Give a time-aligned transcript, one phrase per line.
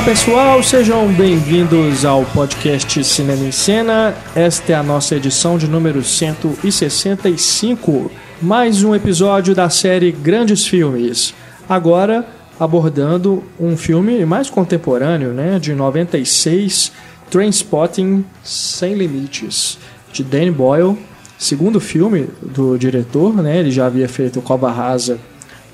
[0.00, 4.14] Olá pessoal, sejam bem-vindos ao podcast Cinema em Cena.
[4.34, 11.34] Esta é a nossa edição de número 165, mais um episódio da série Grandes Filmes.
[11.68, 12.26] Agora
[12.58, 16.92] abordando um filme mais contemporâneo, né, de 96,
[17.30, 19.76] Trainspotting Sem Limites,
[20.14, 20.96] de Danny Boyle,
[21.38, 25.18] segundo filme do diretor, né, ele já havia feito Cova Rasa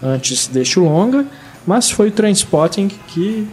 [0.02, 1.24] antes deste longa,
[1.64, 3.46] mas foi o Trainspotting que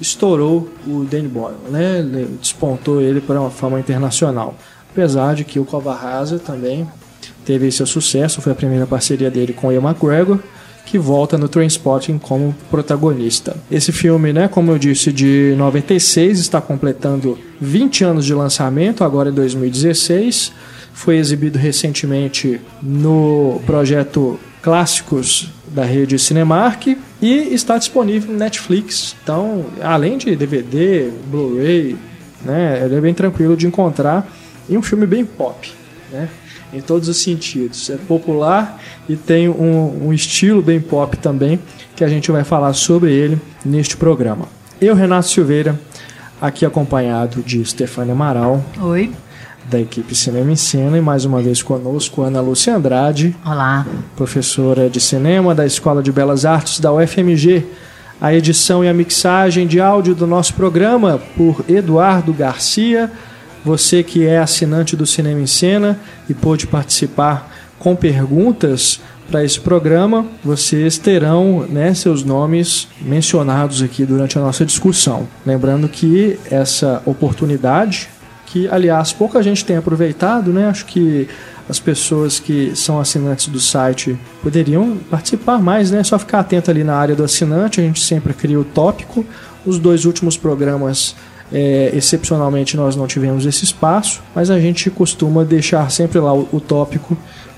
[0.00, 2.02] estourou o Danny Boyle, né?
[2.40, 4.54] despontou ele para uma fama internacional.
[4.90, 6.88] Apesar de que o Rasa também
[7.44, 10.38] teve seu sucesso, foi a primeira parceria dele com Ian McGregor,
[10.84, 13.56] que volta no Trainspotting como protagonista.
[13.70, 19.28] Esse filme, né, como eu disse, de 96, está completando 20 anos de lançamento, agora
[19.28, 20.52] em 2016.
[20.94, 26.86] Foi exibido recentemente no projeto Clássicos da rede Cinemark
[27.20, 29.16] e está disponível no Netflix.
[29.22, 31.96] Então, além de DVD, Blu-ray,
[32.44, 34.26] né, ele é bem tranquilo de encontrar
[34.68, 35.72] e um filme bem pop,
[36.12, 36.28] né?
[36.72, 37.88] Em todos os sentidos.
[37.88, 41.58] É popular e tem um, um estilo bem pop também,
[41.96, 44.46] que a gente vai falar sobre ele neste programa.
[44.80, 45.80] Eu, Renato Silveira,
[46.40, 48.62] aqui acompanhado de Stefania Amaral.
[48.80, 49.10] Oi
[49.68, 53.36] da equipe Cinema em Cena e mais uma vez conosco Ana Lúcia Andrade.
[53.44, 53.86] Olá.
[54.16, 57.66] Professora de cinema da Escola de Belas Artes da UFMG.
[58.20, 63.12] A edição e a mixagem de áudio do nosso programa por Eduardo Garcia.
[63.64, 69.60] Você que é assinante do Cinema em Cena e pôde participar com perguntas para esse
[69.60, 75.28] programa, vocês terão né, seus nomes mencionados aqui durante a nossa discussão.
[75.44, 78.08] Lembrando que essa oportunidade
[78.50, 80.68] que, aliás, pouca gente tem aproveitado, né?
[80.68, 81.28] Acho que
[81.68, 86.02] as pessoas que são assinantes do site poderiam participar mais, né?
[86.02, 89.24] Só ficar atento ali na área do assinante, a gente sempre cria o tópico.
[89.66, 91.14] Os dois últimos programas,
[91.52, 96.48] é, excepcionalmente, nós não tivemos esse espaço, mas a gente costuma deixar sempre lá o,
[96.50, 97.16] o tópico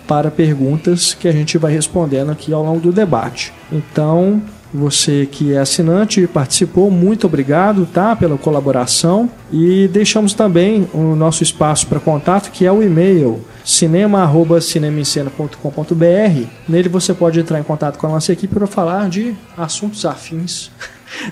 [0.08, 3.52] para perguntas que a gente vai respondendo aqui ao longo do debate.
[3.70, 4.42] Então,
[4.72, 9.28] você que é assinante e participou, muito obrigado, tá, pela colaboração.
[9.52, 16.46] E deixamos também o nosso espaço para contato, que é o e-mail cinema@cinemaencena.com.br.
[16.68, 20.70] Nele você pode entrar em contato com a nossa equipe para falar de assuntos afins.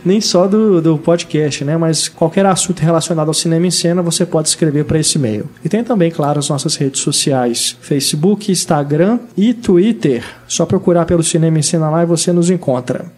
[0.05, 1.76] Nem só do, do podcast, né?
[1.76, 5.49] Mas qualquer assunto relacionado ao cinema em cena você pode escrever para esse e-mail.
[5.65, 10.25] E tem também, claro, as nossas redes sociais: Facebook, Instagram e Twitter.
[10.49, 13.18] Só procurar pelo Cinema em Cena lá e você nos encontra.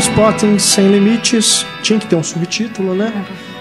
[0.00, 3.12] Transporting Sem Limites tinha que ter um subtítulo, né?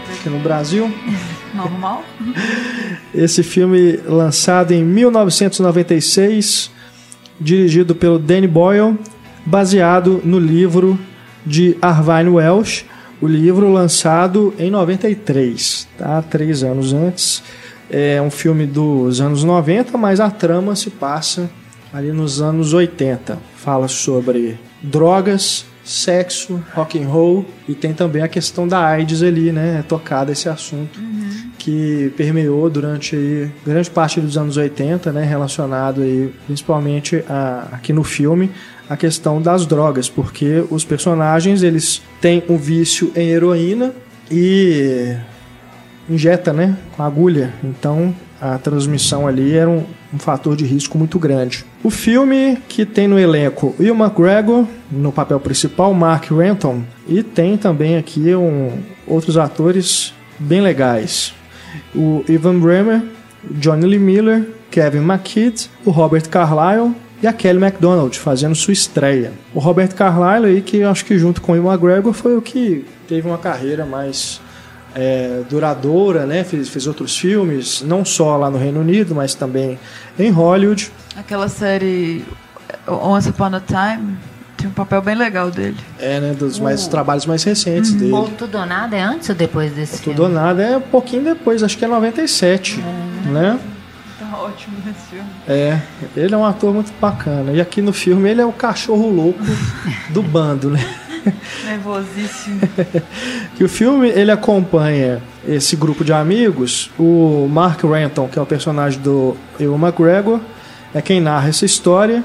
[0.09, 0.89] Aqui no Brasil.
[1.53, 2.01] Normal.
[3.13, 6.71] Esse filme lançado em 1996,
[7.41, 8.97] dirigido pelo Danny Boyle,
[9.45, 10.97] baseado no livro
[11.45, 12.85] de Arvine Welsh,
[13.19, 16.21] o livro lançado em 93, tá?
[16.21, 17.43] Três anos antes.
[17.89, 21.51] É um filme dos anos 90, mas a trama se passa
[21.93, 23.37] ali nos anos 80.
[23.57, 29.51] Fala sobre drogas, sexo, rock and roll e tem também a questão da AIDS ali,
[29.51, 29.83] né?
[29.87, 31.49] Tocado esse assunto uhum.
[31.57, 35.25] que permeou durante aí, grande parte dos anos 80, né?
[35.25, 38.51] Relacionado aí, principalmente a, aqui no filme
[38.87, 43.93] a questão das drogas, porque os personagens eles têm um vício em heroína
[44.31, 45.15] e
[46.09, 47.53] injeta, né, com agulha.
[47.63, 49.83] Então a transmissão ali era um,
[50.13, 51.65] um, fator de risco muito grande.
[51.83, 57.57] O filme que tem no elenco Will McGregor no papel principal, Mark Renton e tem
[57.57, 58.71] também aqui um,
[59.05, 61.33] outros atores bem legais.
[61.93, 63.03] O Ivan Bremer,
[63.51, 69.33] Johnny Lee Miller, Kevin McKidd, o Robert Carlyle e a Kelly MacDonald fazendo sua estreia.
[69.53, 72.85] O Robert Carlyle aí que acho que junto com o Will McGregor foi o que
[73.07, 74.39] teve uma carreira mais
[74.95, 76.43] é, duradoura, né?
[76.43, 79.79] Fez, fez outros filmes, não só lá no Reino Unido, mas também
[80.17, 80.91] em Hollywood.
[81.15, 82.25] Aquela série
[82.87, 84.17] Once Upon a Time
[84.57, 85.77] tinha um papel bem legal dele.
[85.97, 86.33] É, né?
[86.33, 86.89] Dos mais, uh.
[86.89, 87.97] trabalhos mais recentes uhum.
[87.97, 88.13] dele.
[88.13, 90.81] O Tudo ou Nada é antes ou depois desse o Tudo ou Nada é um
[90.81, 93.29] pouquinho depois, acho que é 97, é.
[93.29, 93.59] né?
[94.19, 95.29] Tá ótimo esse filme.
[95.47, 95.79] É,
[96.15, 97.51] ele é um ator muito bacana.
[97.53, 99.39] E aqui no filme ele é o cachorro louco
[100.09, 100.85] do bando, né?
[101.65, 102.59] Nervosíssimo.
[103.55, 106.91] que o filme ele acompanha esse grupo de amigos.
[106.97, 110.39] O Mark Renton, que é o personagem do Ewan McGregor,
[110.93, 112.23] é quem narra essa história.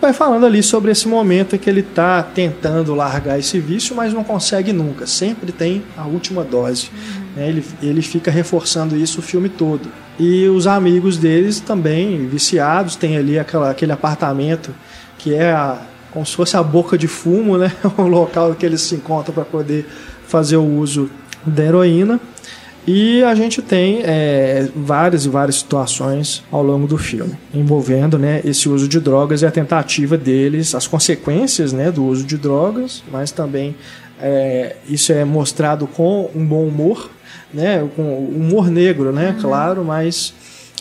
[0.00, 4.12] vai falando ali sobre esse momento em que ele está tentando largar esse vício, mas
[4.12, 5.06] não consegue nunca.
[5.06, 6.90] Sempre tem a última dose.
[7.36, 7.48] Né?
[7.48, 9.90] Ele, ele fica reforçando isso o filme todo.
[10.18, 14.74] E os amigos deles também, viciados, tem ali aquela, aquele apartamento
[15.18, 15.80] que é a,
[16.12, 17.72] como se fosse a boca de fumo, né?
[17.96, 19.86] o local que eles se encontram para poder
[20.26, 21.10] fazer o uso
[21.44, 22.20] da heroína.
[22.84, 28.40] E a gente tem é, várias e várias situações ao longo do filme envolvendo né,
[28.44, 33.04] esse uso de drogas e a tentativa deles, as consequências né, do uso de drogas,
[33.12, 33.76] mas também
[34.20, 37.08] é, isso é mostrado com um bom humor,
[37.54, 39.40] né, com humor negro, né, uhum.
[39.40, 40.34] claro, mas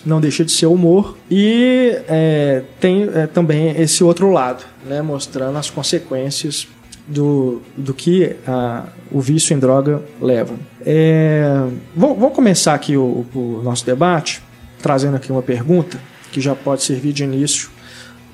[0.06, 1.18] não deixa de ser humor.
[1.30, 6.68] E é, tem é, também esse outro lado, né, mostrando as consequências
[7.08, 10.54] do, do que a, o vício em droga leva.
[10.86, 14.42] É, vamos começar aqui o, o, nosso debate,
[14.82, 16.00] trazendo aqui uma pergunta
[16.32, 17.70] que já pode servir de início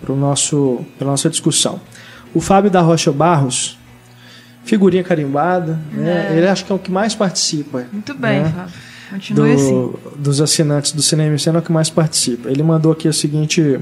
[0.01, 1.81] para a nossa discussão.
[2.33, 3.77] O Fábio da Rocha Barros,
[4.63, 6.29] figurinha carimbada, né?
[6.31, 6.37] É.
[6.37, 7.85] ele acho que é o que mais participa.
[7.91, 8.53] Muito bem, né?
[8.55, 8.73] Fábio.
[9.33, 9.93] Do, assim.
[10.17, 12.49] Dos assinantes do Cinema e é o que mais participa.
[12.49, 13.79] Ele mandou aqui a seguinte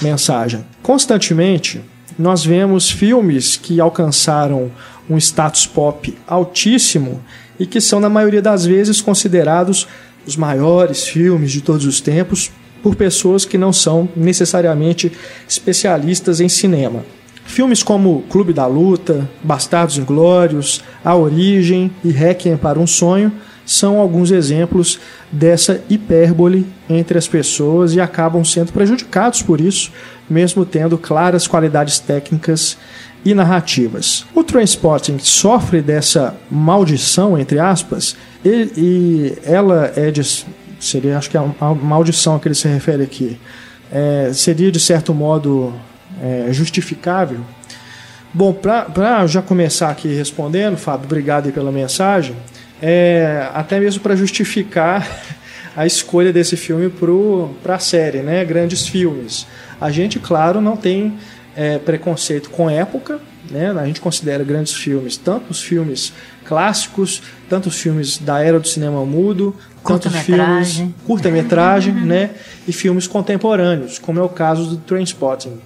[0.00, 1.80] mensagem: Constantemente
[2.18, 4.70] nós vemos filmes que alcançaram
[5.08, 7.22] um status pop altíssimo
[7.58, 9.86] e que são, na maioria das vezes, considerados
[10.26, 12.50] os maiores filmes de todos os tempos
[12.82, 15.12] por pessoas que não são necessariamente
[15.48, 17.04] especialistas em cinema.
[17.44, 23.32] Filmes como Clube da Luta, Bastardos Inglórios, A Origem e Requiem para um Sonho
[23.72, 29.90] são alguns exemplos dessa hipérbole entre as pessoas e acabam sendo prejudicados por isso,
[30.28, 32.76] mesmo tendo claras qualidades técnicas
[33.24, 34.26] e narrativas.
[34.34, 38.14] O Trainspotting sofre dessa maldição, entre aspas,
[38.44, 40.44] e, e ela é de.
[40.78, 43.40] Seria, acho que é a maldição a que ele se refere aqui.
[43.90, 45.72] É, seria, de certo modo,
[46.20, 47.40] é, justificável.
[48.34, 52.34] Bom, para já começar aqui respondendo, Fábio, obrigado pela mensagem
[52.82, 55.08] é, até mesmo para justificar
[55.76, 56.92] a escolha desse filme
[57.62, 58.44] para a série, né?
[58.44, 59.46] Grandes filmes.
[59.80, 61.16] A gente, claro, não tem
[61.56, 63.70] é, preconceito com época, né?
[63.70, 66.12] A gente considera grandes filmes, tanto os filmes
[66.44, 72.30] clássicos, tanto os filmes da era do cinema mudo, tanto filmes curta-metragem, né?
[72.66, 75.60] E filmes contemporâneos, como é o caso do Trainspotting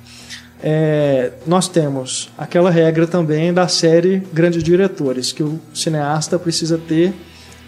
[0.62, 7.12] é, nós temos aquela regra também da série Grandes Diretores, que o cineasta precisa ter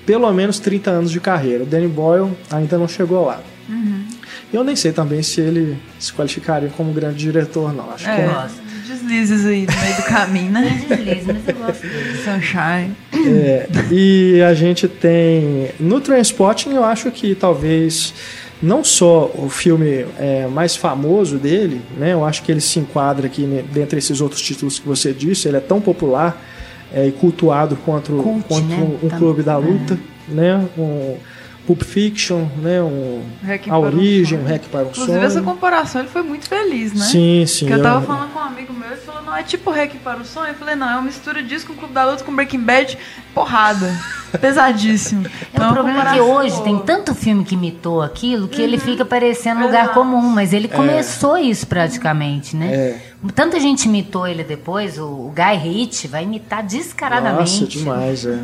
[0.07, 1.65] pelo menos 30 anos de carreira.
[1.65, 3.41] O Danny Boyle ainda não chegou lá.
[3.69, 4.07] Uhum.
[4.51, 7.91] Eu nem sei também se ele se qualificaria como grande diretor, não.
[7.91, 8.49] Acho é, que é.
[8.89, 10.85] Deslizes aí no meio do caminho, né?
[10.89, 12.19] Deslizes, mas eu gosto dele.
[12.25, 12.97] Sunshine.
[13.13, 15.71] É, e a gente tem.
[15.79, 18.15] No Transporting, eu acho que talvez
[18.63, 22.13] não só o filme é, mais famoso dele, né?
[22.13, 25.49] Eu acho que ele se enquadra aqui né, dentre esses outros títulos que você disse.
[25.49, 26.43] Ele é tão popular
[26.93, 28.99] é, e cultuado quanto, Cult, quanto né?
[29.03, 29.95] um, um clube da luta,
[30.29, 30.35] é.
[30.35, 30.69] né?
[30.77, 31.17] Um,
[31.69, 32.81] Pulp Fiction, né?
[32.81, 33.23] Um,
[33.69, 35.23] a origem, um, um Hack para um Inclusive, sonho.
[35.23, 37.05] essa comparação ele foi muito feliz, né?
[37.05, 37.67] Sim, sim.
[37.67, 40.19] Porque eu tava falando com um amigo meu, ele falou, não, é tipo Hack para
[40.19, 40.49] o sonho.
[40.49, 42.97] Eu falei, não, é uma mistura disso com o Clube da Luta, com Breaking Bad,
[43.35, 43.95] porrada.
[44.41, 45.27] Pesadíssimo.
[45.27, 48.65] É então, o problema é que hoje tem tanto filme que imitou aquilo que uhum.
[48.65, 50.75] ele fica parecendo lugar comum, mas ele é.
[50.75, 51.43] começou é.
[51.43, 52.73] isso praticamente, né?
[52.73, 53.01] É.
[53.35, 57.61] Tanta gente imitou ele depois, o, o Guy Ritchie vai imitar descaradamente.
[57.61, 58.39] Nossa, demais, é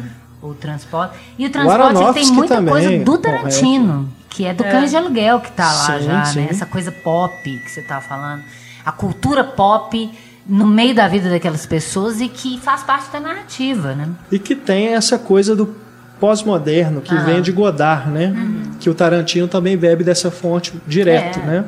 [0.48, 1.16] o transporte.
[1.38, 4.70] E o transporte tem muita também, coisa do Tarantino, que é do é.
[4.70, 6.40] Cães de Aluguel que tá lá sim, já, sim.
[6.40, 6.48] né?
[6.50, 8.42] Essa coisa pop que você tá falando.
[8.84, 10.10] A cultura pop
[10.46, 14.10] no meio da vida daquelas pessoas e que faz parte da narrativa, né?
[14.30, 15.74] E que tem essa coisa do
[16.20, 18.26] pós-moderno que vem de Godard, né?
[18.26, 18.72] Uhum.
[18.78, 21.42] Que o Tarantino também bebe dessa fonte direto, é.
[21.42, 21.64] né?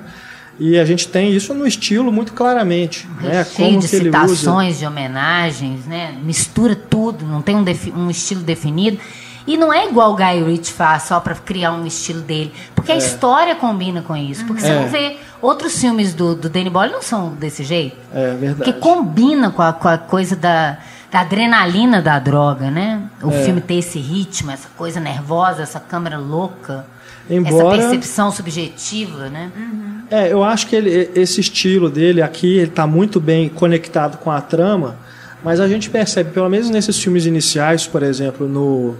[0.58, 3.06] E a gente tem isso no estilo muito claramente.
[3.20, 3.44] Um né?
[3.44, 6.16] Como de citações, de homenagens, né?
[6.22, 7.64] mistura tudo, não tem um,
[7.96, 8.98] um, estilo definido.
[9.46, 12.52] E não é igual o Guy Ritchie faz só para criar um estilo dele.
[12.74, 12.94] Porque é.
[12.94, 14.44] a história combina com isso.
[14.44, 14.66] Porque é.
[14.66, 15.16] você não vê.
[15.40, 17.96] Outros filmes do, do Danny Boyle não são desse jeito.
[18.12, 18.56] É verdade.
[18.56, 20.78] Porque combina com a, com a coisa da,
[21.12, 23.02] da adrenalina da droga, né?
[23.22, 23.44] O é.
[23.44, 26.84] filme ter esse ritmo, essa coisa nervosa, essa câmera louca.
[27.30, 27.76] Embora...
[27.76, 29.52] Essa percepção subjetiva, né?
[29.56, 29.95] Uhum.
[30.10, 34.30] É, eu acho que ele, esse estilo dele aqui ele está muito bem conectado com
[34.30, 34.96] a trama,
[35.42, 38.96] mas a gente percebe, pelo menos nesses filmes iniciais, por exemplo, no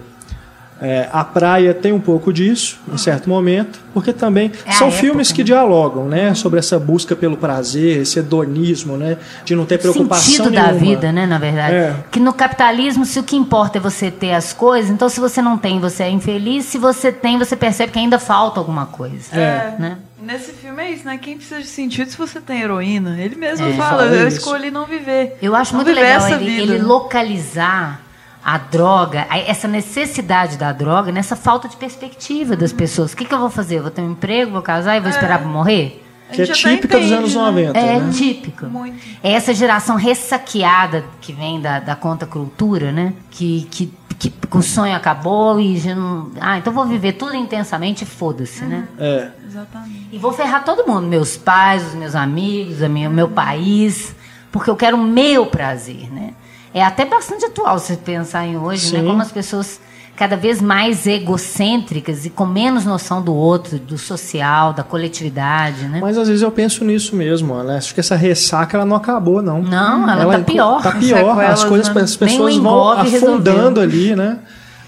[0.79, 5.31] é, a praia tem um pouco disso, em certo momento, porque também é são filmes
[5.31, 5.45] que né?
[5.45, 10.51] dialogam, né, sobre essa busca pelo prazer, esse hedonismo, né, de não ter preocupação Sentido
[10.51, 10.71] nenhuma.
[10.71, 11.73] da vida, né, na verdade.
[11.73, 11.95] É.
[12.11, 15.41] Que no capitalismo, se o que importa é você ter as coisas, então se você
[15.41, 16.65] não tem, você é infeliz.
[16.65, 19.75] Se você tem, você percebe que ainda falta alguma coisa, é.
[19.79, 19.97] né?
[20.19, 21.17] Nesse filme é isso, né?
[21.17, 23.19] Quem precisa de sentido se você tem heroína?
[23.21, 23.73] Ele mesmo É.
[23.73, 24.37] fala, eu isso.
[24.37, 25.37] escolhi não viver.
[25.41, 28.01] Eu acho não muito legal ele, ele localizar
[28.43, 32.77] a droga, essa necessidade da droga, nessa falta de perspectiva das Uhum.
[32.77, 33.13] pessoas.
[33.13, 33.75] O que, que eu vou fazer?
[33.77, 36.03] Eu vou ter um emprego, vou casar e vou esperar pra morrer?
[36.31, 37.41] Que é até típica dos anos né?
[37.41, 38.11] 90, É né?
[38.13, 38.65] típico.
[38.65, 38.97] Muito.
[39.23, 43.13] É essa geração ressaqueada que vem da, da conta cultura, né?
[43.31, 46.31] Que, que, que, o sonho acabou e já não.
[46.39, 48.87] Ah, então vou viver tudo intensamente e foda-se, né?
[48.99, 49.29] É.
[49.45, 50.07] Exatamente.
[50.11, 54.15] E vou ferrar todo mundo, meus pais, os meus amigos, a minha, o meu país,
[54.51, 56.33] porque eu quero o meu prazer, né?
[56.73, 58.99] É até bastante atual se pensar em hoje, né?
[58.99, 59.07] Sim.
[59.07, 59.79] Como as pessoas
[60.17, 65.99] cada vez mais egocêntricas e com menos noção do outro, do social, da coletividade, né?
[66.01, 67.77] Mas às vezes eu penso nisso mesmo, né?
[67.77, 69.61] Acho que essa ressaca ela não acabou, não.
[69.61, 70.81] Não, ela tá pior.
[70.81, 71.39] Tá pior.
[71.39, 73.83] As coisas, as pessoas vão afundando resolveu.
[73.83, 74.39] ali, né?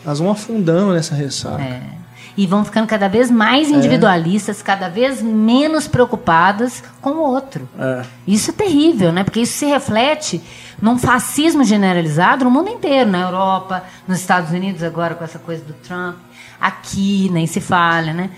[0.04, 1.62] Elas vão afundando nessa ressaca.
[1.62, 1.99] É.
[2.40, 7.68] E vão ficando cada vez mais individualistas, cada vez menos preocupadas com o outro.
[7.78, 8.02] É.
[8.26, 9.26] Isso é terrível, né?
[9.26, 10.42] Porque isso se reflete
[10.82, 15.62] num fascismo generalizado no mundo inteiro, na Europa, nos Estados Unidos agora com essa coisa
[15.66, 16.16] do Trump,
[16.62, 18.30] aqui nem se fala, né?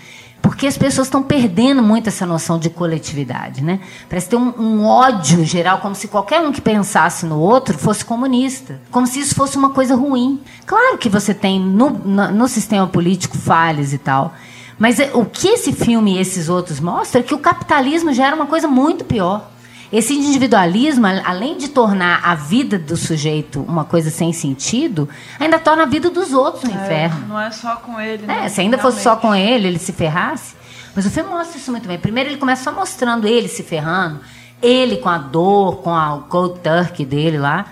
[0.42, 3.78] Porque as pessoas estão perdendo muito essa noção de coletividade, né?
[4.08, 8.04] Parece ter um, um ódio geral, como se qualquer um que pensasse no outro fosse
[8.04, 10.40] comunista, como se isso fosse uma coisa ruim.
[10.66, 14.34] Claro que você tem no, no, no sistema político falhas e tal,
[14.78, 18.26] mas é- o que esse filme e esses outros mostram é que o capitalismo já
[18.26, 19.48] era uma coisa muito pior.
[19.92, 25.06] Esse individualismo, além de tornar a vida do sujeito uma coisa sem sentido,
[25.38, 27.26] ainda torna a vida dos outros um inferno.
[27.28, 28.46] Não é só com ele, né?
[28.46, 29.22] É, se ainda fosse só Realmente.
[29.22, 30.54] com ele, ele se ferrasse.
[30.96, 31.98] Mas o filme mostra isso muito bem.
[31.98, 34.20] Primeiro ele começa só mostrando ele se ferrando,
[34.62, 37.66] ele com a dor, com a, o cold turkey dele lá.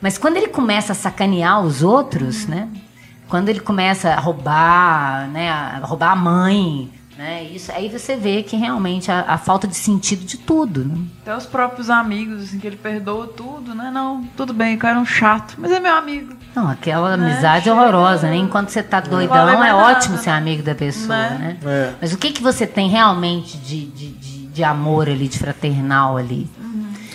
[0.00, 2.68] Mas quando ele começa a sacanear os outros, né?
[3.28, 5.50] Quando ele começa a roubar, né?
[5.50, 7.44] A roubar a mãe, né?
[7.44, 10.96] Isso, aí você vê que realmente a, a falta de sentido de tudo, né?
[11.22, 13.90] Até os próprios amigos, assim, que ele perdoa tudo, né?
[13.92, 16.34] Não, tudo bem, o cara é um chato, mas é meu amigo.
[16.54, 17.32] Não, aquela Né?
[17.32, 18.36] amizade Chega- horrorosa, né?
[18.36, 21.58] Enquanto você tá doidão, vale é mais ótimo nada, ser amigo da pessoa, Né?
[21.62, 21.70] né?
[21.70, 21.92] É.
[22.00, 26.16] Mas o que, que você tem realmente de, de, de, de amor ali, de fraternal
[26.16, 26.48] ali?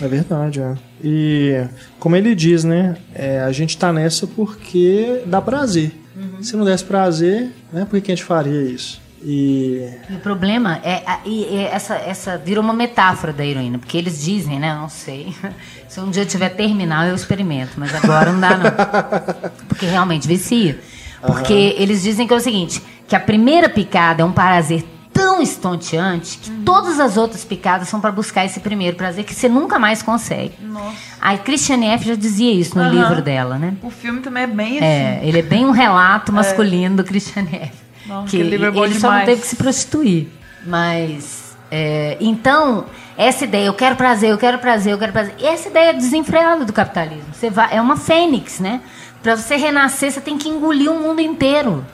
[0.00, 0.74] É verdade, é.
[1.04, 1.62] E
[1.98, 2.96] como ele diz, né?
[3.14, 5.92] é, a gente tá nessa porque dá prazer.
[6.16, 6.42] Uhum.
[6.42, 7.86] Se não desse prazer, né?
[7.88, 9.00] Por que a gente faria isso?
[9.22, 13.78] E E o problema é, a- e- e essa, essa virou uma metáfora da heroína,
[13.78, 14.70] porque eles dizem, né?
[14.72, 15.34] Eu não sei.
[15.88, 18.70] Se um dia tiver terminal, eu experimento, mas agora não dá, não.
[19.68, 20.78] Porque realmente vicia.
[21.20, 25.42] Porque eles dizem que é o seguinte: que a primeira picada é um prazer tão
[25.42, 29.78] estonteante que todas as outras picadas são para buscar esse primeiro prazer que você nunca
[29.78, 30.54] mais consegue.
[30.62, 30.94] Nossa.
[31.20, 32.06] A Christiane F.
[32.06, 32.92] já dizia isso no Aham.
[33.08, 33.74] livro dela, né?
[33.82, 34.84] O filme também é bem assim.
[34.86, 37.72] É, ele é bem um relato masculino do Christian F.
[38.06, 39.26] Nossa, que aquele livro é bom ele só não demais.
[39.26, 40.28] teve que se prostituir.
[40.66, 45.34] Mas, é, então, essa ideia, eu quero prazer, eu quero prazer, eu quero prazer.
[45.38, 47.32] E essa ideia desenfreada do capitalismo.
[47.32, 48.80] Você vai, é uma fênix, né?
[49.22, 51.84] Para você renascer, você tem que engolir o mundo inteiro.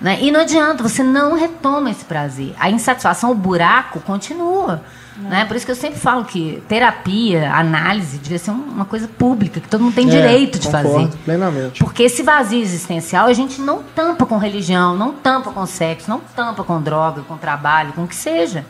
[0.00, 0.18] Né?
[0.20, 2.54] E não adianta, você não retoma esse prazer.
[2.58, 4.82] A insatisfação, o buraco continua.
[5.16, 5.44] Né?
[5.44, 9.60] Por isso que eu sempre falo que terapia, análise, devia ser um- uma coisa pública,
[9.60, 11.08] que todo mundo tem é, direito de fazer.
[11.24, 11.78] Plenamente.
[11.78, 16.20] Porque esse vazio existencial a gente não tampa com religião, não tampa com sexo, não
[16.34, 18.64] tampa com droga, com trabalho, com o que seja.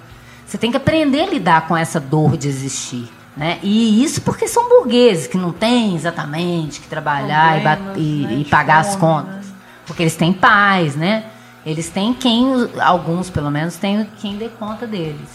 [0.45, 3.09] Você tem que aprender a lidar com essa dor de existir.
[3.35, 3.59] Né?
[3.63, 8.35] E isso porque são burgueses que não têm exatamente que trabalhar e, Problemas, e- né,
[8.41, 9.47] e pagar as fome, contas.
[9.47, 9.53] né?
[9.87, 11.25] Porque eles têm paz, né?
[11.65, 15.29] Eles têm quem, alguns pelo menos, têm quem dê conta deles.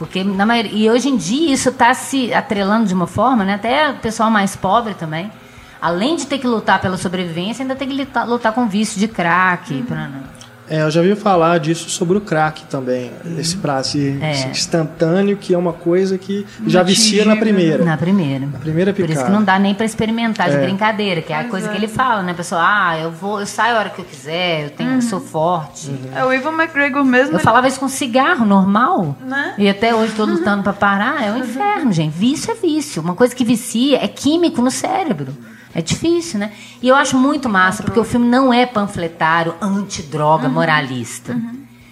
[0.00, 3.52] Porque na maioria, e hoje em dia isso está se atrelando de uma forma, né?
[3.56, 5.30] Até o pessoal mais pobre também.
[5.78, 9.06] Além de ter que lutar pela sobrevivência, ainda tem que lutar, lutar com vício de
[9.06, 9.82] crack.
[9.82, 10.22] pra- né?
[10.70, 13.10] É, eu já ouvi falar disso sobre o crack também.
[13.36, 14.48] Esse prazer É.
[14.50, 17.84] instantâneo, que é uma coisa que já vicia na primeira.
[17.84, 18.46] Na primeira.
[18.46, 19.26] Na primeira Por isso picada.
[19.26, 20.62] que não dá nem para experimentar de É.
[20.62, 21.70] brincadeira, que é a Pois coisa é.
[21.72, 22.30] que ele fala, né?
[22.30, 25.02] A pessoa, ah, eu vou, eu saio a hora que eu quiser, eu tenho, eu
[25.02, 25.90] sou forte.
[26.14, 27.32] É o Ivan McGregor mesmo.
[27.32, 29.16] Eu ele- falava isso com cigarro normal.
[29.26, 29.54] Né?
[29.58, 31.20] E até hoje tô lutando pra parar.
[31.26, 32.12] É um inferno, gente.
[32.16, 33.02] Vício é vício.
[33.02, 35.34] Uma coisa que vicia é químico no cérebro.
[35.74, 36.52] É difícil, né?
[36.82, 41.36] E eu acho muito massa, porque o filme não é panfletário, antidroga, moralista.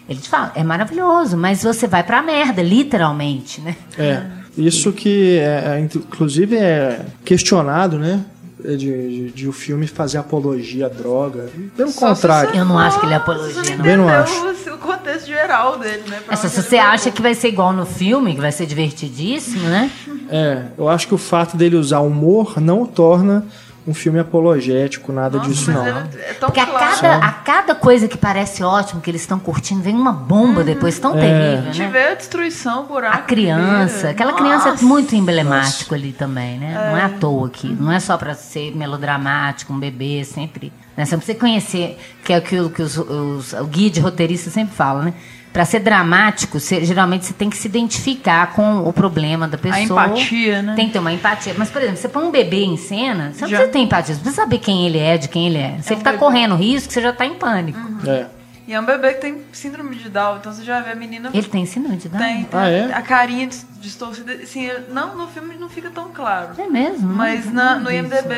[0.09, 3.77] Ele te fala, é maravilhoso, mas você vai pra merda, literalmente, né?
[3.99, 4.23] É.
[4.57, 8.25] Isso que, é, é, inclusive, é questionado, né?
[8.59, 11.49] De, de- de o filme fazer apologia à droga.
[11.77, 12.57] Pelo Só contrário.
[12.57, 13.87] Eu não acho que ele é apologia, não.
[13.87, 16.19] Eu não entendeu o- contexto geral dele, né?
[16.29, 19.91] Onde se você acha que vai ser igual no filme, que vai ser divertidíssimo, né?
[20.31, 23.45] É, eu acho que o fato dele usar humor não o torna
[23.89, 25.87] um filme apologético, nada Nossa, disso não.
[25.87, 26.95] é tão Porque a claro.
[27.01, 30.99] cada, a cada coisa que parece ótimo, que eles estão curtindo, vem uma bomba depois
[30.99, 31.21] tão É.
[31.21, 31.89] terrível, A gente né?
[31.91, 33.17] vê a destruição, buraco.
[33.17, 34.85] A criança, aquela criança é Nossa.
[34.85, 36.91] muito emblemático ali também, né?
[36.91, 37.69] Não é à toa aqui.
[37.81, 40.71] Não é só pra ser melodramático, um bebê, sempre.
[40.97, 41.05] Né?
[41.07, 45.03] Você precisa conhecer, que é aquilo que os, os- o guia de roteirista sempre fala,
[45.05, 45.15] né?
[45.53, 49.81] Pra ser dramático, você- geralmente você tem que se identificar com o problema da pessoa.
[50.07, 50.75] empatia, né?
[50.77, 51.55] Tem que ter uma empatia.
[51.57, 53.57] Mas, por exemplo, você põe um bebê em cena, você não Já.
[53.57, 55.79] precisa ter empatia, você precisa saber quem ele é, de quem ele é.
[55.83, 56.23] Se É ele um tá bebê.
[56.25, 57.79] correndo risco, você já tá em pânico.
[58.07, 58.27] É.
[58.67, 61.31] E é um bebê que tem síndrome de Down, então você já vê a menina.
[61.33, 62.21] Ele tem síndrome de Down?
[62.21, 62.93] tem, tem Ah, é?
[62.93, 64.35] a carinha dis- distorcida.
[64.35, 66.51] Assim, não, no filme não fica tão claro.
[66.59, 67.09] É mesmo?
[67.09, 68.01] Mas Não na, no isso.
[68.05, 68.35] IMDB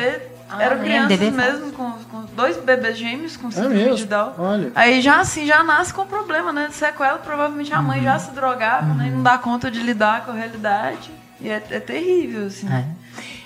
[0.51, 1.31] Ah, eram no crianças fala.
[1.31, 4.05] mesmo, com, com dois bebês gêmeos com É síndrome de mesmo?
[4.07, 4.33] Down.
[4.37, 4.71] Olha.
[4.75, 6.67] Aí já assim, já nasce com problema, né?
[6.67, 8.03] De sequela, provavelmente a mãe Uhum.
[8.05, 9.07] já se drogava, né?
[9.07, 11.11] E não dá conta de lidar com a realidade.
[11.39, 12.67] E é, é terrível, assim.
[12.71, 12.85] É.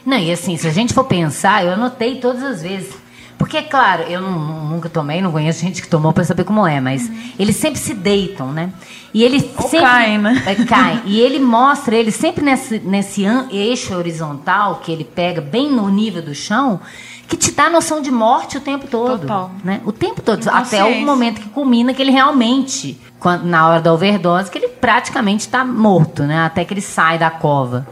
[0.05, 2.95] Não, e assim, se a gente for pensar, eu anotei todas as vezes.
[3.37, 6.65] Porque, é claro, eu não- nunca tomei, não conheço gente que tomou pra saber como
[6.65, 8.71] é, mas eles sempre se deitam, né?
[9.13, 9.81] E ele Ou sempre.
[9.85, 10.43] caem, né?
[10.45, 11.01] É, caem.
[11.05, 16.21] E ele mostra ele sempre nesse, nesse eixo horizontal que ele pega bem no nível
[16.21, 16.79] do chão,
[17.27, 19.21] que te dá noção de morte o tempo todo.
[19.21, 19.51] Total.
[19.63, 19.81] Né?
[19.85, 20.47] O tempo todo.
[20.49, 24.67] Até o momento que culmina que ele realmente, quando- na hora da overdose, que ele
[24.67, 26.39] praticamente está morto, né?
[26.45, 27.87] Até que ele sai da cova.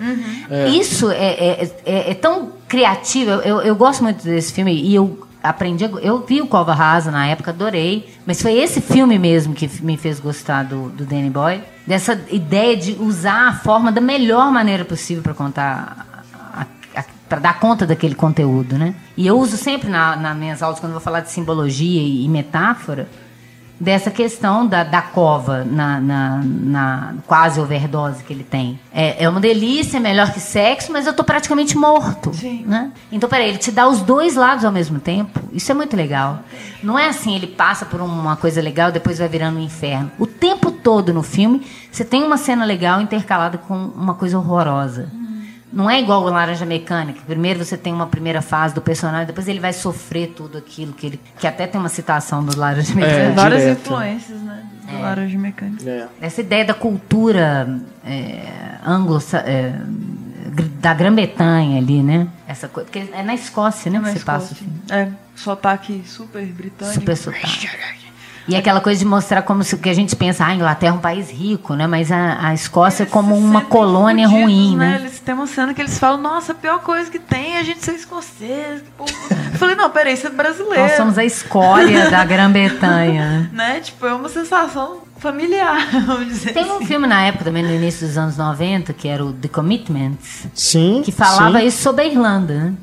[0.73, 3.31] Isso é, é, é- é tão criativo.
[3.31, 5.83] Eu, eu, eu gosto muito desse filme e eu aprendi.
[6.01, 8.09] Eu vi o Cova Rasa na época, adorei.
[8.25, 11.61] Mas foi esse filme mesmo que me fez gostar do, do Danny Boy.
[11.85, 16.07] Dessa ideia de usar a forma da melhor maneira possível para contar
[17.33, 18.93] para dar conta daquele conteúdo, né?
[19.17, 22.29] E eu uso sempre na, nas minhas aulas, quando vou falar de simbologia e, e
[22.29, 23.07] metáfora,
[23.79, 28.79] dessa questão da, da cova na, na, na quase overdose que ele tem.
[28.93, 32.33] É, é uma delícia, é melhor que sexo, mas eu tô praticamente morto.
[32.33, 32.63] Sim.
[32.65, 32.91] Né?
[33.11, 35.39] Então, peraí, ele te dá os dois lados ao mesmo tempo.
[35.51, 36.39] Isso é muito legal.
[36.81, 40.11] Não é assim, ele passa por uma coisa legal depois vai virando um inferno.
[40.17, 45.09] O tempo todo no filme, você tem uma cena legal intercalada com uma coisa horrorosa.
[45.73, 47.19] Não é igual o Laranja Mecânica.
[47.25, 51.07] Primeiro você tem uma primeira fase do personagem, depois ele vai sofrer tudo aquilo que
[51.07, 51.19] ele.
[51.39, 53.19] Que até tem uma citação do Laranja Mecânica.
[53.19, 53.79] É, Várias direto.
[53.79, 54.63] influências, né?
[54.91, 55.89] Do Laranja Mecânica.
[55.89, 56.07] É.
[56.21, 58.43] Essa ideia da cultura é,
[58.85, 59.73] anglo é,
[60.79, 62.27] da Grã-Bretanha ali, né?
[62.47, 64.73] Essa coisa, porque é na Escócia, né, Na que você passa filme.
[64.91, 66.99] É, sotaque super britânico.
[66.99, 67.67] Super sotaque.
[68.47, 70.97] E aquela coisa de mostrar como se que a gente pensa, ah, a Inglaterra é
[70.97, 71.87] um país rico, né?
[71.87, 74.97] Mas a, a Escócia é como Eles se uma colônia fudidos, ruim, né?
[74.99, 77.63] Eles têm uma cena que eles falam, nossa, a pior coisa que tem é a
[77.63, 78.83] gente ser escocês.
[78.99, 80.81] Eu falei, não, peraí, você é brasileiro.
[80.81, 83.49] Nós somos a escória da Grã-Bretanha.
[83.53, 83.79] Né?
[83.81, 86.85] Tipo, é uma sensação familiar, vamos dizer Tem um assim.
[86.85, 91.01] filme na época, também no início dos anos 90, que era o The Commitments, Sim.
[91.03, 91.67] que falava sim.
[91.67, 92.73] isso sobre a Irlanda, né?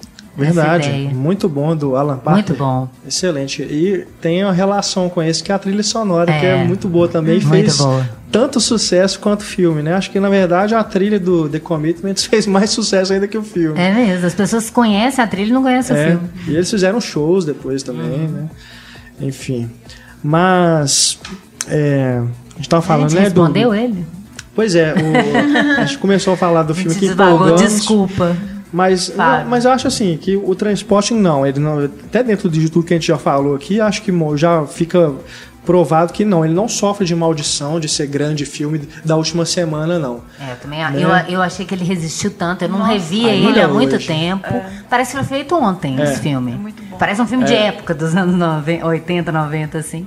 [0.47, 0.91] Verdade.
[1.15, 2.33] Muito bom do Alan Parker.
[2.47, 2.89] Muito bom.
[3.07, 3.63] Excelente.
[3.63, 6.41] E tem uma relação com esse, que é a trilha sonora, É.
[6.41, 7.35] que é muito boa também.
[7.41, 8.09] Muito fez boa.
[8.31, 9.95] tanto sucesso quanto o filme, né?
[9.95, 13.43] Acho que, na verdade, a trilha do The Commitments fez mais sucesso ainda que o
[13.43, 13.79] filme.
[13.79, 16.29] É mesmo, as pessoas conhecem a trilha e não conhecem o É, filme.
[16.49, 18.49] E eles fizeram shows depois também, né?
[19.21, 19.71] Enfim.
[20.23, 21.19] Mas.
[21.69, 22.21] é,
[22.55, 23.25] a gente tava a falando, gente né?
[23.25, 24.05] respondeu do, ele?
[24.55, 27.61] Pois é, o- a gente começou a falar do A filme que empolgamos.
[27.63, 28.37] desculpa.
[28.73, 29.13] Mas,
[29.49, 32.95] mas eu acho assim que o transporte não, ele não, até dentro de tudo que
[32.95, 35.13] a gente já falou aqui, acho que já fica
[35.67, 39.99] provado que não, ele não sofre de maldição de ser grande filme da última semana,
[39.99, 40.21] não.
[40.41, 40.93] É, eu também, Né?
[41.29, 42.63] eu, eu achei que ele resistiu tanto.
[42.63, 44.07] Eu não Nossa, revia ele há muito hoje.
[44.07, 44.49] tempo.
[44.89, 46.05] Parece que foi feito ontem É.
[46.05, 46.53] esse filme.
[46.53, 46.97] É muito bom.
[46.97, 47.67] Parece um filme de É.
[47.67, 50.07] época dos anos 90, 80, 90, assim.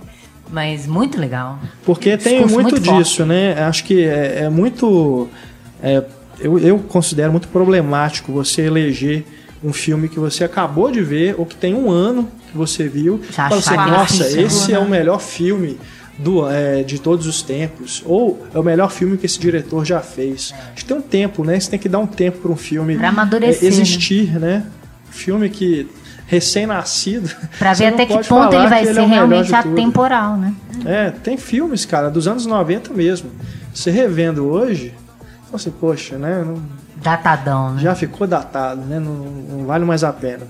[0.52, 1.60] Mas muito legal.
[1.86, 3.04] Porque tem muito, muito forte.
[3.04, 3.54] disso, né?
[3.64, 5.30] Acho que é, é muito.
[6.44, 9.26] É, eu, eu considero muito problemático você eleger
[9.64, 13.22] um filme que você acabou de ver ou que tem um ano que você viu.
[13.32, 14.78] Já achar que é nossa, esse né?
[14.78, 15.78] é o melhor filme
[16.18, 18.04] do, é, de todos os tempos.
[18.06, 20.54] Ou é o melhor filme que esse diretor já fez.
[20.74, 21.60] Acho que tem um tempo, né?
[21.60, 24.66] Você tem que dar um tempo para um filme Pra amadurecer, é, existir, né?
[25.10, 25.88] Filme que
[26.28, 27.30] recém-nascido.
[27.58, 30.54] Pra você ver até que ponto ele vai ser é realmente atemporal, né?
[30.86, 33.30] É, tem filmes, cara, dos anos 90 mesmo.
[33.74, 34.94] Você revendo hoje,
[35.54, 36.44] fala assim, poxa, né?
[36.46, 36.62] não-
[36.98, 37.82] Datadão, né?
[37.82, 39.00] já ficou datado, né?
[39.00, 40.48] Não, não vale mais a pena.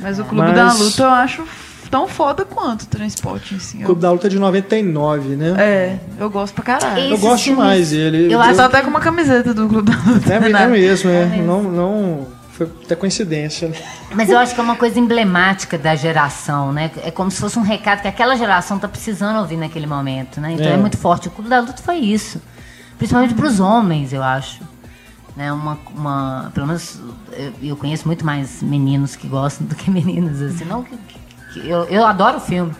[0.00, 1.44] Mas o Clube Mas- da Luta eu acho
[1.90, 3.78] tão foda quanto o Transporte em si.
[3.78, 5.54] O Clube da Luta é de 99, né?
[5.58, 6.98] É, eu gosto pra caralho.
[6.98, 8.32] Esses Eu gosto filmes- mais dele.
[8.32, 10.32] Eu Eu tô até com uma camiseta do Clube da Luta.
[10.34, 10.62] É, né?
[10.62, 11.26] é mesmo, é.
[11.26, 11.44] mesmo.
[11.46, 12.26] Não, não.
[12.52, 13.68] Foi até coincidência.
[13.68, 13.74] né?
[14.14, 16.90] Mas eu acho que é uma coisa emblemática da geração, né?
[17.04, 20.52] É como se fosse um recado que aquela geração tá precisando ouvir naquele momento, né?
[20.52, 20.76] Então é, É.
[20.76, 21.26] muito forte.
[21.28, 22.40] O Clube da Luta foi isso.
[22.98, 24.60] Principalmente pros homens, eu acho.
[25.36, 25.52] Né?
[25.52, 27.00] Uma, uma, pelo menos
[27.32, 30.42] eu, eu conheço muito mais meninos que gostam do que meninas.
[30.42, 30.64] Assim.
[30.64, 30.96] Não que,
[31.54, 32.72] que- eu, eu adoro o filme.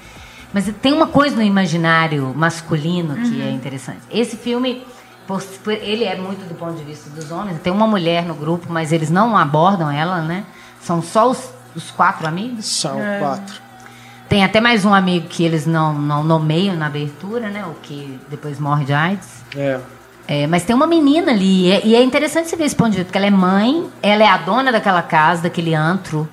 [0.52, 4.00] Mas tem uma coisa no imaginário masculino que é interessante.
[4.11, 4.83] Esse filme,
[5.26, 7.61] por- por- ele é muito do ponto de vista dos homens.
[7.61, 10.44] Tem uma mulher no grupo, mas eles não abordam ela, né?
[10.81, 12.64] São só os, os quatro amigos.
[12.66, 13.18] São É.
[13.20, 13.61] quatro.
[14.28, 17.64] Tem até mais um amigo que eles não, não nomeiam na abertura, né?
[17.64, 19.28] O que depois morre de AIDS.
[19.54, 19.78] É.
[20.30, 22.90] É, mas tem uma menina ali, e é, e é interessante você ver esse ponto
[22.90, 26.28] de vista, porque ela é mãe, ela é a dona daquela casa, daquele antro,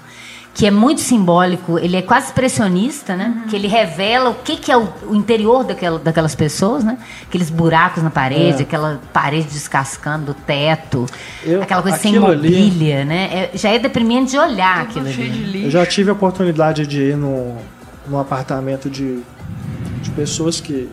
[0.54, 3.44] que é muito simbólico, ele é quase expressionista, né?
[3.50, 6.98] Que ele revela o que, que é o, o interior daquela, daquelas pessoas, né?
[7.28, 8.62] Aqueles buracos na parede, É.
[8.64, 11.06] aquela parede descascando do teto,
[11.44, 13.50] Eu- aquela coisa sem aquilo ali- mobília, né?
[13.54, 15.14] É- já é deprimente de olhar aquilo ali.
[15.30, 15.66] lixo.
[15.68, 17.56] Eu já tive a oportunidade de ir num,
[18.08, 19.20] num apartamento de,
[20.02, 20.90] de pessoas que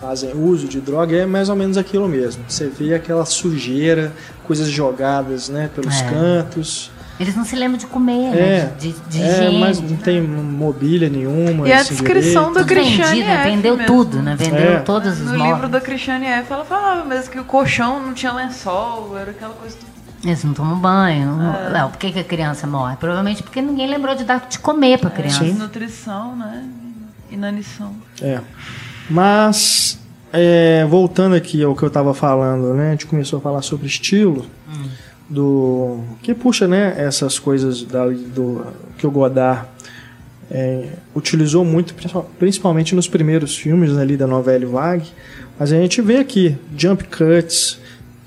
[0.00, 2.42] fazem uso de droga é mais ou menos aquilo mesmo.
[2.48, 4.12] Você vê aquela sujeira,
[4.44, 6.04] coisas jogadas né, pelos É.
[6.10, 6.90] cantos.
[7.20, 8.72] Eles não se lembram de comer, É, né?
[8.78, 9.58] De, de é higiene.
[9.58, 11.68] mas não tem mobília nenhuma.
[11.68, 12.68] E a descrição direito.
[12.68, 12.74] do
[13.24, 13.34] né?
[13.42, 13.50] F.
[13.50, 13.86] vendeu mesmo.
[13.88, 14.36] tudo, né?
[14.38, 14.78] Vendeu É.
[14.78, 15.52] todos os No móveis.
[15.54, 19.52] livro da Christiane F, ela falava mesmo que o colchão não tinha lençol, era aquela
[19.54, 19.88] coisa tudo.
[20.24, 21.26] Eles não tomam banho.
[21.36, 22.96] Não, não, por que, que a criança morre?
[22.96, 25.44] Provavelmente porque ninguém lembrou de dar de comer pra criança.
[25.44, 25.54] Sim.
[25.54, 26.64] Nutrição, né?
[27.32, 27.92] Inanição.
[28.22, 28.40] É.
[29.10, 29.98] Mas,
[30.32, 32.88] é, voltando aqui ao que eu estava falando, né?
[32.88, 34.46] A gente começou a falar sobre estilo.
[35.30, 38.64] Do, que puxa né, essas coisas da, do,
[38.96, 39.66] que o Godard
[40.50, 45.08] é, utilizou muito, principal- principalmente nos primeiros filmes ali da novela Vague.
[45.58, 47.78] Mas a gente vê aqui jump cuts,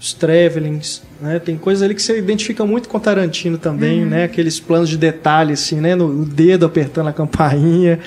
[0.02, 1.38] os travelings, né?
[1.38, 4.24] Tem coisas ali que você identifica muito com Tarantino também, né?
[4.24, 5.94] Aqueles planos de detalhe, assim, né?
[5.94, 8.00] No, no dedo apertando a campainha.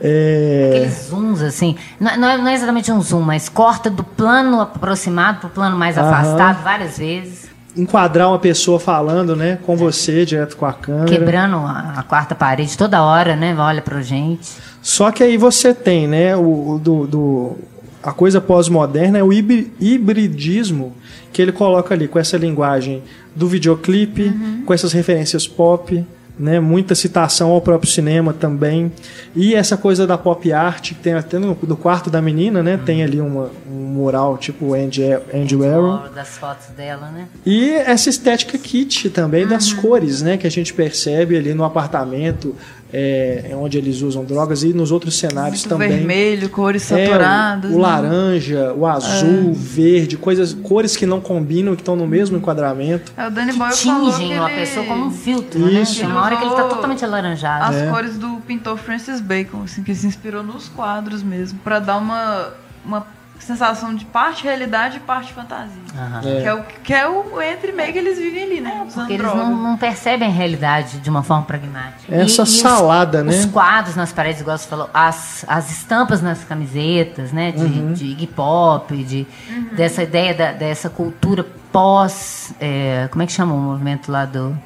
[0.00, 0.70] É...
[0.74, 1.76] Aqueles zooms, assim.
[2.00, 5.76] Não, não é, não é exatamente um zoom, mas corta do plano aproximado pro plano
[5.78, 6.08] mais Aham.
[6.08, 7.46] afastado várias vezes.
[7.76, 11.06] enquadrar uma pessoa falando, né, com você, direto com a câmera.
[11.06, 13.54] Quebrando a, a quarta parede toda hora, né?
[13.56, 14.48] Olha pra gente.
[14.82, 16.40] Só que aí você tem, né, o,
[16.74, 17.56] o do, do-
[18.02, 20.94] a coisa pós-moderna é o hibri- hibridismo
[21.32, 23.02] que ele coloca ali com essa linguagem
[23.34, 24.32] do videoclipe,
[24.64, 26.04] com essas referências pop,
[26.38, 28.92] né, muita citação ao próprio cinema também.
[29.34, 32.78] E essa coisa da pop art, que tem até no, no quarto da menina, né,
[32.84, 35.02] tem ali uma, um mural tipo Andy,
[35.34, 36.10] Andy Warhol.
[36.14, 37.26] Das fotos dela, né?
[37.44, 39.80] E essa estética kit também das Uhum.
[39.80, 40.36] cores, né?
[40.36, 42.54] Que a gente percebe ali no apartamento,
[42.92, 45.88] é, onde eles usam drogas e nos outros cenários Muito também.
[45.90, 47.70] vermelho, cores É, saturadas.
[47.70, 47.82] o, o né?
[47.82, 53.12] laranja, o azul, o verde, coisas, cores que não combinam, que estão no mesmo enquadramento.
[53.16, 55.82] É, o Danny Boyle falou que Tingem uma ele- pessoa como um filtro, né?
[55.82, 56.00] Isso.
[56.00, 57.64] Tem uma hora que ele tá Usou totalmente alaranjado.
[57.64, 57.90] as É.
[57.90, 62.50] cores do pintor Francis Bacon, assim, que se inspirou nos quadros mesmo, pra dar uma,
[62.84, 63.06] uma
[63.38, 65.70] sensação de parte realidade e parte fantasia.
[65.96, 66.20] Aham.
[66.24, 66.40] É.
[66.42, 68.84] Que, é o, que é o entre meio que eles vivem ali, né?
[68.86, 72.14] Usando Porque eles não, não percebem a realidade de uma forma pragmática.
[72.14, 73.30] Essa os- salada, né?
[73.30, 77.52] Os quadros nas paredes, igual você falou, as, as estampas nas camisetas, né?
[77.52, 77.92] De, Uhum.
[77.92, 79.26] de Iggy Pop, de,
[79.72, 82.52] dessa ideia da- dessa cultura pós.
[82.60, 84.56] é, como é que chama o movimento lá do,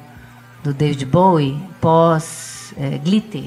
[0.63, 1.61] do David Bowie?
[1.79, 3.43] Pós é, glitter.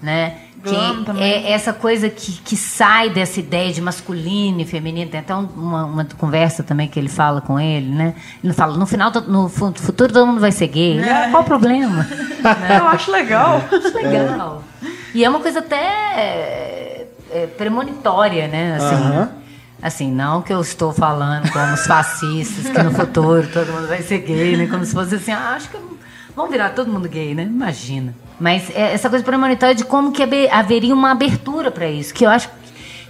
[0.00, 0.36] Né?
[0.62, 1.22] Glam Que também.
[1.24, 5.10] é essa coisa que, que sai dessa ideia de masculino e feminino.
[5.10, 8.14] Tem até um- uma, uma conversa também que ele fala com ele, né?
[8.42, 10.98] Ele fala, no final, no fu- futuro todo mundo vai ser gay.
[11.00, 11.10] É.
[11.26, 12.06] Ah, Qual o problema?
[12.78, 13.62] Eu acho legal.
[13.72, 14.64] Acho legal.
[15.14, 18.76] E é uma coisa até é, é, premonitória, né?
[18.76, 19.28] Assim, Aham.
[19.82, 24.02] assim, não que eu estou falando como os fascistas, que no futuro todo mundo vai
[24.02, 24.66] ser gay, né?
[24.66, 25.78] Como se fosse assim, ah, acho que
[26.34, 27.42] vão virar todo mundo gay, né?
[27.44, 28.14] Imagina.
[28.40, 32.30] Mas é essa coisa premonitória de como que haveria uma abertura para isso, que eu
[32.30, 32.54] acho que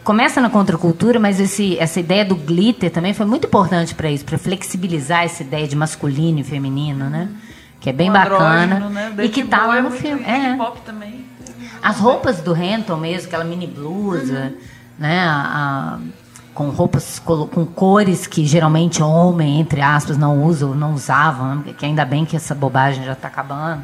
[0.03, 4.25] começa na contracultura, mas esse, essa ideia do glitter também foi muito importante para isso,
[4.25, 7.29] para flexibilizar essa ideia de masculino e feminino, né?
[7.81, 9.13] Que é bem O bacana né?
[9.23, 10.23] e que tá lá é no filme.
[10.23, 10.57] Iggy É.
[10.57, 11.27] Pop também.
[11.83, 14.53] As roupas do Renton mesmo, aquela mini blusa,
[14.99, 15.21] né?
[15.21, 15.99] a- a-
[16.55, 21.75] com roupas com cores que geralmente homem, entre aspas, não usam, não usavam, né?
[21.77, 23.83] que ainda bem que essa bobagem já está acabando.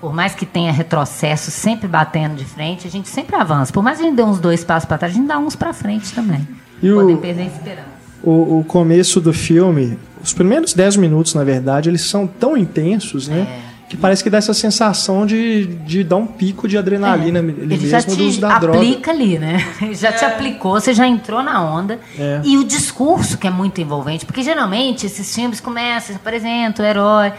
[0.00, 3.72] Por mais que tenha retrocesso sempre batendo de frente, a gente sempre avança.
[3.72, 5.54] Por mais que a gente dê uns dois passos para trás, a gente dá uns
[5.54, 6.46] para frente também.
[6.82, 8.00] E o- Podem perder a esperança.
[8.22, 13.28] O, o começo do filme, os primeiros 10 minutos, na verdade, eles são tão intensos,
[13.28, 13.40] né?
[13.66, 13.70] É.
[13.90, 17.88] Que parece que dá essa sensação de, de dar um pico de adrenalina ali Ele
[17.88, 18.78] já mesmo do uso te da droga.
[18.78, 19.66] aplica ali, né?
[19.82, 21.98] Ele já te aplicou, você já entrou na onda.
[22.16, 22.40] É.
[22.44, 26.86] E o discurso que é muito envolvente, porque geralmente esses filmes começam, se apresenta o
[26.86, 27.32] herói,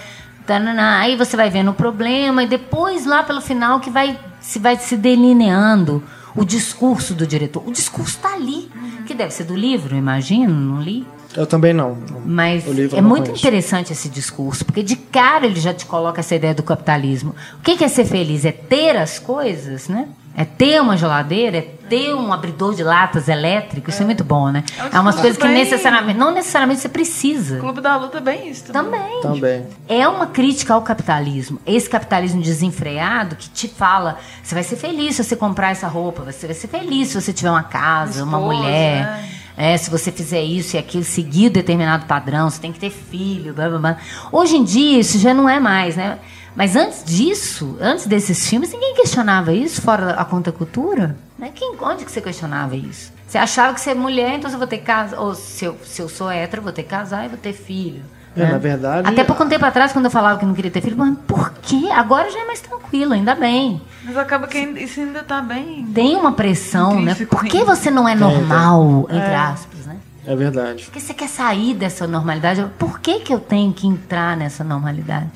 [0.45, 4.60] tananá, aí você vai vendo o problema e depois lá pelo final que vai se
[4.60, 6.04] vai se delineando
[6.36, 7.63] o discurso do diretor.
[7.67, 8.69] O discurso está ali,
[9.06, 11.06] que deve ser do livro, imagino, não li.
[11.36, 11.97] Eu também não.
[12.25, 13.39] Mas é não muito conheço.
[13.39, 17.36] interessante esse discurso, porque de cara ele já te coloca essa ideia do capitalismo.
[17.60, 18.43] O que que é ser feliz?
[18.43, 20.08] É ter as coisas, né?
[20.36, 24.50] É ter uma geladeira, é ter um abridor de latas elétrico, isso é muito bom,
[24.50, 24.63] né?
[24.94, 27.60] É É umas coisas que necessariamente, não necessariamente você precisa.
[27.60, 29.22] Clube da Luta é bem isso também.
[29.22, 29.22] Também.
[29.22, 29.67] Também.
[29.89, 31.60] É uma crítica ao capitalismo.
[31.65, 36.24] Esse capitalismo desenfreado que te fala: você vai ser feliz se você comprar essa roupa,
[36.24, 39.04] você vai ser feliz se você tiver uma casa, uma Esposa, mulher.
[39.04, 39.30] né?
[39.58, 43.54] É, se você fizer isso e aquilo, seguir determinado padrão, você tem que ter filho,
[43.54, 43.98] blá blá blá.
[44.32, 46.17] Hoje em dia isso já não é mais, né?
[46.56, 51.16] Mas antes disso, antes desses filmes, ninguém questionava isso, fora a contracultura.
[51.40, 51.52] Né?
[51.56, 53.12] Quem, onde que você questionava isso?
[53.28, 55.18] Você achava que você é mulher, então você vai ter que casar.
[55.20, 57.54] Ou se eu, se eu sou hétero, eu vou ter que casar e vou ter
[57.54, 58.02] filho.
[58.36, 60.96] É, na verdade- Até pouco tempo atrás, quando eu falava que não queria ter filho,
[60.98, 61.90] mas por quê?
[61.94, 63.82] Agora já é mais tranquilo, ainda bem.
[64.04, 65.86] Mas acaba que isso ainda tá bem.
[65.94, 67.16] Tem uma pressão, né?
[67.16, 69.98] Por que você não é normal, entre aspas, né?
[70.26, 70.84] É verdade.
[70.86, 72.66] Porque você quer sair dessa normalidade.
[72.78, 75.28] Por que, que eu tenho que entrar nessa normalidade?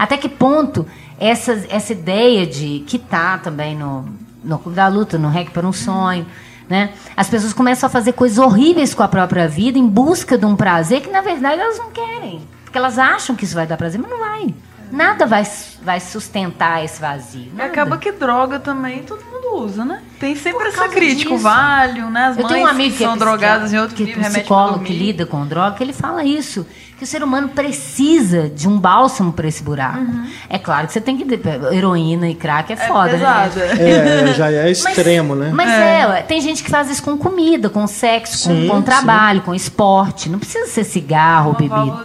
[0.00, 0.86] Até que ponto
[1.18, 4.06] essa, essa ideia de que tá também no,
[4.42, 6.26] no Clube da Luta, no REC para um Sonho,
[6.66, 6.94] né?
[7.14, 10.56] As pessoas começam a fazer coisas horríveis com a própria vida em busca de um
[10.56, 12.40] prazer que, na verdade, elas não querem.
[12.64, 14.54] Porque elas acham que isso vai dar prazer, mas não vai.
[14.90, 15.46] Nada vai,
[15.82, 17.50] vai sustentar esse vazio.
[17.52, 17.70] E nada.
[17.70, 20.00] acaba que droga também todo mundo usa, né?
[20.18, 21.38] Tem sempre essa crítica, o.
[21.38, 22.28] Valium, né?
[22.28, 24.30] As Eu mães tenho um amigo que que são é drogadas em outro que, pra
[24.30, 26.66] psicólogo que lida com droga, que ele fala isso,
[27.00, 30.04] que o ser humano precisa de um bálsamo para esse buraco.
[30.50, 31.24] É claro que você tem que
[31.72, 32.82] heroína e crack é, Uhum.
[32.82, 33.58] É foda, pesado.
[33.58, 33.66] né?
[33.78, 35.50] É, é, já é Mas- extremo, né?
[35.50, 36.06] Mas é.
[36.06, 38.82] ué, tem gente que faz isso com comida, com sexo, com, Sim, com sim.
[38.82, 40.28] trabalho, com esporte.
[40.28, 42.04] Não precisa ser cigarro ou bebida.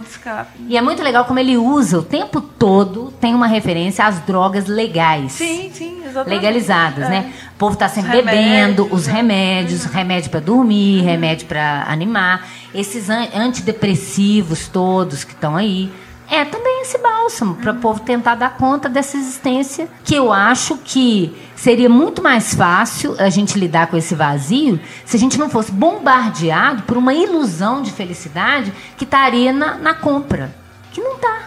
[0.66, 4.64] E é muito legal como ele usa o tempo todo, tem uma referência às drogas
[4.66, 6.34] legais Sim, sim, exatamente.
[6.40, 7.08] legalizadas, É.
[7.10, 7.32] né?
[7.54, 9.12] O povo tá sempre Os bebendo, remédios, os né?
[9.14, 12.46] remédios, remédio para dormir, remédio para animar,
[12.78, 15.90] esses an- antidepressivos todos que estão aí.
[16.28, 20.76] É também esse bálsamo para o povo tentar dar conta dessa existência que eu acho
[20.78, 25.48] que seria muito mais fácil a gente lidar com esse vazio se a gente não
[25.48, 30.52] fosse bombardeado por uma ilusão de felicidade que estaria na, na compra,
[30.92, 31.42] que não tá.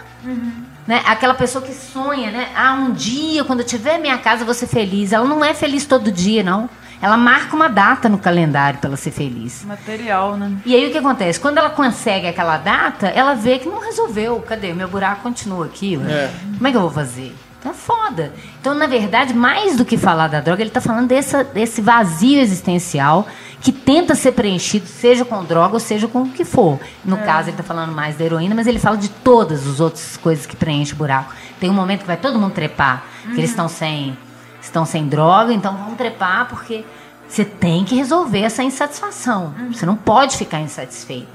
[0.86, 1.02] Né?
[1.06, 2.48] Aquela pessoa que sonha, né?
[2.56, 5.12] Ah, um dia, quando eu tiver minha casa, eu vou ser feliz.
[5.12, 6.68] Ela não é feliz todo dia, não.
[7.02, 9.64] Ela marca uma data no calendário para ela ser feliz.
[9.64, 10.58] Material, né?
[10.66, 11.40] E aí o que acontece?
[11.40, 14.40] Quando ela consegue aquela data, ela vê que não resolveu.
[14.40, 14.72] Cadê?
[14.74, 15.96] Meu buraco continua aqui.
[15.96, 16.30] É.
[16.56, 17.34] Como é que eu vou fazer?
[17.62, 18.32] Tá foda.
[18.58, 22.40] Então, na verdade, mais do que falar da droga, ele tá falando dessa, desse vazio
[22.40, 23.26] existencial
[23.60, 26.80] que tenta ser preenchido, seja com droga ou seja com o que for.
[27.04, 30.16] No caso, ele tá falando mais da heroína, mas ele fala de todas as outras
[30.16, 31.34] coisas que preenchem o buraco.
[31.58, 34.16] Tem um momento que vai todo mundo trepar, que eles estão sem,
[34.60, 36.84] estão sem droga, então vão trepar porque
[37.28, 39.54] você tem que resolver essa insatisfação.
[39.72, 41.28] Você não pode ficar insatisfeito.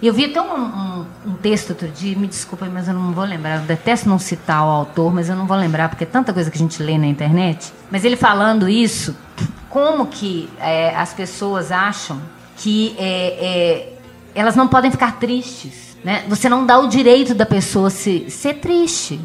[0.00, 3.10] E eu vi até um, um- um texto outro dia, me desculpa, mas eu não
[3.12, 3.56] vou lembrar.
[3.56, 6.50] Eu detesto não citar o autor, mas eu não vou lembrar, porque é tanta coisa
[6.50, 7.72] que a gente lê na internet.
[7.90, 9.16] Mas ele falando isso,
[9.68, 12.20] como que é, as pessoas acham
[12.56, 13.92] que é, é,
[14.36, 15.96] elas não podem ficar tristes.
[16.04, 16.24] Né?
[16.28, 19.18] Você não dá o direito da pessoa se, ser triste.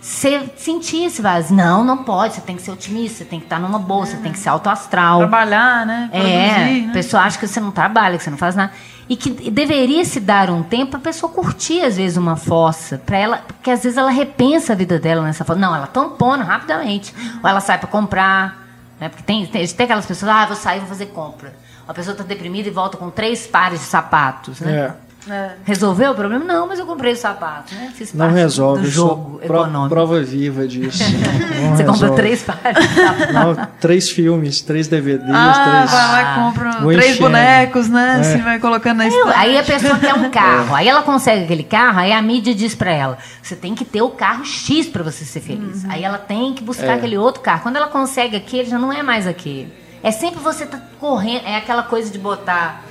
[0.00, 1.54] Ser, sentir esse vazio.
[1.54, 2.34] Não, não pode.
[2.34, 4.48] Você tem que ser otimista, você tem que estar numa boa, você tem que ser
[4.48, 5.18] autoastral.
[5.18, 6.08] Trabalhar, né?
[6.12, 6.92] É, Produzir, a né?
[6.92, 8.72] pessoa acha que você não trabalha, que você não faz nada.
[9.08, 12.96] E que deveria se dar um tempo para a pessoa curtir, às vezes, uma fossa.
[12.96, 15.58] para ela, porque às vezes ela repensa a vida dela nessa fossa.
[15.58, 17.14] Não, ela tampona rapidamente.
[17.42, 18.68] Ou ela sai para comprar.
[18.98, 19.08] Né?
[19.08, 21.52] Porque tem, tem, tem aquelas pessoas, ah, vou sair, vou fazer compra.
[21.88, 24.60] A pessoa está deprimida e volta com três pares de sapatos.
[24.60, 24.72] Né?
[24.72, 25.09] É.
[25.28, 25.50] É.
[25.64, 26.42] Resolveu o problema?
[26.44, 27.72] Não, mas eu comprei os sapatos.
[27.72, 27.92] Né?
[27.94, 28.82] Fiz Não resolve.
[28.84, 29.88] do jogo econômico.
[29.90, 31.02] prova viva disso.
[31.76, 32.16] Você compra resolve.
[32.16, 32.86] três pares.
[33.32, 35.90] Não, três filmes, três DVDs, Ah, três.
[35.90, 38.14] vai lá e compra Vou três bonecos, né?
[38.16, 38.20] É.
[38.20, 39.36] Assim, vai colocando na Aí, estante.
[39.36, 42.74] aí a pessoa quer um carro, aí ela consegue aquele carro, aí a mídia diz
[42.74, 45.84] pra ela: você tem que ter o carro X pra você ser feliz.
[45.88, 46.94] Aí ela tem que buscar É.
[46.94, 47.60] aquele outro carro.
[47.62, 49.72] Quando ela consegue aquele, já não é mais aquele.
[50.02, 52.84] É sempre você tá correndo, é aquela coisa de botar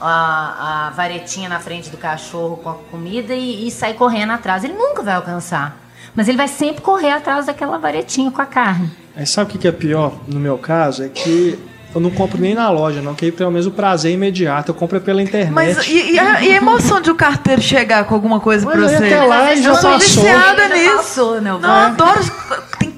[0.00, 4.64] a, a varetinha na frente do cachorro com a comida e, e sair correndo atrás.
[4.64, 5.76] Ele nunca vai alcançar.
[6.14, 8.90] Mas ele vai sempre correr atrás daquela varetinha com a carne.
[9.16, 11.02] Aí sabe o que é pior no meu caso?
[11.02, 11.58] É que
[11.94, 14.70] eu não compro nem na loja, não, que aí pelo menos o prazer é imediato.
[14.70, 15.52] Eu compro pela internet.
[15.52, 18.74] Mas e, e a, e a emoção de o carteiro chegar com alguma coisa Mas
[18.76, 19.04] pra aí você?
[19.06, 20.22] até lá já eu sou passou.
[20.22, 20.96] viciada Já nisso.
[20.96, 21.50] passou, né?
[21.52, 22.20] Não, eu adoro.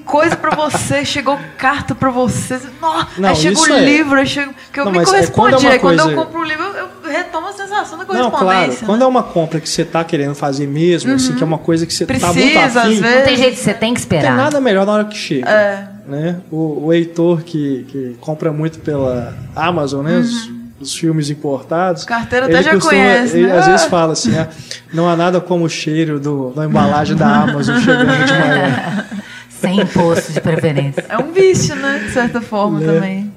[0.07, 2.59] Coisa pra você, chegou carta pra você.
[2.81, 3.81] Nó, Não, aí chega isso o é.
[3.85, 4.53] livro, aí chega.
[4.73, 5.35] Que eu Não, me mas é correspondi.
[5.51, 7.99] quando é uma aí quando eu coisa- compro o livro, eu, eu retomo a sensação
[7.99, 8.31] da Não, claro.
[8.31, 8.87] correspondência.
[8.87, 9.05] Quando né?
[9.05, 11.92] é uma compra que você tá querendo fazer mesmo, assim, que é uma coisa que
[11.92, 14.37] você tá muito Precisa, afim, às Não tem jeito, você tem que não tem esperar.
[14.37, 15.51] nada melhor na hora que chega.
[15.51, 15.88] É.
[16.07, 16.37] Né?
[16.53, 20.19] O, o Heitor, que, que compra muito pela Amazon, né?
[20.19, 20.66] Uhum.
[20.79, 22.05] dos filmes importados.
[22.05, 23.59] Carteira até já costuma- conhece, ele né?
[23.59, 24.47] às vezes fala assim, ah,
[24.92, 29.05] não há nada como o cheiro do, da embalagem da Amazon chegando de manhã.
[29.68, 31.05] Sem imposto de preferência.
[31.09, 32.00] É um vício, né?
[32.07, 32.87] De certa forma É.
[32.87, 33.33] também.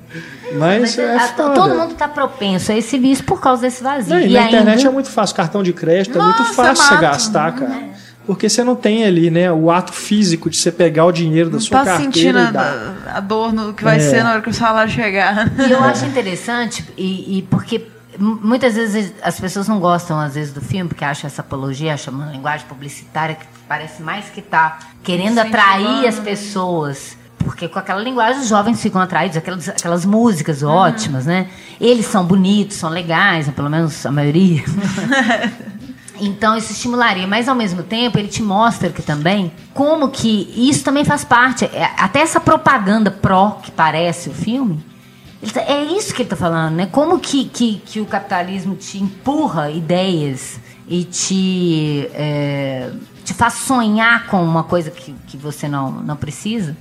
[0.53, 4.15] Mas é a- todo mundo tá propenso a esse vício por causa desse vazio.
[4.15, 6.53] Não, e e na ainda, internet é muito fácil, cartão de crédito é muito Nossa,
[6.53, 7.01] fácil você mato.
[7.01, 7.89] gastar, cara.
[8.25, 11.53] Porque você não tem ali, né, o ato físico de você pegar o dinheiro da
[11.55, 12.95] Não sua tá carteira sentindo e dar.
[13.13, 13.99] a, a dor no que vai É.
[13.99, 15.51] ser na hora que o salário chegar.
[15.67, 17.87] E eu acho interessante, e, e porque
[18.19, 22.13] muitas vezes as pessoas não gostam, às vezes, do filme, porque acham essa apologia, acham
[22.13, 27.17] uma linguagem publicitária que parece mais que tá querendo atrair as pessoas.
[27.37, 31.47] Porque com aquela linguagem os jovens ficam atraídos, aquelas, aquelas músicas ótimas, né?
[31.79, 33.53] Eles são bonitos, são legais, né?
[33.55, 34.63] pelo menos a maioria.
[36.21, 40.83] Então isso estimularia, mas ao mesmo tempo ele te mostra que também como que isso
[40.83, 44.83] também faz parte, é, até essa propaganda pró que parece o filme,
[45.53, 46.85] tá- é isso que ele está falando, né?
[46.91, 52.91] Como que, que, que o capitalismo te empurra ideias e te, é,
[53.23, 56.75] te faz sonhar com uma coisa que, que você não, não precisa.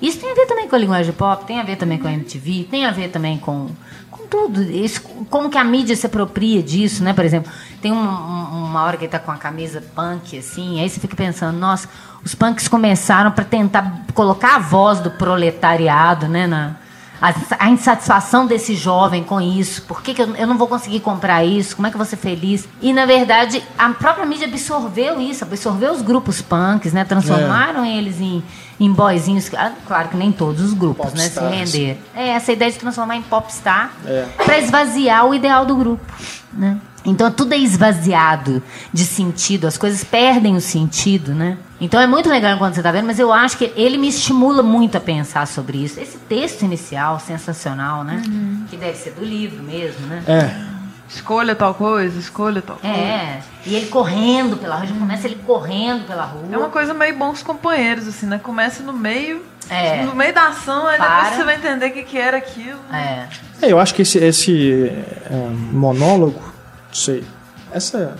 [0.00, 2.12] Isso tem a ver também com a linguagem pop, tem a ver também com a
[2.12, 3.68] MTV, tem a ver também com,
[4.10, 4.62] com tudo.
[4.62, 7.12] Isso, como que a mídia se apropria disso, né?
[7.12, 10.80] Por exemplo, tem um- um- uma hora que ele tá com a camisa punk, assim,
[10.80, 11.86] aí você fica pensando, nossa,
[12.24, 16.46] os punks começaram para tentar colocar a voz do proletariado, né?
[16.46, 16.76] Na,
[17.20, 19.82] a, a insatisfação desse jovem com isso.
[19.82, 21.76] Por que, que eu, eu não vou conseguir comprar isso?
[21.76, 22.68] Como é que eu vou ser feliz?
[22.80, 27.04] E, na verdade, a própria mídia absorveu isso, absorveu os grupos punks, né?
[27.04, 28.42] Transformaram eles em,
[28.78, 29.50] em boyzinhos.
[29.54, 31.28] Ah, Claro que nem todos os grupos, né?
[31.28, 31.98] Se render.
[32.14, 34.26] É, essa ideia de transformar em popstar É.
[34.44, 36.04] para esvaziar o ideal do grupo,
[36.52, 36.78] né?
[37.04, 41.56] Então tudo é esvaziado de sentido, as coisas perdem o sentido, né?
[41.80, 44.62] Então é muito legal quando você tá vendo, mas eu acho que ele me estimula
[44.62, 45.98] muito a pensar sobre isso.
[45.98, 48.22] Esse texto inicial, sensacional, né?
[48.68, 50.22] Que deve ser do livro mesmo, né?
[50.26, 50.70] É,
[51.08, 52.96] Escolha tal coisa, escolha tal coisa.
[52.96, 56.44] É, e ele correndo pela rua, já começa ele correndo pela rua.
[56.52, 58.38] É uma coisa meio bons companheiros, assim, né?
[58.40, 60.04] Começa no meio, É.
[60.04, 61.16] no meio da ação, aí Para.
[61.22, 62.78] depois você vai entender o que, que era aquilo.
[62.92, 63.26] É.
[63.60, 67.24] É, eu acho que esse, esse é, monólogo, não sei,
[67.72, 68.16] essa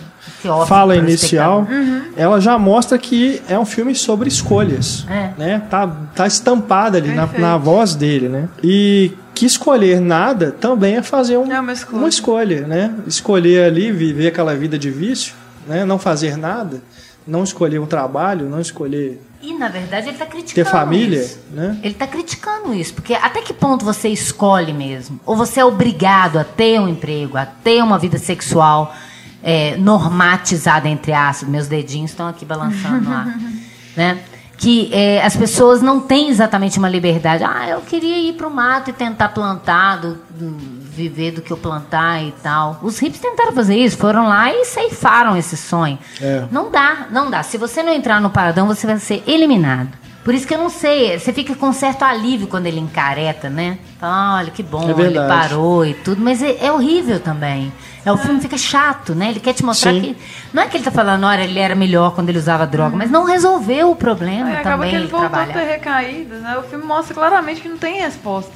[0.67, 2.01] fala inicial, Uhum.
[2.15, 5.05] ela já mostra que é um filme sobre escolhas.
[5.09, 5.31] É.
[5.37, 5.61] Né?
[5.69, 8.49] Tá, tá estampada ali na, na voz dele, né?
[8.63, 11.97] E que escolher nada também é fazer um- É uma escolha.
[11.97, 12.93] uma escolha, né?
[13.07, 15.33] Escolher ali, viver aquela vida de vício,
[15.67, 15.83] né?
[15.85, 16.81] Não fazer nada,
[17.25, 21.39] não escolher um trabalho, não escolher E na verdade ele tá criticando ter família, isso.
[21.51, 21.75] né?
[21.81, 25.19] Ele tá criticando isso, porque até que ponto você escolhe mesmo?
[25.25, 28.93] Ou você é obrigado a ter um emprego, a ter uma vida sexual
[29.43, 31.47] é, normatizada, entre aspas.
[31.49, 33.25] Meus dedinhos estão aqui balançando lá.
[33.95, 34.19] né?
[34.57, 37.43] Que é, as pessoas não têm exatamente uma liberdade.
[37.43, 41.49] Ah, eu queria ir para o mato e tentar plantar, do- do- viver do que
[41.51, 42.77] eu plantar e tal.
[42.83, 45.97] Os hippies tentaram fazer isso, foram lá e ceifaram esse sonho.
[46.21, 46.43] É.
[46.51, 47.41] Não dá, não dá.
[47.41, 49.89] Se você não entrar no paradão, você vai ser eliminado.
[50.23, 53.79] Por isso que eu não sei, você fica com certo alívio quando ele encareta, né?
[54.01, 57.71] Olha, que bom, É ele parou e tudo, mas é, é horrível também.
[58.05, 59.29] É, o filme fica chato, né?
[59.29, 60.01] Ele quer te mostrar Sim.
[60.01, 60.17] que.
[60.53, 63.09] Não é que ele tá falando, olha, ele era melhor quando ele usava droga, mas
[63.11, 64.89] não resolveu o problema acaba também.
[64.91, 65.53] que ele voltou a trabalhar.
[65.53, 66.57] ter recaídas, né?
[66.57, 68.51] O filme mostra claramente que não tem resposta.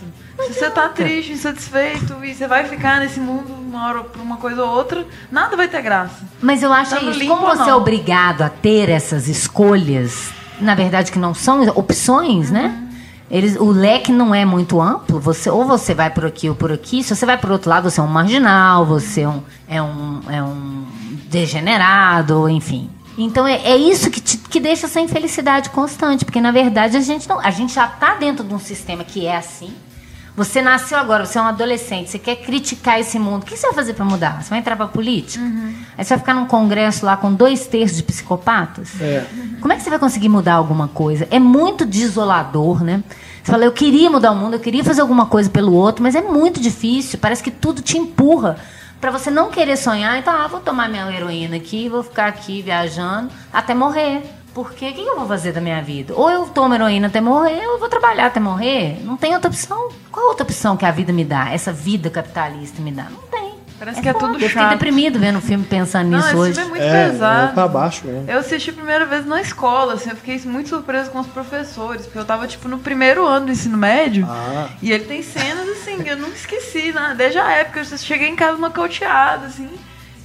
[0.47, 4.37] Se você tá triste, insatisfeito e você vai ficar nesse mundo uma hora por uma
[4.37, 6.23] coisa ou outra, nada vai ter graça.
[6.41, 7.25] Mas eu acho Tá isso.
[7.27, 12.81] Como você é obrigado a ter essas escolhas, na verdade que não são opções, né?
[13.29, 15.19] Eles, o leque não é muito amplo.
[15.19, 17.03] Você ou você vai por aqui ou por aqui.
[17.03, 20.19] Se você vai por outro lado, você é um marginal, você é um, é um,
[20.29, 20.85] é um
[21.27, 22.89] degenerado, enfim.
[23.17, 27.01] Então é, é isso que, te- que deixa essa infelicidade constante, porque na verdade a
[27.01, 29.71] gente não, a gente já está dentro de um sistema que é assim.
[30.35, 33.43] Você nasceu agora, você é um adolescente, você quer criticar esse mundo.
[33.43, 34.43] O que você vai fazer para mudar?
[34.43, 35.43] Você vai entrar para política?
[35.97, 38.89] Aí você vai ficar num congresso lá com dois terços de psicopatas?
[38.99, 39.25] É.
[39.61, 41.25] Como é que você vai conseguir mudar alguma coisa?
[41.31, 43.01] É muito desolador, né?
[43.41, 46.15] Você fala, eu queria mudar o mundo, eu queria fazer alguma coisa pelo outro, mas
[46.15, 47.17] é muito difícil.
[47.17, 48.57] Parece que tudo te empurra
[48.99, 50.17] para você não querer sonhar.
[50.17, 54.23] Então, ah, vou tomar minha heroína aqui, vou ficar aqui viajando até morrer.
[54.55, 56.13] Porque o que eu vou fazer da minha vida?
[56.15, 58.97] Ou eu tomo heroína até morrer, ou eu vou trabalhar até morrer.
[59.03, 59.89] Não tem outra opção.
[60.11, 61.49] Qual outra opção que a vida me dá?
[61.51, 63.03] Essa vida capitalista me dá?
[63.03, 63.53] Não tem.
[63.77, 64.27] Parece que é foda.
[64.27, 64.69] tudo Eu fiquei chato.
[64.71, 66.53] deprimido vendo o filme pensando Não, nisso esse hoje.
[66.53, 67.49] filme é muito É, pesado.
[67.49, 68.31] é pra baixo mesmo.
[68.31, 72.05] Eu assisti a primeira vez na escola, assim, eu fiquei muito surpresa com os professores,
[72.05, 74.69] porque eu tava, tipo, no primeiro ano do ensino médio, Ah.
[74.81, 77.13] e ele tem cenas, assim, que eu nunca esqueci, né?
[77.17, 79.69] Desde a época, eu cheguei em casa nocauteada, assim,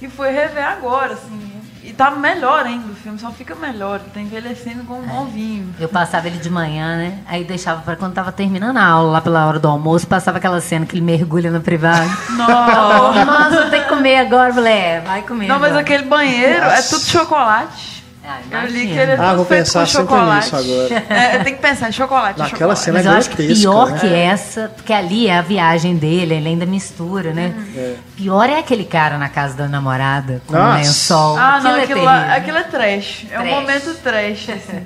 [0.01, 1.50] e fui rever agora, assim,
[1.91, 5.75] e tá melhor ainda, o filme só fica melhor, tá envelhecendo como um novinho.
[5.77, 7.19] Eu passava ele de manhã, né?
[7.27, 10.61] Aí deixava pra quando tava terminando a aula, lá pela hora do almoço, passava aquela
[10.61, 12.09] cena que ele mergulha no privado.
[12.31, 13.25] Nossa!
[13.25, 14.69] Nossa, tem que comer agora.
[14.69, 15.47] É, vai comer.
[15.47, 15.81] Não, mas agora.
[15.81, 16.95] aquele banheiro é Nossa.
[16.95, 18.00] tudo chocolate.
[18.23, 20.53] Ah, Eu li que ele é Ah, vou pensar com sempre chocolate.
[20.53, 21.05] nisso agora.
[21.09, 22.37] É, tem que pensar em chocolate.
[22.39, 22.79] Naquela chocolate.
[22.79, 23.99] cena Mas é eu acho que pior né?
[23.99, 27.51] que essa, porque ali é a viagem dele, ele ainda mistura, né?
[27.75, 27.95] É.
[28.15, 30.71] Pior é aquele cara na casa da namorada, com Nossa.
[30.73, 31.37] um lençol.
[31.37, 32.37] Ah, não, é aquilo, lá, terrível.
[32.37, 33.25] aquilo é trash.
[33.31, 33.55] É um Trash.
[33.55, 34.81] momento trash, assim.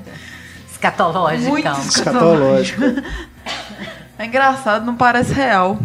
[0.71, 1.49] Escatológico.
[1.49, 1.79] Muito então.
[1.81, 2.81] Escatológico.
[4.17, 5.77] É engraçado, não parece real.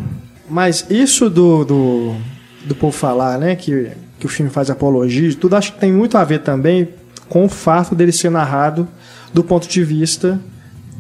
[0.49, 2.17] Mas isso do, do,
[2.65, 3.91] do povo falar, né, que,
[4.21, 6.89] que o filme faz apologia, tudo acho que tem muito a ver também
[7.31, 8.87] com o fato dele ser narrado
[9.33, 10.39] do ponto de vista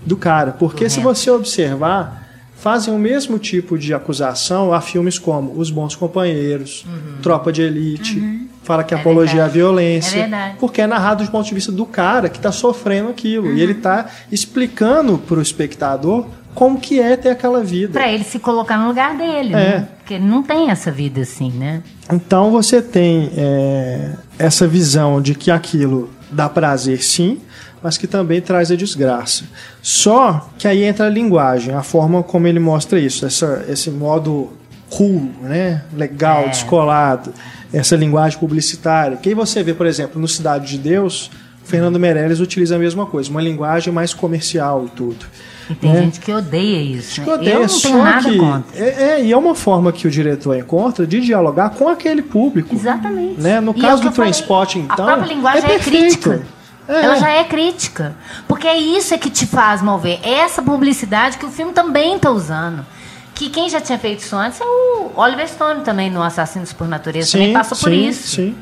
[0.06, 0.52] do cara.
[0.52, 1.18] Porque se Correto.
[1.18, 2.26] você observar,
[2.56, 6.86] fazem o mesmo tipo de acusação a filmes como Os Bons Companheiros,
[7.22, 8.98] Tropa de Elite, fala que Uhum.
[8.98, 9.58] É apologia à verdade.
[9.58, 10.18] violência.
[10.20, 10.54] É.
[10.58, 13.52] Porque é narrado do ponto de vista do cara que está sofrendo aquilo.
[13.52, 17.92] E ele está explicando para o espectador como que é ter aquela vida.
[17.92, 19.56] Pra ele se colocar no lugar dele, É.
[19.56, 19.88] né?
[19.98, 21.82] Porque ele não tem essa vida assim, né?
[22.12, 27.40] Então você tem é, essa visão de que aquilo dá prazer sim,
[27.82, 29.44] mas que também traz a desgraça.
[29.80, 34.50] Só que aí entra a linguagem, a forma como ele mostra isso, essa, esse modo
[34.90, 35.82] cool, né?
[35.96, 36.48] legal, É.
[36.48, 37.32] descolado,
[37.72, 39.16] essa linguagem publicitária.
[39.16, 41.30] Que aí você vê, por exemplo, no Cidade de Deus,
[41.64, 45.24] Fernando Meirelles utiliza a mesma coisa, uma linguagem mais comercial e tudo.
[45.70, 46.02] E tem né?
[46.02, 47.12] gente que odeia isso.
[47.12, 47.26] Acho né?
[47.26, 48.78] que odeia, Eu não só tenho nada que contra.
[48.78, 52.74] É, é, e é uma forma que o diretor encontra de dialogar com aquele público.
[52.74, 53.40] Exatamente.
[53.40, 53.60] Né?
[53.60, 55.08] No E é caso que do Transporting, então.
[55.08, 56.42] A própria linguagem é é, crítica.
[56.88, 57.04] É.
[57.04, 58.16] Ela já é crítica.
[58.48, 60.18] Porque é isso é que te faz mover.
[60.24, 62.84] É essa publicidade que o filme também está usando.
[63.32, 66.88] Que quem já tinha feito isso antes é o Oliver Stone também, no Assassinos por
[66.88, 67.32] Natureza.
[67.32, 68.36] também passou por sim, isso.
[68.36, 68.56] Sim.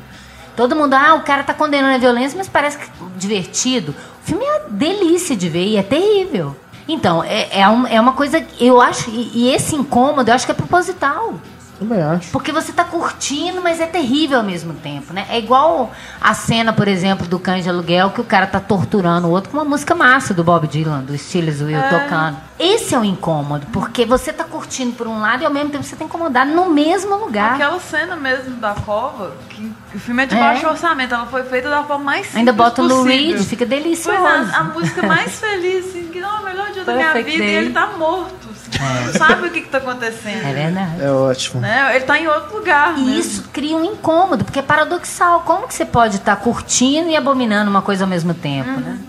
[0.55, 2.85] Todo mundo, ah, o cara tá condenando a violência, mas parece que
[3.17, 3.95] divertido.
[4.23, 6.55] O filme é uma delícia de ver e é terrível.
[6.91, 10.45] Então, é, é, um- é uma coisa, eu acho, e, e esse incômodo, eu acho
[10.45, 11.35] que é proposital.
[11.79, 12.29] Também acho.
[12.31, 15.25] Porque você tá curtindo, mas é terrível ao mesmo tempo, né?
[15.29, 19.27] É igual a cena, por exemplo, do Cães de Aluguel, que o cara tá torturando
[19.27, 22.37] o outro com uma música massa do Bob Dylan, do Steelers Will tocando.
[22.59, 25.83] Esse é o incômodo, porque você tá curtindo por um lado e ao mesmo tempo
[25.85, 27.53] você tá incomodado no mesmo lugar.
[27.53, 30.39] Aquela cena mesmo da cova, que o filme é de É.
[30.39, 33.03] baixo orçamento, ela foi feita da forma mais simples Ainda bota o Lou.
[33.03, 34.19] Reed, fica delicioso.
[34.19, 37.13] Pois é, a música mais feliz, assim, que não é o melhor dia da minha
[37.13, 37.55] Perfect vida, e Day.
[37.55, 38.48] ele tá morto.
[38.79, 40.45] Você não sabe o que, que tá acontecendo.
[40.45, 41.01] É verdade.
[41.01, 41.61] É ótimo.
[41.61, 41.95] Né?
[41.95, 42.97] Ele tá em outro lugar.
[42.97, 43.19] E mesmo.
[43.19, 45.41] isso cria um incômodo, porque é paradoxal.
[45.41, 48.99] Como que você pode estar curtindo e abominando uma coisa ao mesmo tempo, né?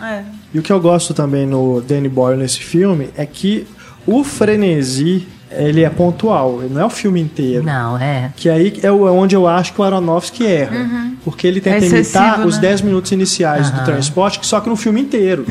[0.00, 0.22] É.
[0.54, 3.66] E o que eu gosto também no Danny Boyle nesse filme é que
[4.06, 7.64] o frenesi ele é pontual, ele não é o filme inteiro.
[7.64, 8.30] Não, é.
[8.36, 11.08] Que aí é é onde eu acho que o Aronofsky erra.
[11.24, 12.62] Porque ele tenta É imitar os né?
[12.62, 13.84] 10 minutos iniciais do Aham.
[13.84, 15.44] transporte, só que no filme inteiro.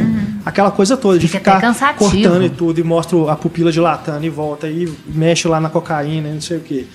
[0.45, 4.29] Aquela coisa toda, de Fica ficar cortando e tudo, e mostra a pupila dilatando e
[4.29, 6.85] volta, e mexe lá na cocaína e não sei o quê.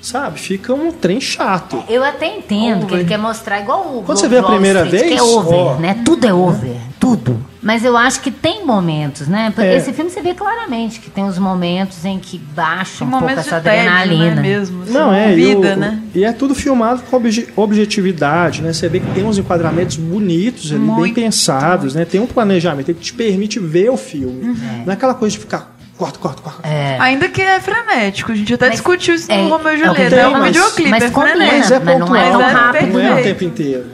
[0.00, 0.38] Sabe?
[0.40, 1.82] Fica um trem chato.
[1.88, 2.98] Eu até entendo que Over.
[3.00, 5.58] ele quer mostrar igual o Quando você vê a primeira Street, vez, que é over,
[5.58, 5.74] ó.
[5.76, 6.02] né?
[6.04, 7.38] Tudo é over, tudo.
[7.62, 9.52] Mas eu acho que tem momentos, né?
[9.56, 9.76] É.
[9.76, 13.58] Esse filme você vê claramente que tem os momentos em que baixa um pouco essa
[13.58, 14.34] de tédio, adrenalina.
[14.34, 14.82] né, mesmo.
[14.82, 15.30] assim, Não, é.
[15.32, 16.02] e Vida, o- né?
[16.12, 18.72] E é tudo filmado com obje- objetividade, né?
[18.72, 21.14] Você vê que tem uns enquadramentos bonitos ali, bem Muito.
[21.14, 22.04] pensados, né?
[22.04, 24.56] Tem um planejamento, ele te permite ver o filme.
[24.84, 26.68] Não é aquela coisa de ficar corta, corta, corta.
[26.68, 26.96] É.
[26.98, 28.32] Ainda que é frenético.
[28.32, 30.16] A gente até Mas discutiu isso é- no Romeu e é que Julieta.
[30.16, 31.52] É um videoclipe, mas é frenético.
[31.58, 32.92] Mas é mas não é pontual, tão é rápido.
[32.92, 33.84] não é o tempo inteiro.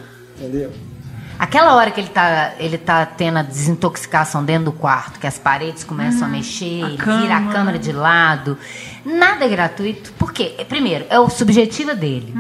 [0.41, 0.71] Entendeu?
[1.39, 5.39] Aquela hora que ele tá, ele tá tendo a desintoxicação dentro do quarto, que as
[5.39, 7.53] paredes começam a mexer, ele vira a cama.
[7.53, 8.59] câmera de lado.
[9.05, 10.13] Nada é gratuito.
[10.15, 10.57] Por quê?
[10.69, 12.35] Primeiro, é o subjetivo dele.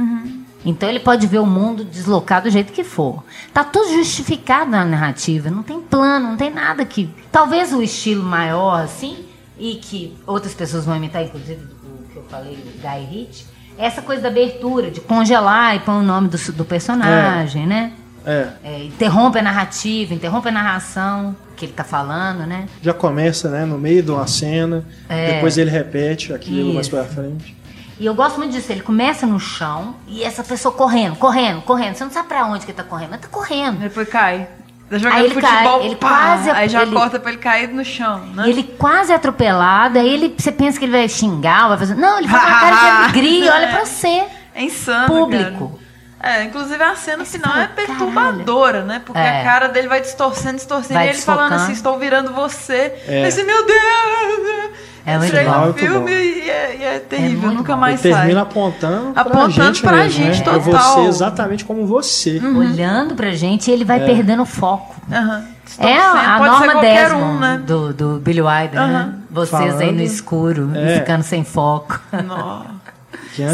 [0.65, 3.23] Então ele pode ver o mundo deslocado do jeito que for.
[3.53, 7.09] Tá tudo justificado na narrativa, não tem plano, não tem nada que.
[7.31, 9.25] Talvez o estilo maior, assim,
[9.57, 13.47] e que outras pessoas vão imitar, inclusive o que eu falei, o Guy Ritchie,
[13.79, 17.93] é essa coisa da abertura, de congelar e pôr o nome do, do personagem, né?
[18.29, 18.49] É.
[18.63, 22.67] É, interrompe a narrativa, interrompe a narração que ele tá falando, né?
[22.83, 25.35] Já começa, né, no meio de uma cena, É.
[25.35, 26.95] depois ele repete aquilo mais Isso.
[26.97, 27.57] pra frente.
[27.99, 28.71] E eu gosto muito disso.
[28.71, 31.97] Ele começa no chão e essa pessoa correndo, correndo, correndo.
[31.97, 33.79] Você não sabe pra onde que ele tá correndo, mas tá correndo.
[33.81, 34.47] Depois cai.
[34.89, 37.41] Tá jogando Aí ele futebol, cai, ele pá, quase- aí já ele- corta pra ele
[37.41, 38.45] cair no chão, né?
[38.47, 41.95] E ele quase é atropelado, aí ele, você pensa que ele vai xingar, vai fazer.
[41.97, 44.25] Não, ele faz uma cara de alegria olha pra você.
[44.55, 45.69] É insano, Público.
[45.71, 45.88] cara.
[46.21, 49.01] É, inclusive a cena Aí você final é perturbadora, né?
[49.05, 49.41] Porque É.
[49.41, 52.93] a cara dele vai distorcendo, distorcendo, Vai e ele falando assim, estou virando você.
[53.07, 53.25] É.
[53.25, 54.71] Aí você, meu Deus!
[55.07, 55.67] É muito Chega bom.
[55.69, 57.81] no filme e é, e é terrível, muito nunca bom.
[57.81, 58.23] mais Ele sai.
[58.25, 60.57] termina apontando pra Apontando gente pra mesmo, gente, né?
[60.57, 60.95] É total.
[60.97, 62.39] você exatamente como você.
[62.45, 64.97] Olhando pra gente e ele vai perdendo o foco.
[65.11, 65.45] Aham.
[65.79, 67.63] É a, pode Norma qualquer Desmond um, né?
[67.65, 68.85] do, do Billy Wilder, né?
[68.85, 69.15] Aham.
[69.31, 70.97] Vocês aí Falando- no escuro É.
[70.97, 71.99] e ficando sem foco.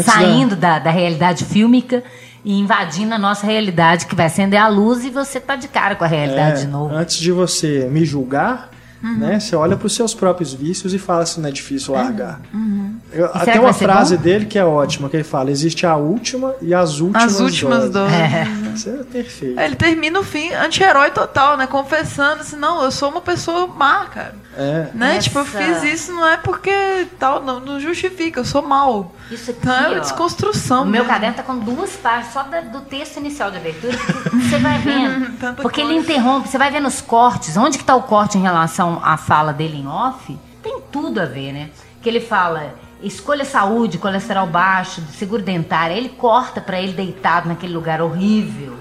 [0.03, 2.03] Saindo da, da realidade fílmica
[2.45, 5.95] e invadindo a nossa realidade, que vai acender a luz e você tá de cara
[5.95, 6.93] com a realidade É, de novo.
[6.95, 8.69] Antes de você me julgar,
[9.03, 9.17] Uhum.
[9.17, 12.39] né, você olha para os seus próprios vícios e fala se não é difícil largar.
[12.53, 12.94] Uhum.
[13.15, 14.23] Eu- será até que uma vai ser frase bom?
[14.23, 17.89] dele que é ótima, que ele fala: existe a última e as últimas As últimas
[17.89, 17.91] doses.
[17.91, 18.75] doses.
[18.75, 19.59] Isso é perfeito.
[19.59, 21.65] Ele termina o fim anti-herói total, né?
[21.65, 24.35] Confessando assim, não, eu sou uma pessoa má, cara.
[24.57, 24.87] É.
[24.93, 25.11] Né?
[25.17, 29.13] Essa- Tipo, eu fiz isso não é porque tal, não, não justifica, eu sou mal.
[29.31, 29.99] Isso aqui, Então é uma ó.
[29.99, 30.83] desconstrução.
[30.83, 31.07] O meu mesmo.
[31.07, 35.25] caderno tá com duas páginas só da- do texto inicial de abertura, você vai vendo.
[35.61, 36.11] Porque ele coisa.
[36.11, 37.55] interrompe, você vai vendo os cortes.
[37.57, 40.37] Onde que tá o corte em relação à fala dele em off?
[40.61, 41.69] Tem tudo a ver, né?
[42.01, 45.95] Que ele fala, escolha saúde, colesterol baixo, seguro dentário.
[45.95, 48.75] Ele corta pra ele deitado naquele lugar horrível,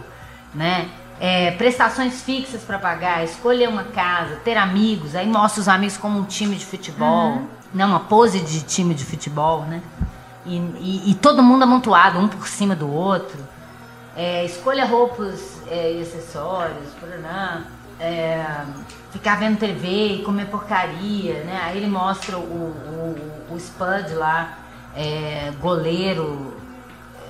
[0.55, 0.89] né?
[1.21, 6.19] É, prestações fixas pra pagar, escolher uma casa, ter amigos, aí mostra os amigos como
[6.19, 7.43] um time de futebol,
[7.73, 7.87] né?
[7.87, 9.81] Uma pose de time de futebol, né?
[10.45, 13.39] E, e- e todo mundo amontoado, um por cima do outro.
[14.17, 17.63] É, escolha roupas é, e acessórios, paraná.
[17.99, 18.45] É,
[19.15, 21.61] ficar vendo TV e comer porcaria, né?
[21.63, 23.17] Aí ele mostra o, o,
[23.49, 24.59] o Spud lá,
[24.97, 26.57] é, goleiro,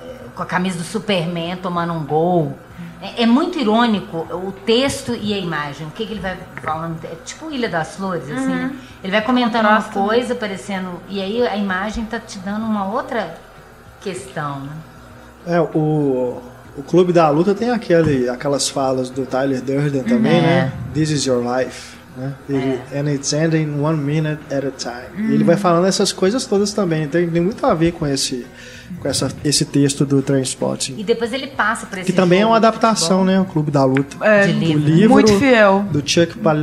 [0.01, 2.57] é, com a camisa do Superman tomando um gol.
[2.99, 5.85] É, é muito irônico o texto e a imagem.
[5.85, 6.97] O que, que ele vai falando?
[7.05, 8.75] É tipo Ilha das Flores, assim, né?
[9.03, 9.89] Ele vai comentando uma né?
[9.93, 10.99] coisa, parecendo.
[11.07, 13.37] E aí a imagem tá te dando uma outra
[14.01, 14.73] questão, né?
[15.45, 16.41] É, o,
[16.77, 20.41] o Clube da Luta tem aquele, aquelas falas do Tyler Durden também, É.
[20.41, 20.71] né?
[20.93, 21.95] This is your life.
[22.17, 22.33] Né?
[22.49, 25.27] Ele- And it's ending one minute at a time.
[25.29, 25.45] E ele Uhum.
[25.47, 27.07] vai falando essas coisas todas também.
[27.09, 28.45] Tem, tem muito a ver com esse,
[29.01, 30.95] com essa, esse texto do Trainspotting.
[30.97, 33.37] E depois ele passa para esse Que também é uma adaptação, né?
[33.41, 34.15] O Clube da Luta.
[34.25, 34.79] É, de livro.
[34.89, 35.85] livro Muito fiel.
[35.91, 36.55] do Chuck Pal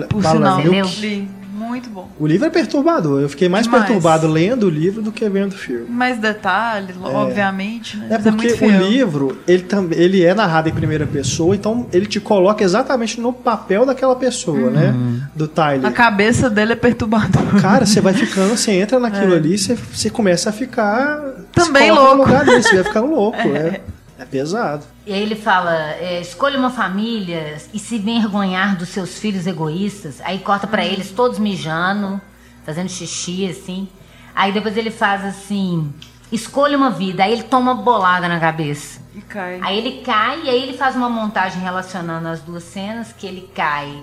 [1.72, 2.06] Muito bom.
[2.20, 3.22] O livro é perturbador.
[3.22, 3.84] Eu fiquei mais Demais.
[3.86, 5.86] perturbado lendo o livro do que vendo o filme.
[5.88, 8.08] Mais detalhes, obviamente, né?
[8.10, 11.86] É Mas porque muito o livro, ele, também ele é narrado em primeira pessoa, então
[11.90, 14.94] ele te coloca exatamente no papel daquela pessoa, né?
[15.34, 15.92] Do A Tyler.
[15.92, 17.58] cabeça dele é perturbadora.
[17.62, 21.22] Cara, você vai ficando, você entra naquilo ali, você, você começa a ficar.
[21.38, 21.42] É.
[21.52, 22.16] Também no louco.
[22.16, 23.38] lugar dele, você vai ficando louco.
[23.52, 23.80] É,
[24.22, 24.84] é pesado.
[25.06, 30.20] E aí ele fala, é, escolha uma família e se envergonhar dos seus filhos egoístas.
[30.22, 32.20] Aí corta pra eles todos mijando,
[32.64, 33.88] fazendo xixi, assim.
[34.34, 35.92] Aí depois ele faz assim,
[36.30, 37.24] escolha uma vida.
[37.24, 39.00] Aí ele toma uma bolada na cabeça.
[39.14, 39.60] E cai.
[39.62, 43.50] Aí ele cai e aí ele faz uma montagem relacionando as duas cenas, que ele
[43.54, 44.02] cai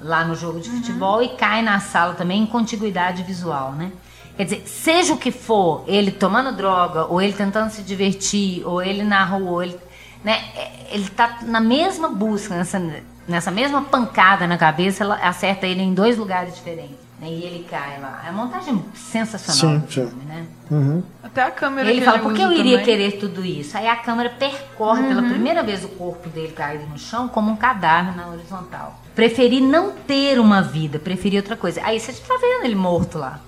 [0.00, 3.90] lá no jogo de futebol e cai na sala também em contiguidade visual, né?
[4.38, 8.80] Quer dizer, seja o que for, ele tomando droga, ou ele tentando se divertir, ou
[8.80, 9.76] ele na rua, ou ele,
[10.24, 10.40] né?
[10.56, 12.80] é, Ele tá na mesma busca, nessa,
[13.26, 16.96] nessa mesma pancada na cabeça, ela acerta ele em dois lugares diferentes.
[17.20, 17.26] Né?
[17.30, 18.22] E ele cai lá.
[18.24, 20.06] É uma montagem sensacional Sim, do sim.
[20.06, 20.46] filme, né?
[20.70, 21.02] Uhum.
[21.20, 22.84] Até a câmera Ele que fala, ele por que eu iria também.
[22.84, 23.76] querer tudo isso?
[23.76, 27.56] Aí a câmera percorre pela primeira vez o corpo dele caído no chão como um
[27.56, 29.00] cadáver na horizontal.
[29.16, 31.80] Preferi não ter uma vida, preferi outra coisa.
[31.82, 33.40] Aí você tá vendo ele morto lá.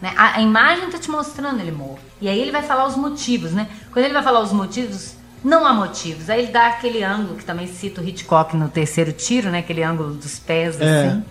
[0.00, 0.12] Né?
[0.16, 2.00] A, a imagem tá te mostrando ele morto.
[2.20, 3.68] E aí ele vai falar os motivos, né?
[3.92, 6.30] Quando ele vai falar os motivos, não há motivos.
[6.30, 9.58] Aí ele dá aquele ângulo que também cita o Hitchcock no terceiro tiro, né?
[9.58, 11.06] Aquele ângulo dos pés, É.
[11.08, 11.24] assim,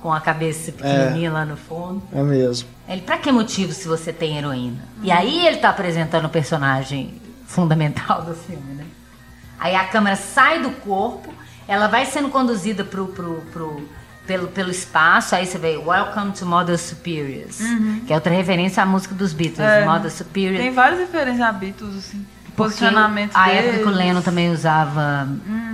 [0.00, 2.02] com a cabeça pequenininha lá no fundo.
[2.12, 2.68] É mesmo.
[2.88, 4.84] Ele, pra que motivo se você tem heroína?
[5.02, 7.14] E aí ele tá apresentando o personagem
[7.46, 8.84] fundamental do filme, né?
[9.58, 11.32] Aí a câmera sai do corpo,
[11.68, 13.88] ela vai sendo conduzida pro, pro, pro-
[14.26, 17.58] pelo, pelo espaço, aí você vê Welcome to Mother Superiors,
[18.06, 19.84] que é outra referência à música dos Beatles, É.
[19.84, 20.60] Mother Superior.
[20.60, 22.26] Tem várias referências a Beatles, assim.
[22.56, 23.64] Posicionamento A deles.
[23.64, 25.26] época que o Leno também usava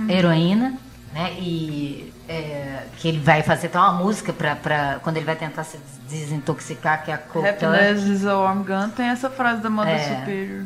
[0.07, 0.73] heroína,
[1.13, 1.33] né?
[1.37, 5.63] E é, que ele vai fazer até uma música pra, pra quando ele vai tentar
[5.63, 5.77] se
[6.09, 9.93] desintoxicar, que é a Coke Happiness is a Warm Gun tem essa frase da Mother
[9.95, 10.19] É.
[10.19, 10.63] Superior.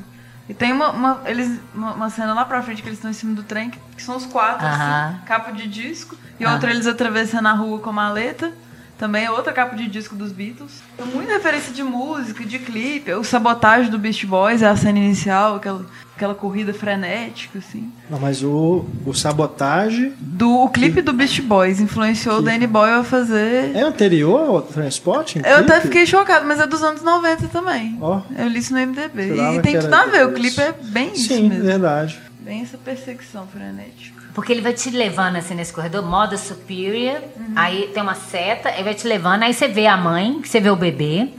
[0.49, 3.13] E tem uma, uma- eles, uma, uma cena lá pra frente que eles estão em
[3.13, 5.07] cima do trem, que, que são os quatro, Aham.
[5.15, 6.17] assim, capa de disco.
[6.39, 6.53] E Aham.
[6.55, 8.51] outra eles atravessando a rua com a maleta.
[8.97, 10.81] Também é outra capa de disco dos Beatles.
[10.95, 13.11] Tem muita referência de música, de clipe.
[13.13, 15.85] O sabotagem do Beast Boys é a cena inicial, aquela,
[16.15, 17.91] aquela corrida frenética, assim.
[18.09, 22.99] Não, mas o, o Sabotage Do, o clipe do Beast Boys influenciou o Danny Boyle
[22.99, 23.75] a fazer.
[23.75, 25.41] é anterior ao Transporting?
[25.43, 27.97] Eu até fiquei chocado, mas é dos anos 90 também.
[27.99, 28.21] Ó.
[28.37, 29.33] Eu li isso no MDB.
[29.57, 31.65] E tem que tudo a ver, o clipe é bem isso Sim, mesmo.
[31.65, 32.21] verdade.
[32.39, 34.22] Bem essa perseguição frenética.
[34.33, 37.21] Porque ele vai te levando assim nesse corredor, moda superior,
[37.55, 40.69] aí tem uma seta, aí vai te levando, aí você vê a mãe, você vê
[40.69, 41.29] o bebê,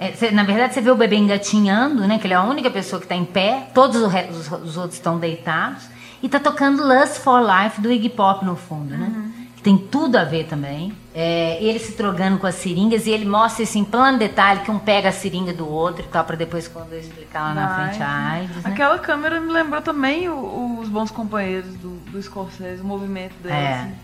[0.00, 2.18] É, cê- na verdade, você vê o bebê engatinhando, né?
[2.20, 3.68] Que ele é a única pessoa que está em pé.
[3.74, 5.82] Todos os, os- os outros estão deitados.
[6.22, 9.10] E tá tocando Lust for Life do Iggy Pop no fundo, né?
[9.10, 10.94] Que tem tudo a ver também.
[11.14, 14.70] É, ele se trogando com as seringas e ele mostra isso em plano detalhe que
[14.70, 17.74] um pega a seringa do outro e tal, pra depois quando eu explicar lá na
[17.74, 18.62] frente a AIDS, né?
[18.64, 23.54] Aquela câmera me lembrou também o- os bons companheiros do, do Scorsese, o movimento dele,
[23.54, 23.74] É.
[23.80, 23.94] assim,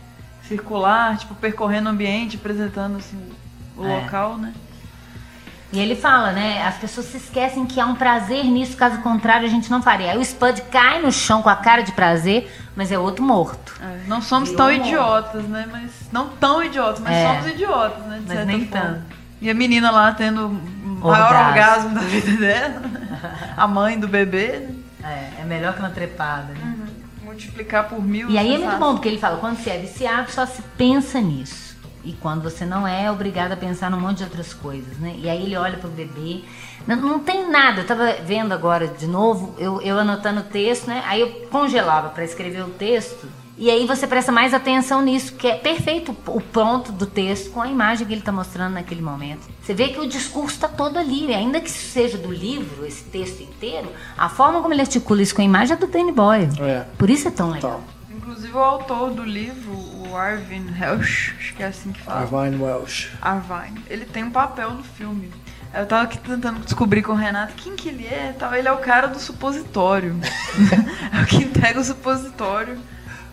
[0.48, 3.18] circular, tipo, percorrendo o ambiente, apresentando assim,
[3.78, 4.00] o É.
[4.02, 4.52] local, né?
[5.74, 6.62] E ele fala, né?
[6.66, 10.12] As pessoas se esquecem que há um prazer nisso, caso contrário a gente não faria.
[10.12, 13.74] Aí o Spud cai no chão com a cara de prazer, mas é outro morto.
[13.82, 15.66] É, não somos tão idiotas, né?
[15.70, 17.26] Mas não tão idiotas, mas É.
[17.28, 18.22] somos idiotas, né?
[18.26, 18.86] Mas nem forma.
[18.86, 19.02] tanto.
[19.40, 21.90] E a menina lá tendo o maior Orgasmo.
[21.94, 22.82] da vida dela,
[23.56, 24.74] a mãe do bebê, né?
[25.02, 26.76] É, é melhor que uma trepada, né?
[27.22, 28.30] multiplicar por mil.
[28.30, 31.20] E aí é muito bom, porque ele fala, quando você é viciado, só se pensa
[31.20, 31.63] nisso.
[32.04, 35.14] E quando você não é, é obrigado a pensar num monte de outras coisas, né?
[35.18, 36.42] E aí ele olha pro bebê.
[36.86, 40.86] Não, não tem nada, eu tava vendo agora de novo, eu, eu anotando o texto,
[40.86, 41.02] né?
[41.06, 43.26] Aí eu congelava para escrever o texto.
[43.56, 47.62] E aí você presta mais atenção nisso, que é perfeito o pronto do texto com
[47.62, 49.48] a imagem que ele está mostrando naquele momento.
[49.62, 53.04] Você vê que o discurso está todo ali, ainda que isso seja do livro, esse
[53.04, 53.88] texto inteiro,
[54.18, 56.50] a forma como ele articula isso com a imagem é do Danny Boyle.
[56.60, 56.84] É.
[56.98, 57.80] Por isso é tão legal.
[58.34, 59.70] Inclusive o autor do livro,
[60.10, 62.22] o Arvin Helsch, acho que é assim que fala.
[62.22, 63.08] Arvine Welsh.
[63.22, 63.80] Arvine.
[63.88, 65.30] Ele tem um papel no filme.
[65.72, 68.52] Eu tava aqui tentando descobrir com o Renato quem que ele é tal.
[68.52, 70.18] Ele é o cara do supositório.
[71.16, 72.76] é o que entrega o supositório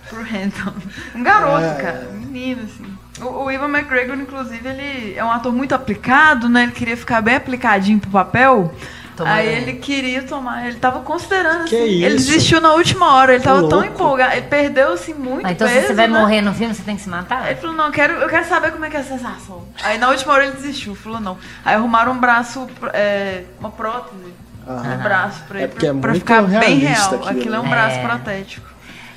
[0.07, 0.71] pro Renton.
[1.15, 1.81] Um garoto, É.
[1.81, 2.09] cara.
[2.11, 2.95] Um menino, assim.
[3.21, 6.61] O, o Ivan McGregor, inclusive, ele é um ator muito aplicado, né?
[6.61, 8.71] Ele queria ficar bem aplicadinho pro papel.
[9.15, 9.35] Tomara.
[9.35, 12.03] Aí ele queria tomar, ele tava considerando Que assim.
[12.03, 12.27] Ele isso?
[12.27, 13.93] desistiu na última hora, ele Tô tava tão louco.
[13.93, 16.19] empolgado, ele perdeu assim muito Ah, então se peso, você vai né?
[16.19, 17.45] morrer no filme, você tem que se matar?
[17.47, 19.63] Ele falou, não, eu quero, eu quero saber como é que é a sensação.
[19.83, 21.37] Aí na última hora ele desistiu, falou não.
[21.65, 24.33] Aí arrumaram um braço, é, uma prótese
[24.67, 24.95] Aham.
[24.97, 27.05] no braço pra É ele, porque é pra, ficar bem real.
[27.15, 27.69] aquilo, Aquilo é um né?
[27.69, 28.01] braço É.
[28.07, 28.71] protético.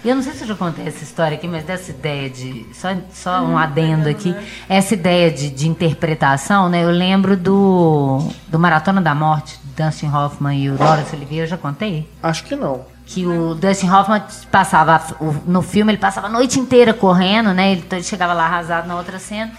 [0.05, 2.67] E eu não sei se eu já contei essa história aqui, mas dessa ideia de.
[2.75, 4.37] Só, só Hum, um adendo aqui.
[4.69, 6.85] Essa ideia de, de interpretação, né?
[6.85, 8.19] Eu lembro do,
[8.49, 12.09] do Maratona da Morte, Dustin Hoffman e o Laurence Olivier, eu já contei?
[12.22, 12.83] Acho que não.
[13.07, 15.01] Que o Dustin Hoffman passava.
[15.47, 17.72] No filme, ele passava a noite inteira correndo, né?
[17.72, 19.53] Ele, chegava lá arrasado na outra cena.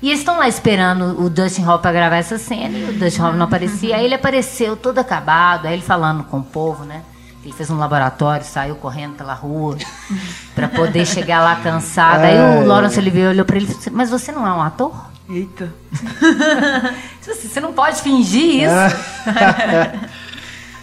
[0.00, 3.20] E eles estão lá esperando o Dustin Hoffman pra gravar essa cena e o Dustin
[3.22, 3.96] Hoffman não aparecia.
[3.96, 7.02] Aí ele apareceu todo acabado, aí ele falando com o povo, né?
[7.44, 9.76] Ele fez um laboratório, saiu correndo pela rua
[10.54, 12.20] pra poder chegar lá cansado.
[12.22, 12.60] Aí É.
[12.62, 15.11] o Laurence Olivier olhou pra ele e falou assim, mas você não é um ator?
[15.28, 15.72] Eita.
[17.20, 20.12] Você você não pode fingir isso.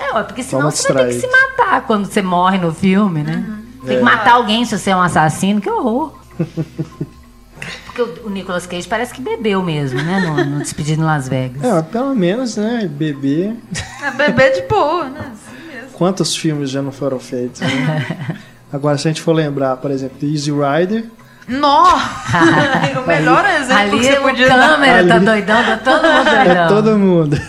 [0.02, 2.74] É, ué, porque senão Toma você vai ter que se matar quando você morre no
[2.74, 3.60] filme, né?
[3.86, 6.14] Tem que matar alguém se você é um assassino, que horror.
[7.86, 10.22] Porque o, o Nicolas Cage parece que bebeu mesmo, né?
[10.22, 11.62] No, no Despedido em Las Vegas.
[11.62, 13.54] É, mas pelo menos, né, bebê.
[14.02, 15.34] É bebê de boa, né?
[15.34, 15.90] Assim mesmo.
[15.92, 18.38] Quantos filmes já não foram feitos, né?
[18.72, 21.10] Agora, se a gente for lembrar, por exemplo, do Easy Rider,
[21.50, 22.38] Nossa!
[23.04, 24.70] o melhor exemplo Ali que você o podia dar.
[24.70, 25.26] câmera tá Ali.
[25.26, 26.64] doidão, tá todo mundo doidão.
[26.64, 27.42] é todo mundo.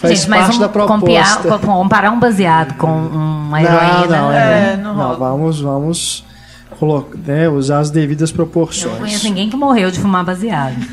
[0.00, 0.72] Faz Gente, mas parte da vamos
[1.02, 1.36] proposta.
[1.48, 4.16] comparar, comparar um baseado com uma Não, heroína.
[4.16, 4.38] não, né?
[4.70, 6.24] é, É, não não, vamos, vamos
[7.26, 8.96] né, usar as devidas Eu não proporções.
[8.98, 10.74] conheço ninguém que morreu de fumar baseado.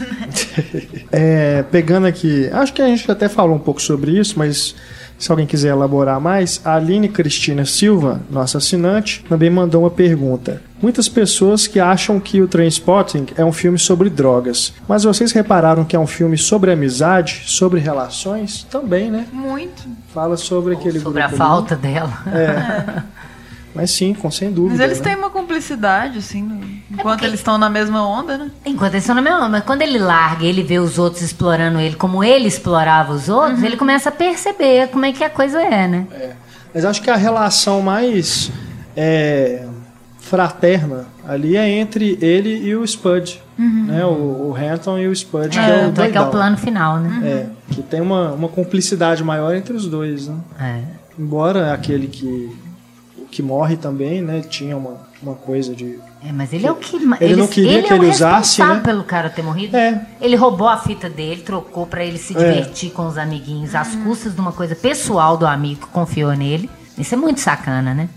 [1.11, 4.75] É, pegando aqui, acho que a gente até falou um pouco sobre isso, mas
[5.17, 10.61] se alguém quiser elaborar mais, a Aline Cristina Silva, nossa assinante, também mandou uma pergunta.
[10.81, 15.83] Muitas pessoas que acham que o Trainspotting é um filme sobre drogas, mas vocês repararam
[15.83, 18.63] que é um filme sobre amizade, sobre relações?
[18.69, 19.25] Também, né?
[19.33, 19.83] Muito.
[20.13, 21.49] Fala sobre aquele Sobre a grupo ali.
[21.49, 22.13] falta dela.
[23.77, 24.73] Mas sim, com sem dúvida.
[24.73, 25.03] Mas eles né?
[25.03, 26.59] têm uma cumplicidade, assim, no-
[26.91, 28.49] enquanto porque- eles estão na mesma onda, né?
[28.65, 31.79] Enquanto eles estão na mesma, mas quando ele larga, e ele vê os outros explorando
[31.79, 35.61] ele como ele explorava os outros, ele começa a perceber como é que a coisa
[35.61, 36.07] é, né?
[36.73, 38.51] Mas acho que a relação mais
[38.95, 39.63] é,
[40.19, 43.39] fraterna ali é entre ele e o Spud.
[43.57, 44.05] Né?
[44.05, 46.29] O, o Hampton e o Spud, que é o Tanto é que é o doidão.
[46.31, 47.21] plano final, né?
[47.69, 50.35] É, que tem uma, uma cumplicidade maior entre os dois, né?
[50.59, 50.81] É.
[51.17, 52.55] Embora aquele que,
[53.31, 55.99] que morre também, né, tinha uma, uma coisa de...
[56.23, 56.95] É, mas ele é o que.
[57.21, 58.81] Ele não queria ele que é o ele usasse, responsável né?
[58.81, 59.77] pelo cara ter morrido.
[59.77, 60.03] É.
[60.19, 62.39] Ele roubou a fita dele, trocou pra ele se É.
[62.39, 66.69] divertir com os amiguinhos, às custas de uma coisa pessoal do amigo que confiou nele.
[66.97, 68.09] Isso é muito sacana, né?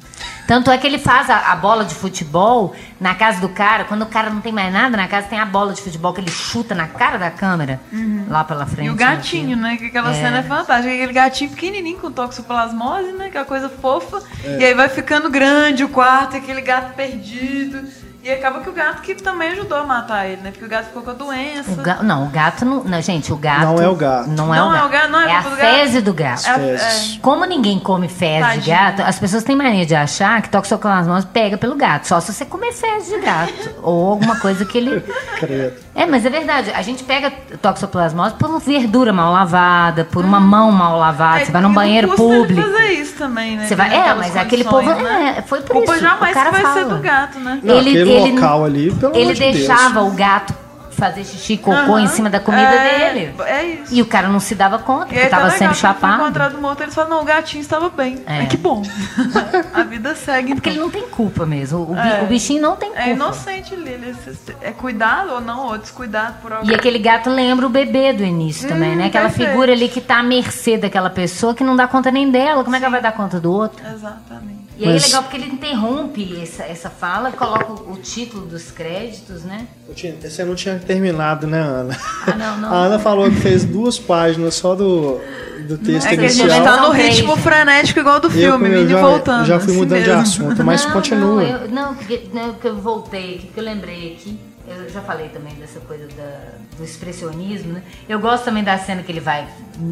[0.50, 4.02] Tanto é que ele faz a, a bola de futebol na casa do cara, quando
[4.02, 6.28] o cara não tem mais nada na casa, tem a bola de futebol que ele
[6.28, 7.80] chuta na cara da câmera,
[8.26, 8.86] lá pela frente.
[8.86, 9.76] E o no gatinho, né?
[9.76, 10.14] Que aquela É.
[10.14, 10.92] cena é fantástica.
[10.92, 13.26] Aquele gatinho pequenininho com toxoplasmose, né?
[13.26, 14.24] Aquela coisa fofa.
[14.44, 17.86] E aí vai ficando grande o quarto, aquele gato perdido.
[18.22, 20.50] E acaba que o gato que também ajudou a matar ele, né?
[20.50, 21.70] Porque o gato ficou com a doença.
[21.72, 23.00] O ga- Não, o gato não, não.
[23.00, 23.62] Gente, o gato.
[23.62, 24.28] Não é o gato.
[24.28, 24.86] Não é, Não o, é gato.
[24.86, 25.74] o gato, não é a culpa do gato.
[25.74, 26.46] fezes do gato.
[26.46, 27.18] É a- Fezes.
[27.22, 28.76] Como ninguém come fezes de Tadinho.
[28.76, 32.06] gato, as pessoas têm mania de achar que toxoplasmose pega pelo gato.
[32.08, 33.70] Só se você comer fezes de gato.
[33.82, 35.00] ou alguma coisa que ele.
[35.38, 35.76] Credo.
[36.00, 36.70] É, mas é verdade.
[36.74, 37.30] A gente pega
[37.60, 41.42] toxoplasmose por uma verdura mal lavada, por uma mão mal lavada.
[41.42, 42.62] É, você vai num banheiro custa ele público.
[42.62, 43.66] fazer isso também, né?
[43.66, 44.88] Você vai, é, mas aquele povo.
[44.94, 45.34] né?
[45.38, 46.00] É, foi por Culpa isso.
[46.02, 46.74] jamais o cara vai fala.
[46.74, 47.60] ser do gato, né?
[47.62, 49.56] Não, aquele local ali, pelo Ele amor de Deus.
[49.56, 50.54] deixava o gato
[51.00, 52.00] fazer xixi e cocô Aham.
[52.02, 53.34] em cima da comida É, dele.
[53.46, 53.94] É isso.
[53.94, 55.88] E o cara não se dava conta, porque aí tá tava legal, sendo quando foi
[55.88, 56.22] chapado.
[56.22, 58.22] encontrado morto, eles falam, não, o gatinho estava bem.
[58.26, 58.40] É.
[58.40, 58.82] Ai, que bom.
[59.74, 60.86] a vida segue, É porque ele então.
[60.88, 61.90] não tem culpa mesmo.
[61.90, 62.22] O, É.
[62.22, 63.02] o bichinho não tem culpa.
[63.04, 63.90] É inocente ali.
[63.90, 64.14] ele
[64.60, 66.70] É cuidado ou não, ou descuidado por alguém.
[66.70, 69.06] E aquele gato lembra o bebê do início também, Hum, né?
[69.06, 69.50] Aquela perfeito.
[69.50, 72.62] figura ali que tá à mercê daquela pessoa que não dá conta nem dela.
[72.64, 73.80] Como é que ela vai dar conta do outro?
[73.86, 74.60] Exatamente.
[74.80, 78.46] E aí Mas- é legal porque ele interrompe essa, essa fala, coloca o, o título
[78.46, 79.66] dos créditos, né?
[79.86, 81.94] Eu tinha- Você não tinha terminado, né, Ana?
[82.26, 82.68] Ah, não, não.
[82.72, 85.20] A Ana falou que fez duas páginas só do,
[85.68, 86.64] do texto É que a gente inicial.
[86.64, 89.44] tá no ritmo frenético igual do Eu, filme, eu indo e já, voltando.
[89.44, 91.42] já fui assim mudando de assunto, mas não, continua.
[91.42, 94.40] Não, eu, não, porque, não, porque eu voltei aqui, porque eu lembrei aqui.
[94.66, 97.82] Eu já falei também dessa coisa da- do expressionismo, né?
[98.08, 99.46] Eu gosto também da cena que ele vai,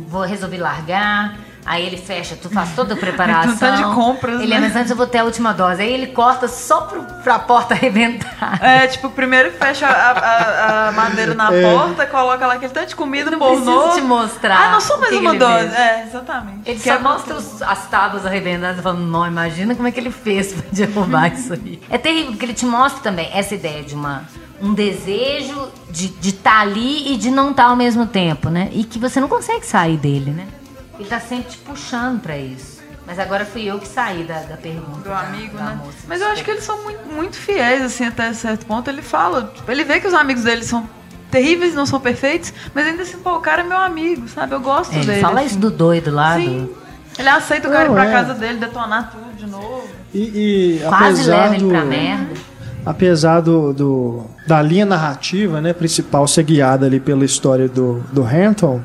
[0.09, 1.36] vou resolver largar,
[1.69, 3.53] aí ele fecha, tu faz toda a preparação.
[3.53, 4.57] Um tanto de compras, Ele né?
[4.57, 5.83] é, mas antes eu vou ter a última dose.
[5.83, 8.59] Aí ele corta só pro, pra porta arrebentar.
[8.62, 11.62] É, tipo, primeiro fecha a, a- a madeira na É.
[11.62, 13.83] porta, coloca lá aquele tanto de comida, Não pornô.
[13.83, 15.59] preciso te mostrar Ah, não só mais uma dose.
[15.69, 15.75] fez.
[15.75, 16.61] É, exatamente.
[16.64, 19.91] Ele Que só é- mostra os- as tábuas arrebentadas e fala, não, imagina como é
[19.93, 21.81] que ele fez pra derrubar isso aí.
[21.91, 24.23] É terrível, porque ele te mostra também essa ideia de uma,
[24.61, 28.69] um desejo de estar ali e de não estar ao mesmo tempo, né?
[28.73, 30.47] E que você não consegue sair dele, né?
[30.99, 32.78] Ele tá sempre te puxando pra isso.
[33.07, 34.99] Mas agora fui eu que saí da, da pergunta.
[34.99, 35.78] do da- amigo, da né?
[35.82, 35.96] moça.
[36.07, 38.88] Mas eu acho que eles são muito, muito fiéis, assim, até certo ponto.
[38.90, 40.86] Ele fala, tipo, ele vê que os amigos dele são
[41.30, 44.55] terríveis, não são perfeitos, mas ainda assim, pô, o cara é meu amigo, sabe?
[44.55, 45.20] Eu gosto É, ele dele.
[45.20, 45.46] fala assim.
[45.46, 46.64] isso do doido lá, Sim.
[46.66, 46.76] do-
[47.18, 48.12] Ele aceita o cara ir pra é.
[48.12, 49.88] casa dele, detonar tudo de novo.
[50.12, 52.34] E, e quase apesar leva ele do, pra merda.
[52.84, 58.22] apesar do, do- da linha narrativa né, principal ser guiada ali pela história do, do
[58.22, 58.80] Hampton,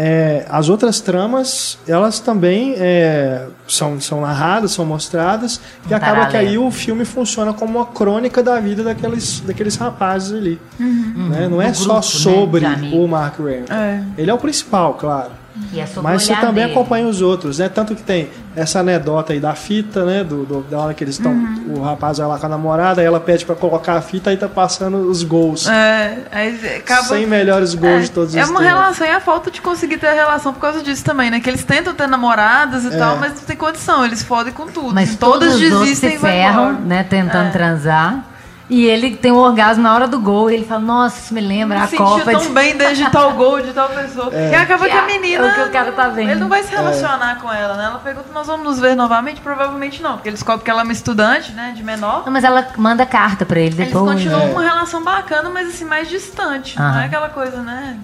[0.00, 6.26] é, as outras tramas elas também é, são, são narradas, são mostradas e Um acaba
[6.26, 6.66] que aí paralelo.
[6.68, 10.60] o filme funciona como uma crônica da vida daqueles, daqueles rapazes ali.
[10.78, 11.48] né?
[11.50, 12.98] Não é Do só grupo, né, sobre de amigos.
[13.00, 13.74] o Mark Rampton.
[13.74, 14.04] É.
[14.16, 15.30] Ele é o principal, claro.
[15.72, 16.70] E é Mas você também dele.
[16.78, 17.68] acompanha os outros, né?
[17.68, 20.22] Tanto que tem essa anedota aí da fita, né?
[20.22, 21.32] Do, do- da hora que eles estão.
[21.32, 21.57] Uhum.
[21.76, 24.36] O rapaz vai lá com a namorada, aí ela pede pra colocar a fita, aí
[24.36, 25.66] tá passando os gols.
[25.68, 27.02] É, aí acaba...
[27.08, 28.74] 100 melhores gols de todos é os uma tempos.
[28.74, 31.40] relação e a falta de conseguir ter a relação por causa disso também, né?
[31.40, 32.96] Que eles tentam ter namoradas e É.
[32.98, 34.94] tal, mas não tem condição, eles fodem com tudo.
[34.94, 37.02] Mas todas desistem se e ferram, né?
[37.04, 37.50] Tentando É.
[37.50, 38.24] transar.
[38.70, 40.50] E ele tem um orgasmo na hora do gol.
[40.50, 42.48] E ele fala, nossa, isso me lembra Me a sentiu Copa tão de...
[42.50, 44.30] bem desde tal gol de tal pessoa.
[44.34, 45.46] E acaba que, Que a é menina.
[45.46, 46.30] o que o cara tá vendo.
[46.30, 47.84] Ele não vai se relacionar com ela, né?
[47.86, 49.40] Ela pergunta: nós vamos nos ver novamente?
[49.40, 51.72] Provavelmente não, porque eles descobrem que ela é uma estudante, né?
[51.74, 52.24] De menor.
[52.26, 54.12] Não, mas ela manda carta pra ele Eles depois.
[54.12, 54.50] continuam É.
[54.50, 56.78] uma relação bacana, mas assim, mais distante.
[56.78, 57.00] Não Aham.
[57.02, 57.96] é aquela coisa, né?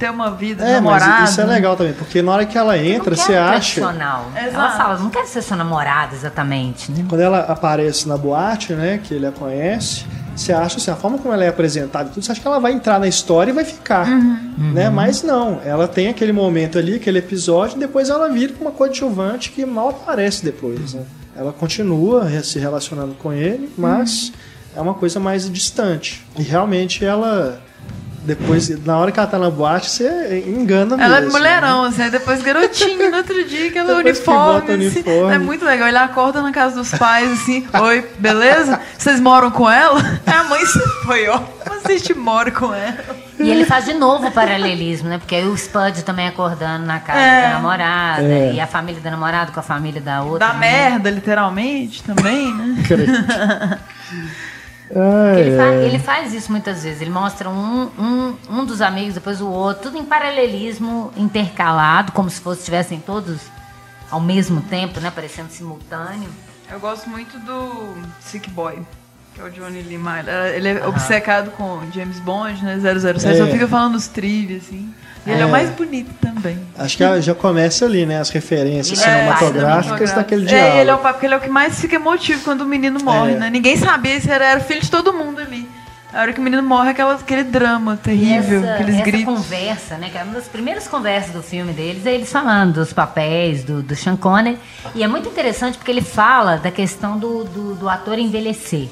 [0.00, 1.10] Ter uma vida, É, namorado.
[1.20, 3.80] mas isso é legal também, porque na hora que ela Não entra, você acha.
[3.80, 4.30] tradicional.
[4.34, 7.04] Ela fala, não quero ser sua namorada exatamente, né?
[7.06, 8.98] Quando ela aparece na boate, né?
[9.04, 12.24] Que ele a conhece, você acha assim, a forma como ela é apresentada e tudo,
[12.24, 14.06] você acha que ela vai entrar na história e vai ficar.
[14.08, 14.88] Né?
[14.88, 19.50] Mas não, ela tem aquele momento ali, aquele episódio, e depois ela vira uma coadjuvante
[19.50, 20.94] que mal aparece depois.
[20.94, 21.02] Né?
[21.36, 24.32] Ela continua se relacionando com ele, mas
[24.74, 26.24] é uma coisa mais distante.
[26.38, 27.60] E realmente ela.
[28.30, 31.02] Depois, na hora que ela tá na boate, você engana mesmo.
[31.02, 31.28] Ela é né?
[31.30, 34.84] mulherão, assim, aí depois garotinho no outro dia, que uniforme, bota o assim.
[34.84, 35.34] uniforme.
[35.34, 35.88] É muito legal.
[35.88, 38.80] Ele acorda na casa dos pais, assim, oi, beleza?
[38.96, 39.98] Vocês moram com ela?
[40.24, 41.38] Aí a mãe se foi, ó.
[41.38, 43.18] Como assim a gente mora com ela?
[43.40, 45.18] E ele faz de novo o paralelismo, né?
[45.18, 47.42] Porque aí o Spud também acordando na casa É.
[47.42, 48.22] da namorada.
[48.22, 48.52] É.
[48.52, 50.46] E a família da namorada com a família da outra.
[50.46, 50.60] Da né?
[50.60, 52.76] merda, literalmente, também, né?
[54.94, 55.84] Ai, Ele, fa- ai.
[55.84, 57.00] ele faz isso muitas vezes.
[57.00, 62.28] Ele mostra um, um, um dos amigos, depois o outro, tudo em paralelismo intercalado, como
[62.28, 63.40] se fosse estivessem todos
[64.10, 65.10] ao mesmo tempo, né?
[65.14, 66.28] Parecendo simultâneo.
[66.70, 68.80] Eu gosto muito do Sick Boy,
[69.34, 70.28] que é o Johnny Lee Miller.
[70.54, 72.78] Ele é obcecado com James Bond, né?
[72.80, 73.26] 007.
[73.26, 73.36] É.
[73.36, 74.92] Só fica falando os trivia, assim.
[75.26, 75.52] E ele é o É.
[75.52, 76.58] mais bonito também.
[76.78, 78.20] Acho que já começa ali, né?
[78.20, 80.76] As referências é cinematográficas daquele É, diálogo.
[80.76, 82.98] e ele é o porque ele é o que mais fica emotivo quando o menino
[83.02, 83.36] morre, É.
[83.38, 83.50] né?
[83.50, 85.68] Ninguém sabia se era, era filho de todo mundo ali.
[86.12, 89.32] A hora que o menino morre, é aquela, aquele drama terrível, essa, aqueles essa gritos.
[89.32, 90.08] conversa, né?
[90.10, 93.80] Que é uma das primeiras conversas do filme deles, é eles falando dos papéis do,
[93.80, 94.58] do Sean Connery.
[94.92, 98.88] E é muito interessante porque ele fala da questão do, do, do ator envelhecer.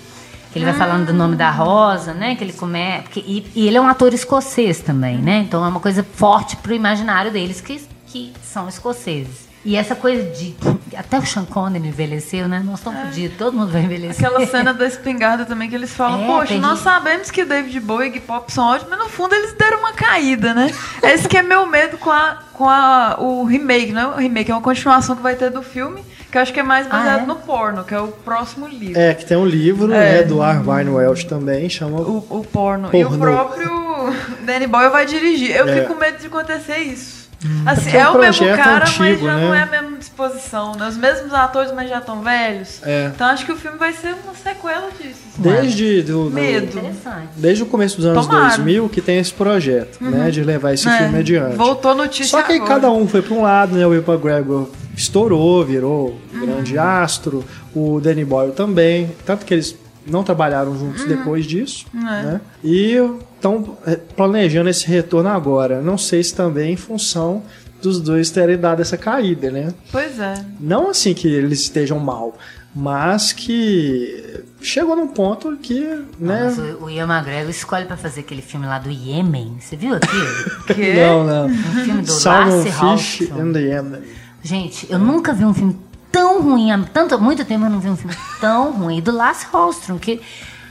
[0.52, 2.34] Que ele vai falando do nome da Rosa, né?
[2.34, 3.02] Que ele come...
[3.02, 5.40] Porque, e, e ele é um ator escocês também, né?
[5.40, 9.48] Então é uma coisa forte pro imaginário deles que, que são escoceses.
[9.64, 10.54] E essa coisa de.
[10.96, 12.62] Até o Sean Connery envelheceu, né?
[12.64, 14.24] Nós estamos fodidos, todo mundo vai envelhecer.
[14.24, 18.16] Aquela cena da espingarda também que eles falam, É, poxa, nós sabemos que David Bowie
[18.16, 20.72] e Pop são ótimos, mas no fundo eles deram uma caída, né?
[21.02, 24.50] Esse que é meu medo com, a, com a, o remake, não é o remake,
[24.50, 26.02] é uma continuação que vai ter do filme,
[26.38, 27.26] que eu acho que é mais baseado é?
[27.26, 28.98] no porno, que é o próximo livro.
[29.00, 30.18] É, que tem um livro, É.
[30.18, 31.98] né, do Arvine Welsh também, chama...
[32.00, 32.88] O, o porno.
[32.92, 34.12] E o próprio
[34.44, 35.54] Danny Boyle vai dirigir.
[35.54, 35.74] Eu É.
[35.80, 37.18] fico com medo de acontecer isso.
[37.64, 39.46] Assim, Porque é é um o mesmo cara, mas antigo, já né?
[39.46, 40.88] não é a mesma disposição, né?
[40.88, 42.80] Os mesmos atores, mas já estão velhos.
[42.84, 43.12] É.
[43.14, 45.20] Então acho que o filme vai ser uma sequela disso.
[45.32, 45.42] assim.
[45.42, 46.66] Desde, do, do- Medo.
[46.78, 47.28] Interessante.
[47.36, 48.46] desde o começo dos anos Tomara.
[48.56, 51.54] 2000 que tem esse projeto, né, de levar esse É, filme adiante.
[51.54, 52.74] Voltou notícia Só que aí agora.
[52.74, 53.86] cada um foi para um lado, né?
[53.86, 54.68] O Will McGregor
[54.98, 57.44] estourou, virou um grande astro.
[57.74, 59.10] O Danny Boyle também.
[59.24, 59.76] Tanto que eles
[60.06, 61.86] não trabalharam juntos depois disso.
[61.94, 62.40] Né?
[62.62, 62.94] E
[63.34, 63.76] estão
[64.16, 65.80] planejando esse retorno agora.
[65.80, 67.42] Não sei se também em função
[67.80, 69.72] dos dois terem dado essa caída, né?
[69.92, 70.44] Pois é.
[70.58, 72.36] Não assim que eles estejam mal,
[72.74, 75.78] mas que chegou num ponto que,
[76.18, 76.42] né?
[76.46, 79.58] Mas o, o Ian McGregor escolhe pra fazer aquele filme lá do Iêmen.
[79.60, 80.26] Você viu aquilo?
[80.74, 80.94] Que?
[80.94, 81.46] Não, não.
[81.46, 83.48] Um filme do Salmon Lasse Fish Hawthorne.
[83.48, 84.02] and the Yemen.
[84.42, 85.76] Gente, eu nunca vi um filme
[86.12, 86.70] tão ruim.
[86.70, 89.00] Há tanto, muito tempo eu não vi um filme tão ruim.
[89.00, 90.20] Do Lasse Hallström, que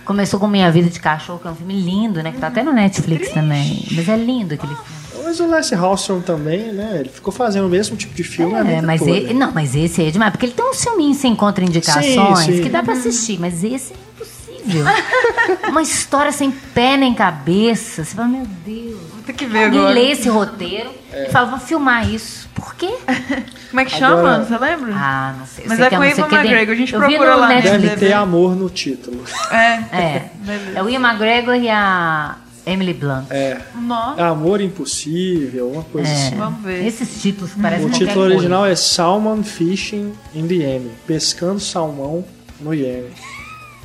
[0.05, 2.31] começou com Minha Vida de Cachorro, que é um filme lindo, né?
[2.31, 3.85] Que tá até no Netflix também.
[3.91, 4.97] Mas é lindo aquele filme.
[5.23, 6.99] Mas o Leslie Hallström também, né?
[7.01, 9.11] Ele ficou fazendo o mesmo tipo de filme a É, mas toda.
[9.11, 10.31] ele, não, mas esse aí é demais.
[10.31, 12.63] Porque ele tem uns filminhos sem contraindicações Sim, sim.
[12.63, 14.85] que dá pra assistir, mas esse é impossível.
[15.69, 18.05] Uma história sem pé nem cabeça.
[18.05, 18.97] Você fala, meu Deus.
[19.27, 19.93] Tem que ver Alguém agora.
[19.93, 22.47] lê esse roteiro e fala, vou filmar isso.
[22.55, 22.89] Por quê?
[23.69, 24.17] Como é que chama?
[24.19, 24.93] Agora- Você lembra?
[24.95, 25.65] Ah, não sei.
[25.67, 27.81] Mas sei é eu com tem- McGregor, a gente eu procura lá Netflix.
[27.83, 29.23] Deve ter amor no título.
[29.51, 29.55] É.
[29.95, 30.29] É.
[30.75, 33.25] É o Ian McGregor e a Emily Blunt.
[33.29, 33.57] É.
[33.75, 36.13] Nossa, Amor Impossível, uma coisa É.
[36.13, 36.35] assim.
[36.37, 36.85] vamos ver.
[36.85, 38.35] Esses títulos parecem O título coisa.
[38.35, 40.91] original é Salmon Fishing in the Yemen.
[41.05, 42.23] Pescando salmão
[42.61, 43.11] no Iêmen.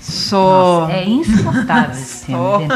[0.03, 0.89] Só.
[0.91, 2.69] É insuportável esse filme.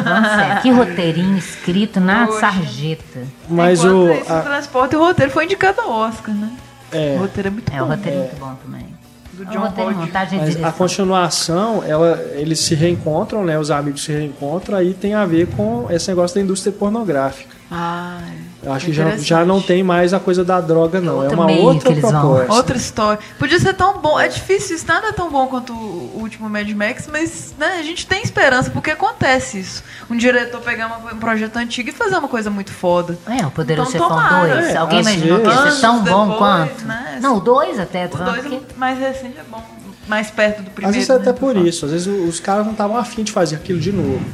[0.63, 2.41] Que roteirinho escrito na Poxa.
[2.41, 3.21] sarjeta.
[3.49, 4.13] Mas Enquanto o.
[4.13, 6.51] isso, a- o transporte e o roteiro foi indicado ao Oscar, né?
[6.93, 7.91] é, O roteiro é muito É, o bom.
[7.91, 8.87] roteiro é muito bom também.
[9.33, 9.95] Do É um John roteiro
[10.39, 13.59] mas a continuação, ela, eles se reencontram, né?
[13.59, 17.56] Os amigos se reencontram, aí tem a ver com esse negócio da indústria pornográfica.
[17.69, 18.21] Ah,
[18.63, 21.25] Eu acho é que já, já não tem mais a coisa da droga, não.
[21.25, 22.53] É uma outra proposta.
[22.53, 23.19] Outra história.
[23.41, 24.19] Podia ser tão bom.
[24.21, 27.83] É difícil, isso nada é tão bom quanto o último Mad Max, mas né, a
[27.83, 29.83] gente tem esperança, porque acontece isso.
[30.09, 33.19] Um diretor pegar uma- um projeto antigo e fazer uma coisa muito foda.
[33.27, 34.55] É, o Poderoso Então, Chefão tomara.
[34.55, 34.67] 2.
[34.69, 36.67] É, Alguém às imaginou que ia ser tão bom Anos quanto?
[36.69, 37.19] depois, né?
[37.21, 38.07] Não, o 2 até.
[38.07, 39.63] O falando, dois porque- mais recente é bom.
[40.07, 40.95] Mais perto do Às primeiro.
[40.95, 41.67] vezes é até né, por falar.
[41.67, 41.85] isso.
[41.85, 44.25] Às vezes os caras não estavam afim de fazer aquilo de novo.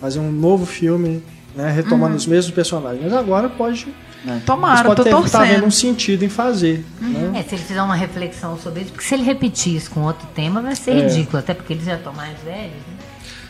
[0.00, 1.22] Fazer um novo filme,
[1.58, 1.72] né?
[1.72, 3.02] Retomando os mesmos personagens.
[3.02, 3.86] Mas agora pode.
[4.24, 5.54] Né, Tomara, podem tô ter, tá torcendo.
[5.54, 6.84] vendo um sentido em fazer.
[7.00, 7.38] Né?
[7.38, 10.26] É, se ele fizer uma reflexão sobre isso, porque se ele repetir isso com outro
[10.34, 10.94] tema, vai ser É.
[11.02, 12.72] ridículo, até porque eles já estão mais velhos.
[12.72, 12.94] Né?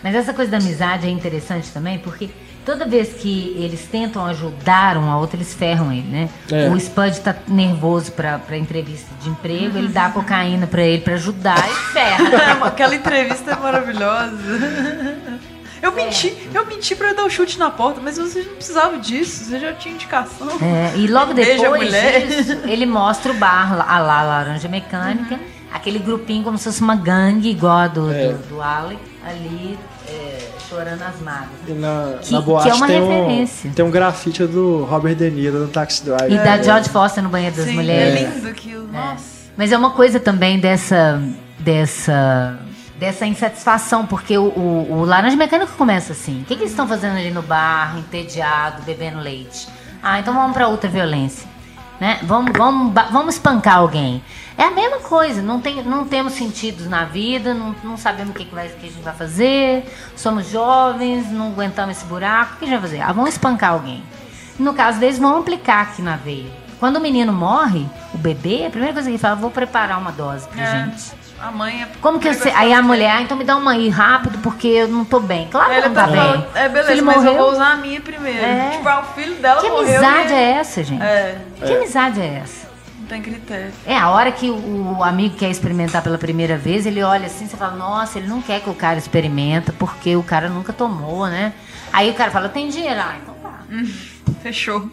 [0.03, 2.29] Mas essa coisa da amizade é interessante também, porque
[2.67, 6.29] toda vez que eles tentam ajudar um ao outro, eles ferram ele, né?
[6.53, 6.69] É.
[6.69, 11.03] O Spud tá nervoso pra, pra entrevista de emprego, ele dá a cocaína pra ele
[11.03, 12.59] pra ajudar e ferra.
[12.69, 14.37] Aquela entrevista é maravilhosa.
[15.83, 19.45] Eu menti, eu menti pra dar o chute na porta, mas vocês não precisavam disso,
[19.45, 20.49] você já tinha indicação.
[20.61, 21.91] É, e logo depois
[22.29, 25.39] disso, ele mostra o bar, a lá Laranja Mecânica,
[25.73, 28.33] aquele grupinho como se fosse uma gangue, igual a do, É.
[28.33, 31.49] do, do Alec, ali é, chorando as mágoas.
[31.69, 33.73] E na, Que- na que boate é uma tem, um, referência.
[33.75, 36.33] tem um grafite do Robert De Niro no Taxi Driver.
[36.33, 38.21] E da George Foster no banheiro das Sim, mulheres.
[38.21, 38.89] é lindo aquilo.
[38.93, 39.39] Nossa.
[39.57, 41.21] Mas é uma coisa também dessa
[41.59, 42.59] dessa
[42.99, 46.43] dessa insatisfação, porque o, o, o Laranja Mecânico começa assim.
[46.43, 49.69] O que, que eles estão fazendo ali no bar, entediado, bebendo leite?
[50.03, 51.49] Ah, então vamos para outra violência.
[52.01, 52.21] Né?
[52.23, 54.23] Vamos, vamos, vamos espancar alguém.
[54.57, 58.35] É a mesma coisa, não, tem, não temos sentidos na vida, não, não sabemos o
[58.35, 59.85] que, que, vai, que a gente vai fazer,
[60.17, 63.01] somos jovens, não aguentamos esse buraco, o que a gente vai fazer?
[63.03, 64.03] Ah, vamos espancar alguém.
[64.59, 66.51] No caso deles, vão aplicar aqui na veia.
[66.81, 70.13] Quando o menino morre, o bebê, a primeira coisa que ele fala, vou preparar uma
[70.13, 71.13] dose pra É, gente.
[71.41, 71.89] A mãe é.
[72.01, 72.51] Como que você.
[72.51, 75.47] Aí a mulher, ah, então me dá uma aí rápido, porque eu não tô bem.
[75.49, 76.17] Claro que não tá bem.
[76.17, 77.43] falou, é beleza, Filho mas eu morreu.
[77.45, 78.45] vou usar a minha primeiro.
[78.45, 78.71] É.
[78.73, 79.99] Tipo, ah, o filho dela Que morreu.
[79.99, 81.03] amizade e- é essa, gente?
[81.03, 82.69] É, Que amizade é essa?
[82.99, 83.73] não tem critério.
[83.87, 87.57] É, a hora que o, amigo quer experimentar pela primeira vez, ele olha assim, você
[87.57, 91.55] fala, nossa, ele não quer que o cara experimenta, porque o cara nunca tomou, né?
[91.93, 93.01] Aí o cara fala, tem dinheiro?
[93.01, 93.61] Ah, então tá.
[94.43, 94.91] Fechou.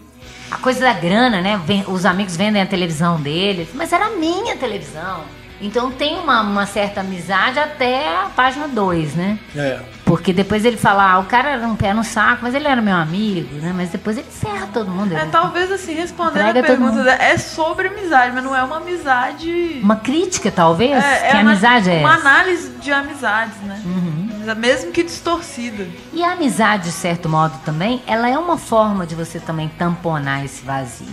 [0.52, 1.60] A coisa da grana, né?
[1.88, 3.68] Os amigos vendem a televisão dele.
[3.74, 5.22] Mas era a minha televisão.
[5.62, 9.40] Então tem uma, uma certa amizade até a página 2, né?
[9.56, 9.80] É.
[10.04, 12.82] Porque depois ele fala, ah, o cara era um pé no saco, mas ele era
[12.82, 13.74] meu amigo, né?
[13.76, 15.16] Mas depois ele ferra todo mundo.
[15.16, 19.80] É, talvez assim, respondendo a pergunta, é sobre amizade, mas não é uma amizade.
[19.82, 21.04] Uma crítica, talvez?
[21.04, 22.22] é, que é uma- amizade é Uma essa?
[22.28, 23.82] análise de amizades, né?
[23.86, 24.56] Uhum.
[24.58, 25.88] Mesmo que distorcida.
[26.14, 30.46] E a amizade, de certo modo, também, ela é uma forma de você também tamponar
[30.46, 31.08] esse vazio.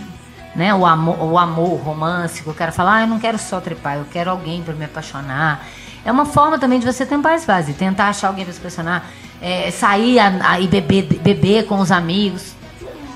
[0.55, 0.73] Né?
[0.73, 4.05] O, amor, o amor romântico, o cara fala, ah, eu não quero só trepar, eu
[4.11, 5.65] quero alguém para me apaixonar.
[6.05, 9.09] É uma forma também de você tampar esse vazio, tentar achar alguém para se apaixonar,
[9.41, 12.53] é, sair a- a- e beber, beber com os amigos.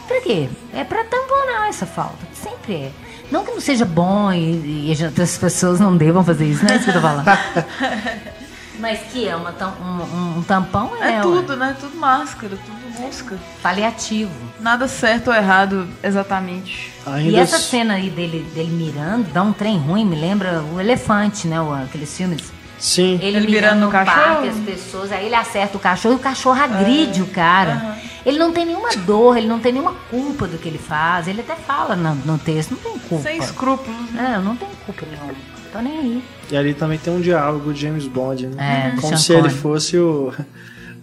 [0.08, 0.50] Pra quê?
[0.74, 2.92] É pra tamponar essa falta, que sempre é.
[3.30, 6.76] Não que não seja bom e, e as pessoas não devam fazer isso, não é
[6.78, 7.26] isso que eu tô falando.
[8.80, 11.76] Mas que é uma um, um tampão é, É, tudo, né?
[11.80, 13.38] Tudo máscara, tudo busca.
[13.62, 14.32] paliativo.
[14.60, 16.92] Nada certo ou errado exatamente.
[17.06, 20.80] Ainda E essa cena aí dele, dele mirando, dá um trem ruim, me lembra o
[20.80, 21.60] elefante, né?
[21.62, 22.52] o- aqueles filmes.
[22.80, 23.16] Sim.
[23.22, 24.16] Ele, Ele mirando mirando no cachorro?
[24.36, 27.98] parque, as pessoas, aí ele acerta o cachorro e o cachorro agride o cara.
[28.26, 31.28] Ele não tem nenhuma dor, ele não tem nenhuma culpa do que ele faz.
[31.28, 33.24] Ele até fala no, no texto, não tem culpa.
[33.24, 34.12] Sem escrúpulos.
[34.12, 34.36] né?
[34.36, 35.34] É, não tenho culpa nenhuma.
[35.74, 36.24] Tô nem aí.
[36.52, 38.92] E ali também tem um diálogo de James Bond, né?
[38.96, 40.32] É, Como Sean se ele fosse o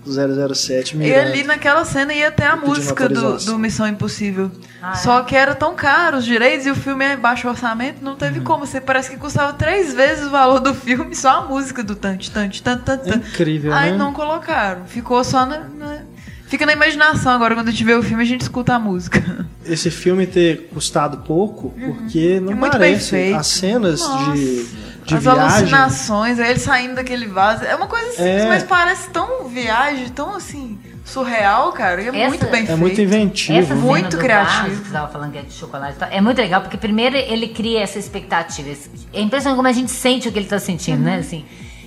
[0.07, 1.29] 007 E mirando.
[1.29, 4.51] ali naquela cena ia ter a música do, do Missão Impossível.
[4.83, 4.95] Ah, é?
[4.97, 8.39] Só que era tão caro os direitos e o filme é baixo orçamento, não teve
[8.39, 8.45] Uhum.
[8.45, 8.67] como.
[8.67, 12.31] Você parece que custava três vezes o valor do filme, só a música do tante,
[12.31, 13.09] tante, tante, tante.
[13.09, 13.29] É tante.
[13.31, 13.97] incrível, Aí né?
[13.97, 14.85] não colocaram.
[14.87, 15.61] Ficou só na.
[15.61, 16.15] na-
[16.47, 19.45] Fica na imaginação agora, quando a gente vê o filme, a gente escuta a música.
[19.65, 23.11] Esse filme ter custado pouco, porque não É muito bem parece.
[23.11, 23.37] feito.
[23.37, 24.01] As cenas
[24.35, 24.67] de,
[25.05, 25.43] de As viagem.
[25.43, 27.65] alucinações, aí ele saindo daquele vaso.
[27.65, 28.49] É uma coisa simples, É.
[28.49, 32.01] mas parece tão viagem, tão assim, surreal, cara.
[32.03, 32.79] E é Essa- muito bem É feito.
[32.79, 33.59] muito inventivo.
[33.59, 34.63] Essa Muito criativo.
[34.69, 37.17] vaso que você tava falando que é de chocolate, tal, é muito legal, porque primeiro
[37.17, 38.71] ele cria essa expectativa.
[39.13, 41.19] É impressionante como a gente sente o que ele tá sentindo, né?
[41.19, 41.45] Assim,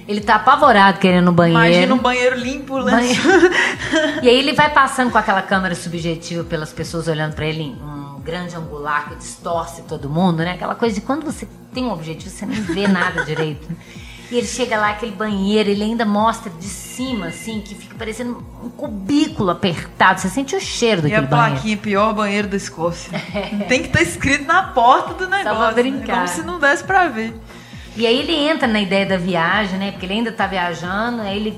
[0.08, 1.66] ele tá apavorado querendo no banheiro.
[1.66, 2.92] Imagina um banheiro limpo, né?
[2.92, 3.22] Banheiro.
[4.24, 8.07] e aí ele vai passando com aquela câmera subjetiva pelas pessoas olhando pra ele, um
[8.28, 10.52] grande angular que distorce todo mundo, né?
[10.52, 13.66] Aquela coisa de quando você tem um objetivo, você nem vê nada direito.
[14.30, 18.44] E ele chega lá, aquele banheiro, ele ainda mostra de cima, assim, que fica parecendo
[18.62, 20.20] um cubículo apertado.
[20.20, 21.54] Você sente o cheiro E a daquele banheiro.
[21.54, 23.10] plaquinha, pior banheiro da Escócia.
[23.70, 25.58] Tem que estar escrito na porta do negócio.
[25.58, 25.74] pra né?
[25.74, 26.16] brincar.
[26.16, 27.34] Como se não desse pra ver.
[27.96, 29.92] E aí ele entra na ideia da viagem, né?
[29.92, 31.52] Porque ele ainda tá viajando, aí ele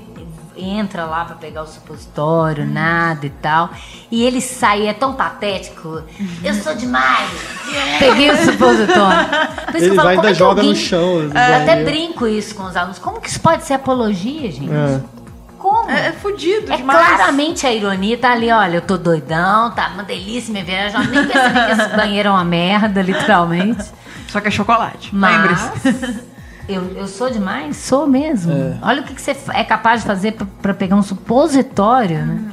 [0.56, 3.70] entra lá pra pegar o supositório, nada e tal.
[4.10, 6.02] E ele sai, é tão patético.
[6.42, 7.30] Eu sou demais!
[7.98, 9.28] Peguei o supositório.
[9.28, 11.28] Por isso que eu Ele falo, vai como ainda é que joga alguém- no chão.
[11.28, 12.98] do Eu até brinco isso com os alunos.
[12.98, 14.70] Como que isso pode ser apologia, gente?
[14.72, 15.00] É.
[15.58, 15.90] Como?
[15.90, 17.06] É, é fudido É demais.
[17.06, 21.06] claramente a ironia, tá ali, olha, eu tô doidão, tá uma delícia minha viagem, eu
[21.10, 23.84] nem percebi que esse banheiro é uma merda, literalmente.
[24.28, 25.10] Só que é chocolate.
[25.14, 25.36] Mas
[25.82, 26.20] Lembre-se.
[26.74, 27.76] eu, eu sou demais?
[27.76, 28.52] Sou mesmo.
[28.52, 28.76] É.
[28.82, 32.44] Olha o que, que você é capaz de fazer pra, pra pegar um supositório, né?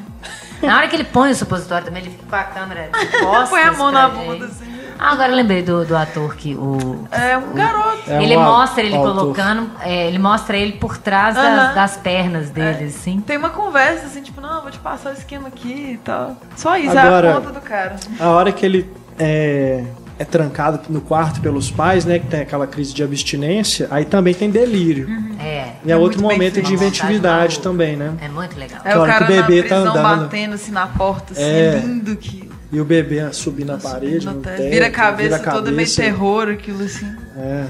[0.62, 3.50] Na hora que ele põe o supositório também, ele fica com a câmera de costas
[3.52, 4.26] Põe a mão na gente.
[4.26, 4.66] bunda, assim.
[5.00, 7.08] Ah, agora eu lembrei do, do ator que o...
[7.12, 8.02] É um garoto.
[8.10, 9.14] É ele um mostra ele autor.
[9.16, 11.74] colocando, é, ele mostra ele por trás das, Aham.
[11.76, 13.22] das pernas dele, assim.
[13.22, 16.36] Tem uma conversa assim, tipo, não, vou te passar o esquema aqui e tal.
[16.56, 17.96] Só isso, Agora- é a conta do cara.
[18.20, 19.84] A hora que ele é,
[20.20, 22.18] é trancado no quarto pelos pais, né?
[22.20, 25.08] Que tem aquela crise de abstinência, aí também tem delírio.
[25.40, 25.74] É.
[25.86, 28.14] E é, É outro momento de inventividade Vontade também, né?
[28.22, 28.80] É muito legal.
[28.84, 30.22] É Que o hora que cara o bebê na tá prisão andando.
[30.24, 31.76] batendo assim na porta, assim, É.
[31.76, 32.48] é lindo aquilo.
[32.72, 34.62] E o bebê subir na parede, No no teto.
[34.70, 36.02] vira a cabeça vira a toda meio cabeça.
[36.02, 37.08] terror, aquilo assim.
[37.38, 37.66] É.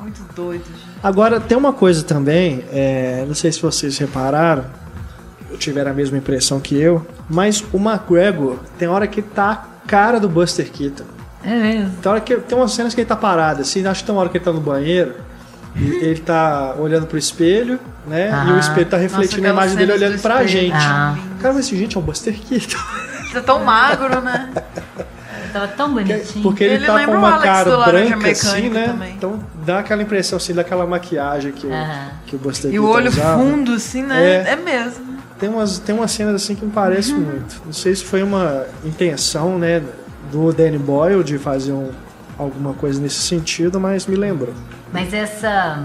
[0.00, 0.86] Muito doido, gente.
[1.02, 4.64] Agora, tem uma coisa também, é, não sei se vocês repararam,
[5.50, 9.50] ou tiveram a mesma impressão que eu, mas o McGregor tem hora que tá
[9.84, 11.04] a cara do Buster Keaton.
[11.46, 11.90] É mesmo.
[12.02, 14.20] Tem, hora que, tem umas cenas que ele tá parado, assim, acho que tem uma
[14.20, 15.14] hora que ele tá no banheiro,
[15.76, 18.28] e ele tá olhando pro espelho, né?
[18.48, 18.58] E o Ah.
[18.58, 20.48] espelho tá refletindo a aquelas imagem dele olhando pra espelho.
[20.72, 20.74] gente.
[20.84, 21.16] Ah.
[21.40, 22.78] Cara, mas esse gente é o Buster Keaton.
[23.34, 24.48] É tão magro, né?
[25.52, 26.42] Tava tão bonitinho.
[26.42, 28.88] Porque ele, Ele tá com o uma cara branca assim, né?
[28.88, 29.14] também.
[29.14, 32.08] Então dá aquela impressão assim daquela maquiagem que o, Aham.
[32.26, 33.42] que o Buster E o Keaton olho usava.
[33.42, 34.44] fundo, assim, né?
[34.46, 34.52] É.
[34.52, 35.16] É, mesmo.
[35.38, 37.20] Tem umas, tem umas cenas assim que me parece Uhum.
[37.20, 37.62] muito.
[37.64, 39.82] Não sei se foi uma intenção, né,
[40.30, 41.90] do Danny Boyle de fazer um-
[42.38, 44.52] alguma coisa nesse sentido, mas me lembrou.
[44.92, 45.82] Mas essa.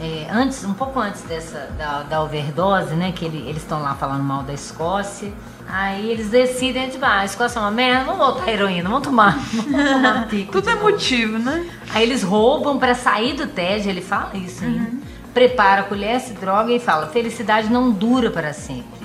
[0.00, 3.12] é, antes, um pouco antes dessa da, da overdose, né?
[3.14, 5.32] Que ele- eles estão lá falando mal da Escócia.
[5.70, 9.06] Aí eles decidem, tipo, ah, a Escócia é uma merda, vamos voltar a heroína, vamos
[9.06, 9.36] tomar.
[9.52, 10.90] Vamos tomar pico Tudo de é novo.
[10.90, 11.68] motivo, né?
[11.92, 14.88] Aí eles roubam pra sair do TED, ele fala isso ainda.
[15.34, 18.98] Prepara a colher, se droga e fala: felicidade não dura para sempre.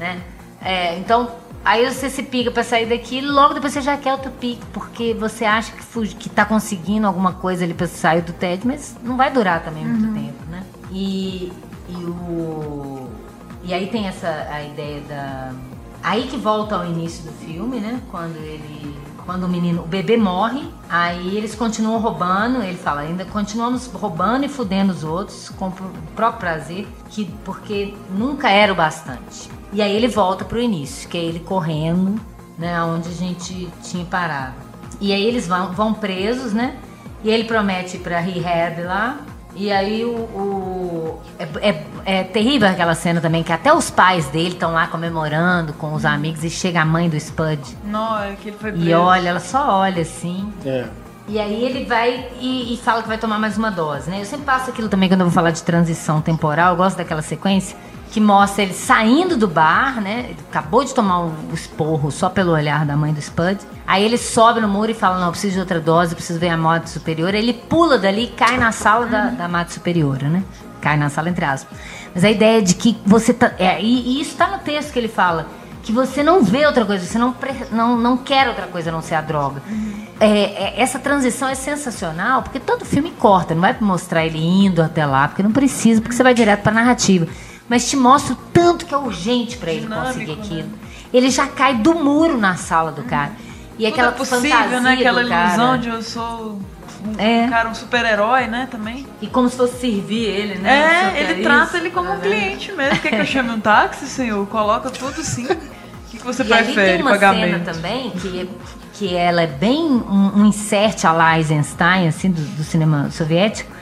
[0.00, 0.20] Né?
[0.60, 1.30] É, então,
[1.64, 4.62] Aí você se pica pra sair daqui e logo depois você já quer outro pique,
[4.72, 8.66] porque você acha que, fugi, que tá conseguindo alguma coisa ali pra sair do TED,
[8.66, 10.62] mas não vai durar também muito tempo, né?
[10.90, 11.50] E,
[11.88, 13.08] e o.
[13.62, 15.52] E aí tem essa a ideia da.
[16.02, 17.98] Aí que volta ao início do filme, né?
[18.10, 18.94] Quando ele.
[19.24, 24.44] Quando o menino, o bebê morre, aí eles continuam roubando, ele fala, ainda continuamos roubando
[24.44, 25.72] e fudendo os outros com o
[26.14, 29.48] próprio prazer, que, porque nunca era o bastante.
[29.74, 32.18] E aí ele volta pro início, que é ele correndo,
[32.56, 34.54] né, onde a gente tinha parado.
[35.00, 36.76] E aí eles vão, vão presos, né?
[37.24, 39.18] E ele promete ir pra rehab lá.
[39.56, 40.10] E aí o.
[40.16, 44.86] o- é, é- é terrível aquela cena também, que até os pais dele estão lá
[44.86, 47.60] comemorando com os amigos e chega a mãe do Spud.
[47.84, 48.86] Não, é que ele foi preso.
[48.88, 50.52] E olha, ela só olha assim.
[50.64, 50.84] É.
[51.26, 54.20] E aí ele vai e, e fala que vai tomar mais uma dose, né?
[54.20, 57.22] Eu sempre passo aquilo também quando eu vou falar de transição temporal, eu gosto daquela
[57.22, 57.76] sequência
[58.14, 60.26] que mostra ele saindo do bar, né?
[60.28, 63.58] Ele acabou de tomar um esporro só pelo olhar da mãe do Spud.
[63.84, 66.56] Aí ele sobe no muro e fala, não, preciso de outra dose, preciso ver a
[66.56, 67.34] morte superior.
[67.34, 70.44] Ele pula dali e cai na sala da, da mate superiora, né?
[70.80, 71.76] Cai na sala entre aspas.
[72.14, 73.50] Mas a ideia de que você tá...
[73.58, 75.48] É, e, e isso tá no texto que ele fala
[75.82, 77.34] que você não vê outra coisa, você não,
[77.72, 79.60] não, não quer outra coisa a não ser a droga.
[80.20, 84.80] É, é, essa transição é sensacional, porque todo filme corta, não vai mostrar ele indo
[84.80, 87.26] até lá, porque não precisa, porque você vai direto pra narrativa.
[87.68, 90.42] Mas te mostra o tanto que é urgente pra ele conseguir né?
[90.42, 90.68] aquilo.
[91.12, 93.32] Ele já cai do muro na sala do cara.
[93.78, 94.92] E Tudo aquela é possível, fantasia né?
[94.94, 96.60] Aquela ilusão de eu sou
[97.06, 97.44] um, É.
[97.46, 98.68] um cara, um super-herói, né?
[98.70, 99.06] Também.
[99.22, 101.12] E como se fosse servir ele, né?
[101.14, 101.42] É, ele isso.
[101.42, 102.20] trata ele como um Uhum.
[102.20, 103.00] cliente mesmo.
[103.00, 104.46] Quer que eu chame um táxi, senhor?
[104.48, 105.44] Coloca tudo sim.
[105.46, 105.56] O
[106.10, 106.74] que, que você E prefere?
[106.92, 107.64] tem uma cena Pagamento.
[107.64, 108.48] também que,
[108.92, 113.72] que ela é bem um, um insert a Eisenstein, assim, do, do cinema soviético,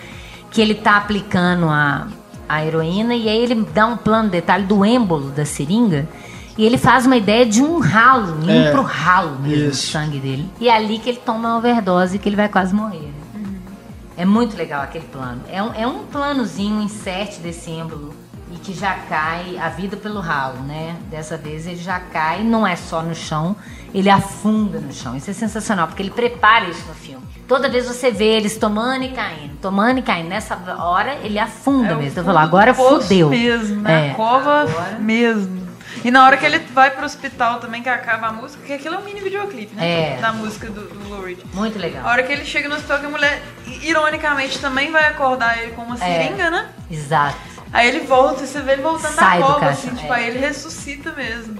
[0.50, 2.06] que ele tá aplicando a,
[2.48, 6.08] a heroína e aí ele dá um plano detalhe do êmbolo da seringa
[6.56, 10.18] e ele faz uma ideia de um ralo, ir É, pro ralo mesmo do sangue
[10.18, 10.48] dele.
[10.60, 13.10] E é ali que ele toma uma overdose que ele vai quase morrer.
[13.34, 13.44] né?
[14.16, 15.40] É muito legal aquele plano.
[15.50, 18.14] É um, é um planozinho, um insert desse êmbolo
[18.52, 20.96] e que já cai a vida pelo ralo, né?
[21.10, 23.56] Dessa vez ele já cai, não é só no chão,
[23.94, 25.16] ele afunda no chão.
[25.16, 27.22] Isso é sensacional, porque ele prepara isso no filme.
[27.48, 30.28] Toda vez você vê eles tomando e caindo, tomando e caindo.
[30.28, 32.14] Nessa hora ele afunda É mesmo.
[32.14, 33.28] Fundo falou, agora fudeu.
[33.28, 34.08] mesmo, né?
[34.08, 34.10] É.
[34.12, 35.62] A cova Agora- mesmo.
[36.04, 38.94] E na hora que ele vai pro hospital também, que acaba a música, que aquilo
[38.94, 40.14] é um mini videoclipe, né?
[40.16, 40.20] É.
[40.20, 41.38] Da música do, do Lou Reed.
[41.52, 42.06] Muito A legal.
[42.06, 43.42] hora que ele chega no hospital, que a mulher,
[43.82, 45.98] ironicamente, também vai acordar ele com uma É.
[45.98, 46.68] seringa, né?
[46.90, 47.36] Exato.
[47.72, 50.16] Aí ele volta, e você vê ele voltando Sai da cova, assim, tipo, é.
[50.16, 51.56] aí ele ressuscita mesmo.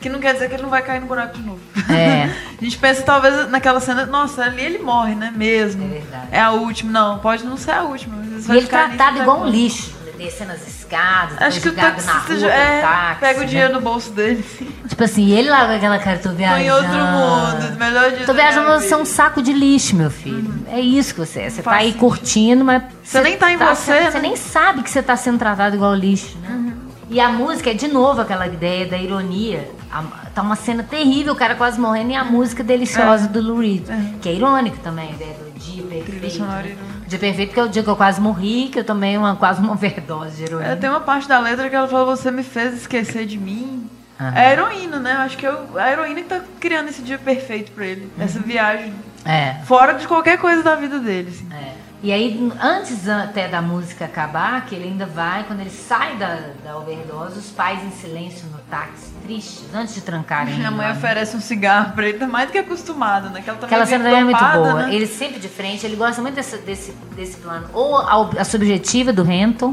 [0.00, 1.60] Que não quer dizer que ele não vai cair no buraco de novo.
[1.88, 2.24] É.
[2.60, 5.32] a gente pensa, talvez, naquela cena, nossa, ali ele morre, né?
[5.36, 5.84] Mesmo.
[5.84, 6.26] É verdade.
[6.32, 6.90] É a última.
[6.90, 8.16] Não, pode não ser a última.
[8.16, 12.04] Mas E ele ali tratado igual um lixo, descendo as escadas, Acho que o jogado
[12.04, 13.46] na taxista rua já- é, táxi, pega o né?
[13.48, 14.44] dinheiro no bolso dele.
[14.88, 16.64] Tipo assim, ele lá com aquela cara, tô Tô viajando.
[16.64, 20.51] em outro mundo, melhor dia Tô viajando, você é um saco de lixo, meu filho.
[20.72, 21.50] É isso que você é.
[21.50, 22.82] Você tá aí curtindo, mas.
[23.04, 24.22] Você nem tá em você, sendo- Você né?
[24.28, 26.72] nem sabe que você tá sendo tratado igual lixo, né?
[27.10, 29.68] E a música é de novo aquela ideia da ironia.
[29.92, 30.02] A-
[30.34, 33.84] tá uma cena terrível, o cara quase morrendo, e a música deliciosa do Lou Reed.
[34.22, 36.22] Que é irônico também, a ideia do dia perfeito.
[36.22, 36.28] né?
[36.62, 36.76] irônica.
[37.06, 39.60] Dia perfeito, que é o dia que eu quase morri, que eu tomei uma, quase
[39.60, 40.68] uma overdose de heroína.
[40.70, 43.86] É, tem uma parte da letra que ela fala, você me fez esquecer de mim.
[44.18, 44.32] Aham.
[44.34, 45.12] É a heroína, né?
[45.16, 48.08] Eu acho que é o- a heroína que tá criando esse dia perfeito pra ele.
[48.18, 48.94] Essa viagem
[49.24, 49.54] É.
[49.64, 51.48] fora de qualquer coisa da vida dele, assim.
[51.52, 51.82] É.
[52.02, 56.36] E aí, antes até da música acabar, que ele ainda vai, quando ele sai da,
[56.64, 60.56] da overdose, os pais em silêncio no táxi, tristes, antes de trancarem.
[60.56, 60.94] Minha mãe lá.
[60.94, 63.40] oferece um cigarro pra ele, tá mais do que acostumado, né?
[63.40, 64.74] Que ela Aquela vive cena também é muito boa.
[64.82, 64.94] Né?
[64.96, 67.68] Ele sempre de frente, ele gosta muito desse, desse, desse plano.
[67.72, 69.72] Ou a, a subjetiva do Renton,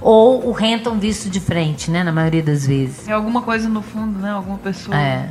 [0.00, 2.02] ou o Renton visto de frente, né?
[2.02, 3.06] Na maioria das vezes.
[3.06, 4.30] É alguma coisa no fundo, né?
[4.30, 4.96] Alguma pessoa.
[4.96, 5.28] É.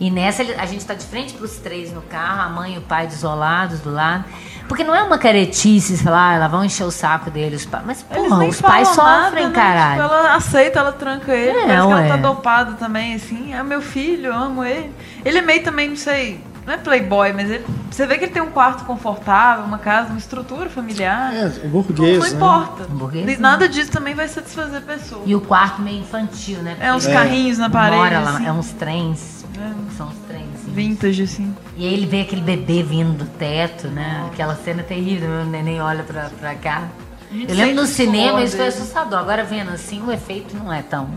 [0.00, 2.82] E nessa a gente tá de frente pros três no carro, a mãe e o
[2.82, 4.24] pai desolados do lado.
[4.68, 7.84] Porque não é uma caretice falar, ah, ela vão encher o saco dele, os pais.
[7.86, 9.64] Mas, porra, os pais falam sofrem, nada, né?
[9.64, 10.02] caralho.
[10.02, 11.58] Tipo, ela aceita, ela tranca ele.
[11.58, 12.20] É, parece que ela tá ué.
[12.20, 13.54] dopada também, assim.
[13.54, 14.92] É meu filho, eu amo ele.
[15.24, 16.38] Ele é meio também, não sei,
[16.68, 20.10] não é playboy, mas ele, você vê que ele tem um quarto confortável, uma casa,
[20.10, 21.34] uma estrutura familiar.
[21.34, 22.36] É, não, burguês, não né?
[22.36, 22.84] importa.
[22.84, 25.22] Burguês, Nada disso também vai satisfazer a pessoa.
[25.24, 26.76] E o quarto meio infantil, né?
[26.78, 28.46] É uns Porque carrinhos na parede, mora lá, assim.
[28.46, 29.37] é uns trens.
[29.58, 29.96] É.
[29.96, 30.48] São uns trens.
[30.54, 30.72] assim.
[30.72, 31.54] Vintage, assim.
[31.76, 34.28] E aí ele vê aquele bebê vindo do teto, né?
[34.32, 36.88] Aquela cena terrível, o neném olha pra, pra cá.
[37.30, 39.18] Eu lembro no cinema isso foi assustador.
[39.18, 41.08] Agora vendo assim, o efeito não é tão,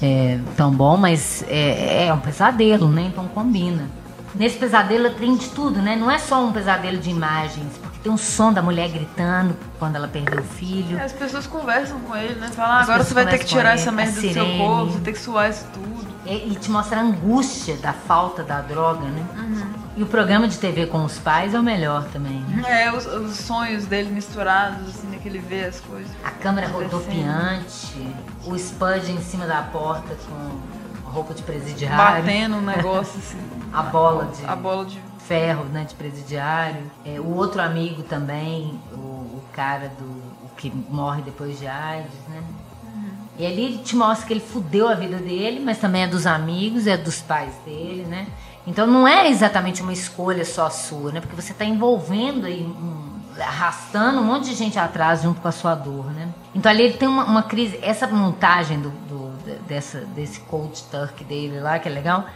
[0.00, 3.10] é, tão bom, mas é, é um pesadelo, né?
[3.12, 3.88] Então combina.
[4.34, 5.96] Nesse pesadelo tem de tudo, né?
[5.96, 7.72] Não é só um pesadelo de imagens,
[8.02, 11.00] tem um som da mulher gritando quando ela perdeu o filho.
[11.02, 12.48] As pessoas conversam com ele, né?
[12.48, 15.12] Falam, ah, agora você vai ter que tirar essa merda do seu corpo, você tem
[15.12, 16.08] que suar isso tudo.
[16.24, 19.26] E, e te mostra a angústia da falta da droga, né?
[19.36, 19.88] Uhum.
[19.96, 22.40] E o programa de TV com os pais é o melhor também.
[22.48, 22.84] Né?
[22.84, 26.10] É, os, os, sonhos dele misturados, assim, né, que ele vê as coisas.
[26.22, 28.14] A câmera rodopiante,
[28.44, 32.22] o Spud em cima da porta com roupa de presidiário.
[32.22, 33.40] Batendo um negócio assim.
[33.72, 34.44] a bola de.
[34.44, 36.90] A bola de ferro, né, de presidiário.
[37.04, 40.04] É, o outro amigo também, o, o cara do
[40.42, 42.42] o que morre depois de AIDS, né?
[42.82, 43.10] Uhum.
[43.38, 46.26] E ali ele te mostra que ele fudeu a vida dele, mas também é dos
[46.26, 48.26] amigos, é dos pais dele, né?
[48.66, 51.20] Então não é exatamente uma escolha só sua, né?
[51.20, 55.52] Porque você está envolvendo aí, um, arrastando um monte de gente atrás junto com a
[55.52, 56.28] sua dor, né?
[56.54, 57.78] Então ali ele tem uma, uma crise.
[57.82, 62.26] Essa montagem do, do, dessa, desse cold turkey dele lá, que é legal,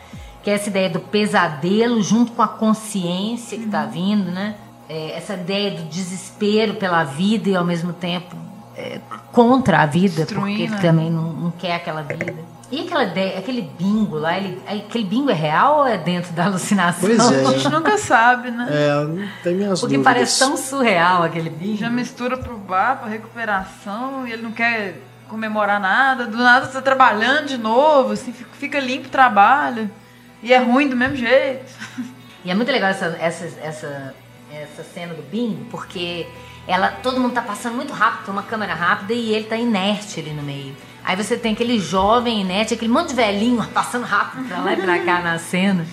[0.43, 3.90] que é essa ideia do pesadelo junto com a consciência que está uhum.
[3.90, 4.56] vindo, né?
[4.89, 8.36] É, essa ideia do desespero pela vida e ao mesmo tempo
[8.77, 9.01] é,
[9.31, 12.35] contra a vida, porque ele também não, não quer aquela vida.
[12.70, 16.47] E aquela ideia, aquele bingo lá, ele, aquele bingo é real ou é dentro da
[16.47, 17.06] alucinação?
[17.06, 17.44] Pois é.
[17.47, 18.66] A gente nunca sabe, né?
[18.70, 20.14] É, tem minhas Porque dúvidas.
[20.14, 21.77] parece tão surreal aquele bingo.
[21.77, 26.27] Já mistura pro bar, pra recuperação, e ele não quer comemorar nada.
[26.27, 29.90] Do nada você tá trabalhando de novo, assim, fica limpo o trabalho.
[30.43, 31.73] E é ruim do mesmo jeito.
[32.44, 34.14] E é muito legal essa, essa, essa,
[34.52, 36.27] essa cena do bingo, porque
[36.66, 40.19] ela, todo mundo tá passando muito rápido, tem uma câmera rápida e ele tá inerte
[40.19, 40.74] ali no meio.
[41.05, 44.77] Aí você tem aquele jovem inerte, aquele monte de velhinho passando rápido pra lá e
[44.77, 45.86] pra cá na cena,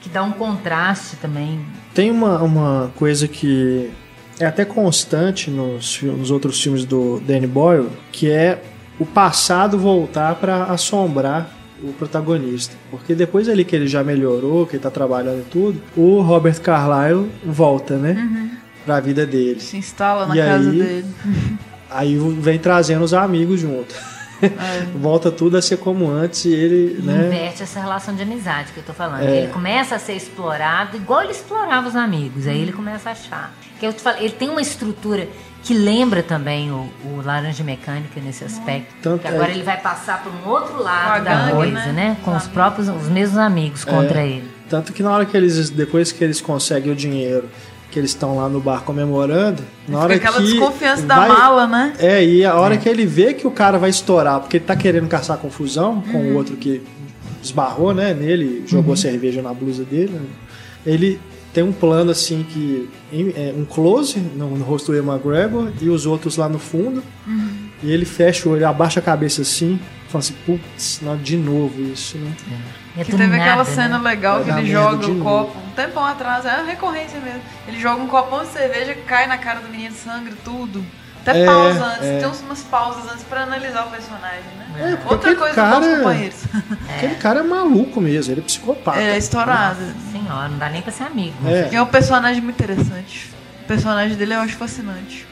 [0.00, 1.64] que dá um contraste também.
[1.92, 3.90] Tem uma, uma coisa que
[4.38, 8.62] é até constante nos, nos outros filmes do Danny Boyle, que é
[8.98, 11.50] o passado voltar para assombrar
[11.82, 12.74] o protagonista.
[12.90, 16.60] Porque depois ali que ele já melhorou, que ele tá trabalhando e tudo, o Robert
[16.60, 18.12] Carlyle volta, né?
[18.12, 18.50] Uhum.
[18.84, 19.60] Pra vida dele.
[19.60, 21.06] Se instala na e casa aí, dele.
[21.88, 23.94] Aí vem trazendo os amigos junto.
[24.42, 24.82] É.
[24.98, 26.98] Volta tudo a ser como antes e ele.
[26.98, 27.26] E né?
[27.26, 29.22] inverte essa relação de amizade que eu tô falando.
[29.22, 29.42] É.
[29.42, 32.46] Ele começa a ser explorado igual ele explorava os amigos.
[32.46, 33.54] Aí ele começa a achar.
[33.78, 35.28] Que eu te falei, ele tem uma estrutura
[35.66, 38.94] que lembra também o, o Laranja Mecânica nesse aspecto.
[39.02, 39.54] Tanto que agora é.
[39.54, 41.92] ele vai passar por um outro lado da gangue, coisa, né?
[41.92, 42.16] né?
[42.24, 44.28] Com os, os próprios, os mesmos amigos contra é.
[44.28, 44.50] ele.
[44.70, 47.48] Tanto que na hora que eles, depois que eles conseguem o dinheiro
[47.90, 51.94] que eles estão lá no bar comemorando, na hora aquela que desconfiança da mala, né?
[51.98, 52.76] É, e a hora é.
[52.76, 56.18] que ele vê que o cara vai estourar, porque ele tá querendo caçar confusão com
[56.18, 56.32] uhum.
[56.32, 56.82] o outro que
[57.42, 58.96] esbarrou, né, nele, jogou uhum.
[58.96, 60.26] cerveja na blusa dele, né?
[60.84, 61.20] ele
[61.56, 62.86] tem um plano assim que
[63.34, 67.02] é, um close no, no rosto do McGregor e os outros lá no fundo.
[67.26, 67.70] Uhum.
[67.82, 69.80] E ele fecha o olho, abaixa a cabeça assim,
[70.10, 72.30] fala assim, putz, de novo isso, né?
[72.98, 73.04] É.
[73.04, 74.04] Que teve nada, aquela cena né?
[74.10, 77.40] legal que ele joga o copo, um tempão atrás, é uma recorrência mesmo.
[77.66, 80.84] Ele joga um copão de cerveja, cai na cara do menino, sangue, tudo.
[81.26, 82.18] Até é, pausa antes, é.
[82.20, 84.66] tem umas pausas antes pra analisar o personagem, né?
[84.78, 86.38] É, Outra coisa cara, dos companheiros.
[86.88, 89.00] Aquele cara é maluco mesmo, ele é psicopata.
[89.00, 89.80] É, estourado.
[89.80, 91.34] Nossa senhora, não dá nem pra ser amigo.
[91.44, 91.74] É.
[91.74, 93.34] é um personagem muito interessante.
[93.62, 95.26] O personagem dele eu acho fascinante.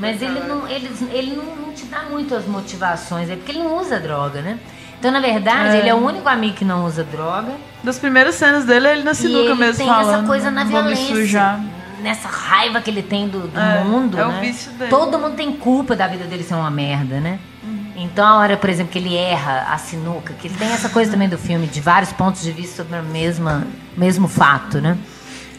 [0.00, 3.78] Mas ele não, ele, ele não, te dá muito as motivações, é porque ele não
[3.80, 4.58] usa droga, né?
[4.98, 5.78] Então, na verdade, é.
[5.78, 7.52] ele é o único amigo que não usa droga.
[7.82, 10.14] Das primeiras cenas dele, ele na sinuca mesmo tem falando.
[10.14, 11.60] essa coisa na violência.
[12.00, 14.38] Nessa raiva que ele tem do, do é, mundo, é né?
[14.38, 14.90] o vício dele.
[14.90, 17.38] Todo mundo tem culpa da vida dele ser uma merda, né?
[17.62, 17.92] Uhum.
[17.96, 21.10] Então, a hora, por exemplo, que ele erra a sinuca, que ele tem essa coisa
[21.10, 23.48] também do filme, de vários pontos de vista sobre o mesmo,
[23.96, 24.96] mesmo fato, né?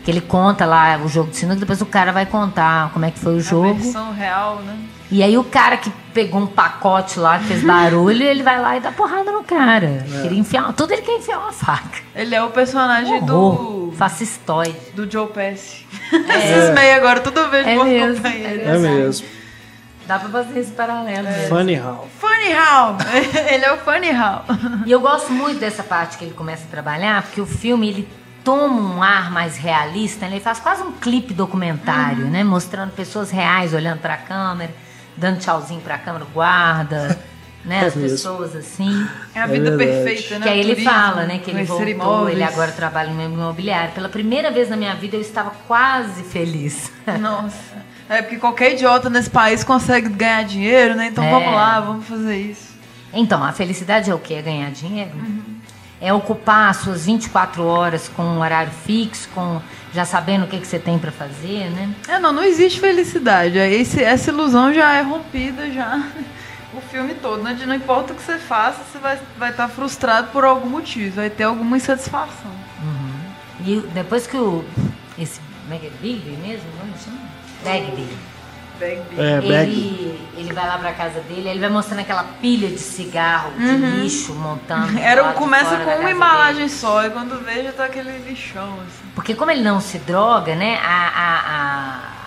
[0.03, 3.11] Que ele conta lá o jogo de sinuca, depois o cara vai contar como é
[3.11, 3.69] que foi o jogo.
[3.69, 4.78] A versão real, né?
[5.11, 8.78] E aí o cara que pegou um pacote lá, que fez barulho, ele vai lá
[8.78, 10.03] e dá porrada no cara.
[10.10, 10.26] É.
[10.26, 11.99] Ele enfia, tudo ele quer enfiar uma faca.
[12.15, 13.94] Ele é o personagem do...
[13.98, 14.73] Fascistoide.
[14.95, 15.86] Do Joe Pesci.
[16.14, 16.15] É.
[16.64, 19.28] Esses meio agora, tudo vejo é mesmo, é, é mesmo.
[20.07, 21.48] Dá pra fazer esse paralelo é.
[21.48, 22.07] Funny How.
[22.19, 22.98] Funny How!
[23.53, 24.44] ele é o Funny How.
[24.86, 28.10] E eu gosto muito dessa parte que ele começa a trabalhar, porque o filme, ele
[28.43, 30.34] toma um ar mais realista, né?
[30.34, 32.31] ele faz quase um clipe documentário, uhum.
[32.31, 32.43] né?
[32.43, 34.73] Mostrando pessoas reais olhando para a câmera,
[35.15, 37.19] dando tchauzinho para a câmera, guarda,
[37.63, 37.84] né?
[37.84, 39.07] É As pessoas assim.
[39.35, 40.45] É a vida é perfeita, né?
[40.45, 41.39] Que aí ele Turismo, fala, né?
[41.39, 43.93] Que ele voltou, ele agora trabalha no imobiliário.
[43.93, 46.91] Pela primeira vez na minha vida eu estava quase feliz.
[47.19, 47.91] Nossa.
[48.09, 51.07] É porque qualquer idiota nesse país consegue ganhar dinheiro, né?
[51.07, 51.30] Então é.
[51.30, 52.72] vamos lá, vamos fazer isso.
[53.13, 54.34] Então, a felicidade é o que?
[54.34, 55.11] É ganhar dinheiro?
[55.15, 55.61] Uhum
[56.02, 59.61] é ocupar as suas 24 horas com um horário fixo, com
[59.94, 61.94] já sabendo o que, que você tem para fazer, né?
[62.07, 63.57] É, não, não existe felicidade.
[63.60, 66.03] Esse, essa ilusão já é rompida já
[66.73, 67.44] o filme todo.
[67.44, 67.57] Né?
[67.68, 71.30] Não importa o que você faça, você vai, vai estar frustrado por algum motivo, vai
[71.30, 72.52] ter alguma insatisfação.
[72.82, 73.11] Uhum.
[73.65, 74.65] E depois que o.
[75.19, 75.40] Esse.
[75.64, 75.91] Como é que é?
[76.02, 76.65] Bigby mesmo?
[76.80, 77.19] Como chama?
[77.64, 78.07] Bagby.
[79.18, 79.72] É, bag.
[79.72, 83.76] Ele, ele vai lá pra casa dele, ele vai mostrando aquela pilha de cigarro, de
[84.02, 84.94] lixo, montando.
[84.94, 86.18] do Era, lado de começa fora da com casa uma dele.
[86.18, 89.12] embalagem só, e quando vê já tá aquele lixão, assim.
[89.16, 90.78] Porque como ele não se droga, né?
[90.84, 91.40] A, a,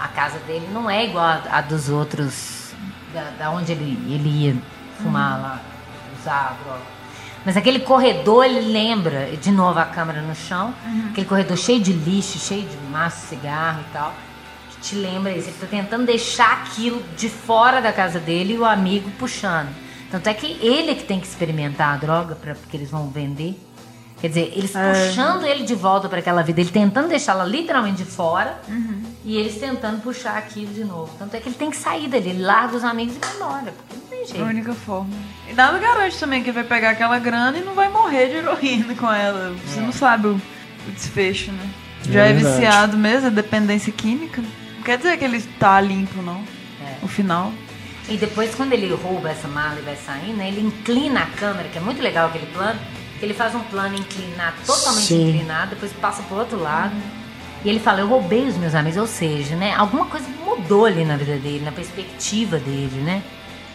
[0.02, 2.72] a, a casa dele não é igual a, a dos outros,
[3.12, 4.56] da, da onde ele, ele ia
[5.02, 5.60] fumar lá,
[6.20, 6.94] usar a droga.
[7.44, 10.72] Mas aquele corredor, ele lembra, de novo a câmera no chão,
[11.10, 14.14] aquele corredor cheio de lixo, cheio de massa de cigarro e tal,
[14.84, 15.48] te lembra isso.
[15.48, 19.68] Ele tá tentando deixar aquilo de fora da casa dele e o amigo puxando.
[20.10, 23.08] Tanto é que ele é que tem que experimentar a droga, pra, porque eles vão
[23.08, 23.58] vender.
[24.20, 25.08] Quer dizer, eles É.
[25.08, 28.58] puxando ele de volta para aquela vida, ele tentando deixá-la literalmente de fora
[29.24, 31.10] e eles tentando puxar aquilo de novo.
[31.18, 33.72] Tanto é que ele tem que sair dali, ele larga os amigos e vai embora,
[33.72, 34.44] porque não tem É a jeito.
[34.44, 35.10] única forma.
[35.50, 38.94] E nada garante também que vai pegar aquela grana e não vai morrer de heroína
[38.94, 39.54] com ela.
[39.66, 40.34] Você não sabe o,
[40.88, 41.68] o desfecho, né?
[42.08, 42.54] Já é, verdade.
[42.56, 44.42] viciado mesmo, é dependência química.
[44.84, 46.44] Não quer dizer que ele tá limpo, não.
[46.84, 47.02] É.
[47.02, 47.50] O final.
[48.06, 51.70] E depois, quando ele rouba essa mala e vai saindo, né, ele inclina a câmera,
[51.70, 52.78] que é muito legal aquele plano,
[53.22, 55.30] ele faz um plano inclinado, totalmente Sim.
[55.30, 56.94] inclinado, depois passa pro outro lado.
[57.64, 61.02] E ele fala, eu roubei os meus amigos, ou seja, né, alguma coisa mudou ali
[61.02, 63.22] na vida dele, na perspectiva dele, né?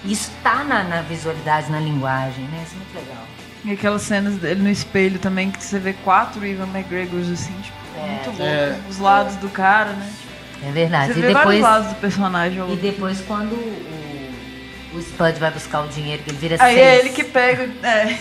[0.06, 2.64] Isso tá na, na visualidade, na linguagem, né?
[2.68, 3.24] Isso é muito legal.
[3.66, 7.78] E aquelas cenas dele no espelho também, que você vê quatro Ivan McGregors assim, tipo,
[8.00, 8.44] muito louco.
[8.44, 8.80] É.
[8.88, 10.14] Os lados do cara, né?
[10.66, 11.14] É verdade.
[11.14, 12.74] Você e vê depois, vários lados do personagem.
[12.74, 16.88] e depois quando o, o Spud vai buscar o dinheiro, que ele vira Aí seis.
[16.88, 17.70] é ele que pega.
[17.84, 18.18] É.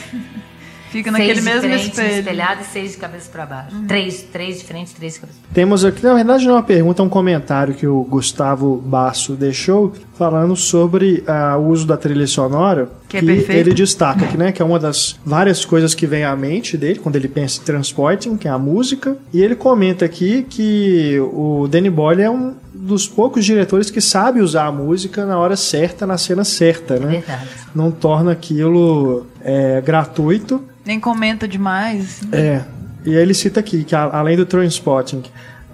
[0.90, 2.12] Fica naquele seis mesmo frente, espelho.
[2.12, 2.18] Uhum.
[2.18, 3.76] espelhado e seis de cabeça pra baixo.
[3.86, 6.62] Três, três de frente, três de cabeça pra Temos aqui, na verdade, não é uma
[6.62, 11.96] pergunta, é um comentário que o Gustavo Basso deixou falando sobre ah, o uso da
[11.96, 12.88] trilha sonora.
[13.08, 13.52] Que é perfeito.
[13.52, 16.98] ele destaca que, né, que é uma das várias coisas que vem à mente dele
[16.98, 19.16] quando ele pensa em transporting, que é a música.
[19.32, 24.40] E ele comenta aqui que o Danny Boyle é um dos poucos diretores que sabe
[24.40, 27.18] usar a música na hora certa, na cena certa, né?
[27.18, 27.48] Verdade.
[27.74, 30.62] Não torna aquilo é, gratuito.
[30.88, 32.20] Nem comenta demais.
[32.22, 32.28] Assim.
[32.32, 32.64] É,
[33.04, 35.22] e aí ele cita aqui que a- além do Trainspotting,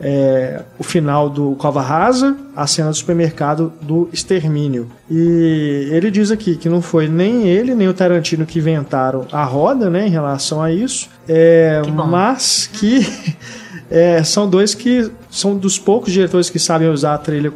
[0.00, 4.90] é, o final do Cova Rasa, a cena do supermercado do Extermínio.
[5.08, 9.44] E ele diz aqui que não foi nem ele nem o Tarantino que inventaram a
[9.44, 13.06] roda, né, em relação a isso, é, Que mas que
[13.88, 17.52] é, são dois que são dos poucos diretores que sabem usar a trilha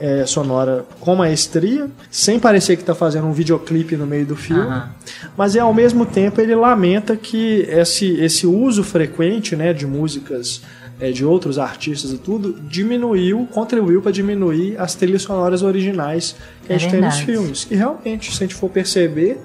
[0.00, 4.62] é, sonora com maestria, sem parecer que está fazendo um videoclipe no meio do filme.
[4.62, 4.90] Aham.
[5.36, 10.62] Mas é, ao mesmo tempo ele lamenta que esse, esse uso frequente né, de músicas
[10.98, 16.34] é, de outros artistas e tudo diminuiu, contribuiu para diminuir as trilhas sonoras originais
[16.66, 17.32] que a É gente tem nos verdade.
[17.32, 17.66] filmes.
[17.70, 19.38] E realmente, se a gente for perceber,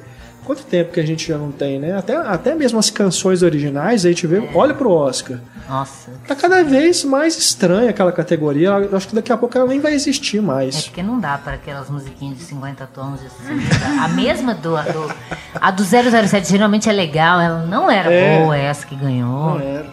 [0.46, 1.98] quanto tempo que a gente já não tem, né?
[1.98, 5.40] Até, até mesmo as canções originais, a gente vê, olha pro Oscar.
[5.68, 6.12] Nossa.
[6.28, 8.70] Tá cada vez mais estranha aquela categoria.
[8.70, 10.84] Eu acho que daqui a pouco ela nem vai existir É mais.
[10.86, 14.04] porque não dá para aquelas musiquinhas de 50 tons de 60.
[14.04, 15.12] A mesma do, a do.
[15.60, 18.40] A do 007 geralmente é legal, ela não era É.
[18.40, 19.58] boa essa que ganhou.
[19.58, 19.88] Não era.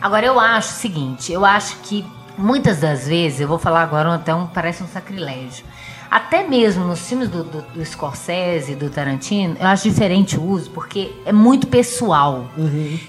[0.00, 2.06] Agora eu acho o seguinte, eu acho que
[2.36, 5.64] muitas das vezes, eu vou falar agora até um parece um sacrilégio.
[6.10, 10.42] Até mesmo nos filmes do, do, do Scorsese e do Tarantino, eu acho diferente o
[10.42, 12.46] uso, porque é muito pessoal.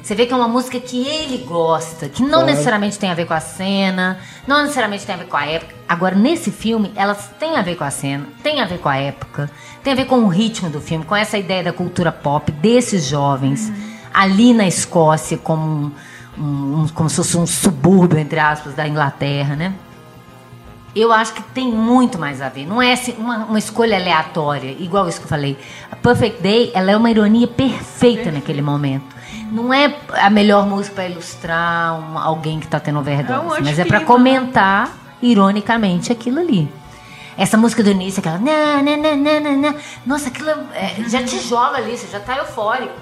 [0.04, 2.46] Você vê que é uma música que ele gosta, que não Claro.
[2.48, 5.74] necessariamente tem a ver com a cena, não necessariamente tem a ver com a época.
[5.88, 8.98] Agora, nesse filme, elas têm a ver com a cena, tem a ver com a
[8.98, 9.50] época,
[9.82, 13.06] tem a ver com o ritmo do filme, com essa ideia da cultura pop desses
[13.08, 13.72] jovens
[14.14, 15.94] ali na Escócia, como
[16.38, 19.74] um- um- como se fosse um subúrbio, entre aspas, da Inglaterra, né?
[21.00, 22.66] Eu acho que tem muito mais a ver.
[22.68, 25.58] Não é assim, uma, uma escolha aleatória, igual isso que eu falei.
[25.92, 29.16] A Perfect Day, ela é uma ironia perfeita naquele momento.
[29.52, 33.64] Não é a melhor música para ilustrar um- alguém que está tendo overdose, É um
[33.64, 36.68] mas é para comentar ironicamente aquilo ali.
[37.38, 38.38] Essa música do início, aquela.
[38.38, 39.76] Na, na, na, na, na.
[40.06, 42.94] Nossa, aquilo é, já te joga ali, você já tá eufórico.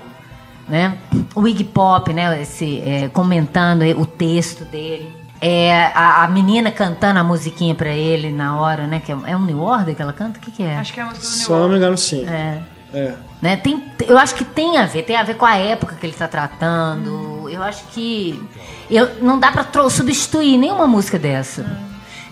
[0.69, 0.97] Né?
[1.33, 2.39] O Iggy Pop, né?
[2.41, 5.16] Esse, é, comentando o texto dele.
[5.39, 8.99] É, a, a menina cantando a musiquinha pra ele na hora, né?
[9.03, 10.39] Que é, é um New Order que ela canta?
[10.39, 10.77] O que, que é?
[10.77, 12.25] Acho que é a música do New eu não me engano, sim.
[12.27, 12.61] É.
[12.93, 13.13] É.
[13.41, 13.55] Né?
[13.57, 16.13] Tem, eu acho que tem a ver, tem a ver com a época que ele
[16.13, 17.47] está tratando.
[17.49, 18.41] Eu acho que
[18.89, 21.65] eu, não dá para tro- substituir nenhuma música dessa.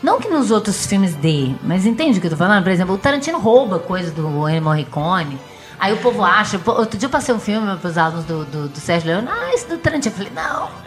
[0.02, 2.64] Não que nos outros filmes dê, mas entende o que eu tô falando?
[2.64, 5.38] Por exemplo, o Tarantino rouba coisa do Ennio Morricone.
[5.80, 6.60] Aí o povo acha.
[6.66, 9.28] Outro dia eu passei um filme para os alunos do, do, do Sérgio Leone.
[9.30, 10.14] Ah, isso do Tarantino.
[10.14, 10.86] Eu falei, não.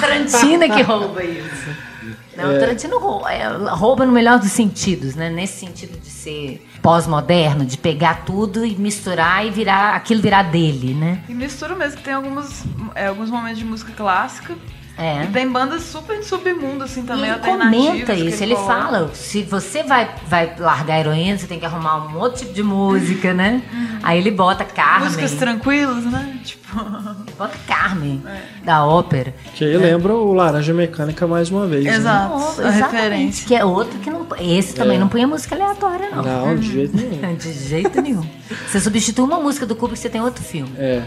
[0.00, 1.88] Tarantino é que rouba isso.
[2.36, 5.28] Não, o Tarantino rouba, é, rouba no melhor dos sentidos, né?
[5.28, 10.94] Nesse sentido de ser pós-moderno, de pegar tudo e misturar e virar aquilo virar dele,
[10.94, 11.22] né?
[11.28, 14.54] E mistura mesmo, que tem alguns, é, alguns momentos de música clássica.
[14.98, 15.22] É.
[15.22, 17.86] E tem bandas super de submundo, assim, E também, ele alternativas.
[17.86, 18.74] comenta que isso, ele coloca.
[18.74, 22.52] fala, se você vai, vai largar a heroína, você tem que arrumar um outro tipo
[22.52, 23.62] de música, né?
[24.02, 26.40] Aí ele bota Carmen, Músicas tranquilas, né?
[26.44, 26.58] Tipo.
[27.38, 28.64] bota Carmen, É.
[28.64, 29.32] da ópera.
[29.54, 31.84] Que aí lembra o Laranja Mecânica mais uma vez.
[31.84, 31.94] né?
[31.94, 32.34] Exato.
[32.34, 33.46] A exatamente, referência.
[33.46, 34.26] Que é outro que não...
[34.40, 35.00] Esse também É.
[35.00, 36.22] não punha música aleatória, não.
[36.24, 37.34] Não, de jeito nenhum.
[37.38, 38.26] De jeito nenhum.
[38.66, 40.72] Você substitui uma música do Kubrick, você tem outro filme.
[40.76, 41.04] É.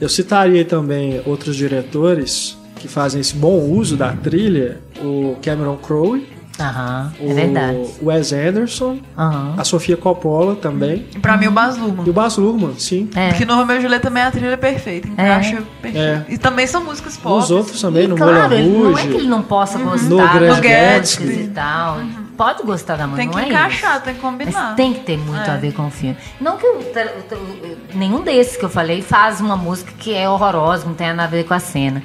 [0.00, 6.26] Eu citaria também outros diretores que fazem esse bom uso da trilha, o Cameron Crowe,
[6.60, 7.78] Aham, é o verdade.
[8.02, 9.54] Wes Anderson, Aham.
[9.56, 12.04] a Sofia Coppola também, E pra mim, o Baz Luhrmann.
[12.04, 13.08] e o Baz Luhrmann, sim.
[13.14, 13.28] É.
[13.28, 15.96] Porque no Romeo e Julieta também a trilha é perfeita, encaixa perfeito.
[16.28, 16.34] É.
[16.34, 17.36] E também são músicas pop.
[17.44, 19.28] Os outros também, E, no claro, Moulin não é que ele Rouge.
[19.28, 21.32] não possa gostar No Grande músicas Gatsby.
[21.42, 21.98] e tal.
[22.36, 24.04] Pode gostar da música, Tem que não é encaixar, isso.
[24.04, 24.74] tem que Mas combinar.
[24.76, 25.50] tem que ter muito É.
[25.50, 26.16] a ver com o filme.
[26.40, 30.28] Não que o- o- o- nenhum desses que eu falei faz uma música que é
[30.28, 32.00] horrorosa, não tem nada a ver com a cena.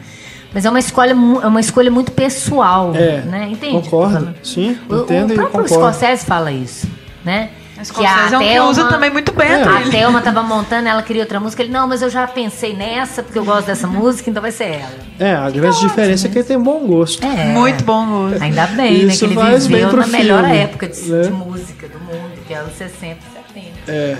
[0.54, 3.48] Mas é uma escolha, é uma escolha muito pessoal, É, né?
[3.52, 3.78] Entende?
[3.78, 4.14] o que concordo.
[4.14, 4.36] falando?
[4.44, 5.68] Sim, O, entendo o e próprio.
[5.68, 6.88] Scorsese fala isso,
[7.26, 7.50] né?
[7.76, 9.64] A Scorsese é um que usa também muito bem a É.
[9.64, 9.82] A.
[9.90, 11.64] Thelma tava montando, ela queria outra música.
[11.64, 14.66] Ele, não, mas eu já pensei nessa, porque eu gosto dessa música, então vai ser
[14.76, 14.92] ela.
[15.20, 17.26] É, a grande diferença é que ele tem bom gosto.
[17.26, 17.46] É.
[17.46, 18.42] Muito bom gosto.
[18.44, 19.14] Ainda bem, né?
[19.14, 21.22] Isso Que ele viveu pro na melhor filme, época de, né?
[21.24, 23.18] de música do mundo, que é os 60
[23.56, 23.92] e 70.
[23.92, 24.18] É.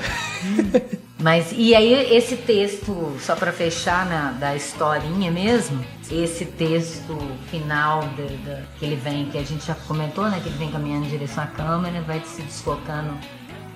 [1.22, 5.80] Mas, e aí, esse texto, só pra fechar na, da historinha mesmo,
[6.14, 7.18] esse texto
[7.50, 10.40] final da- da- que ele vem, que a gente já comentou, né?
[10.42, 13.14] Que ele vem caminhando em direção à câmera, vai se deslocando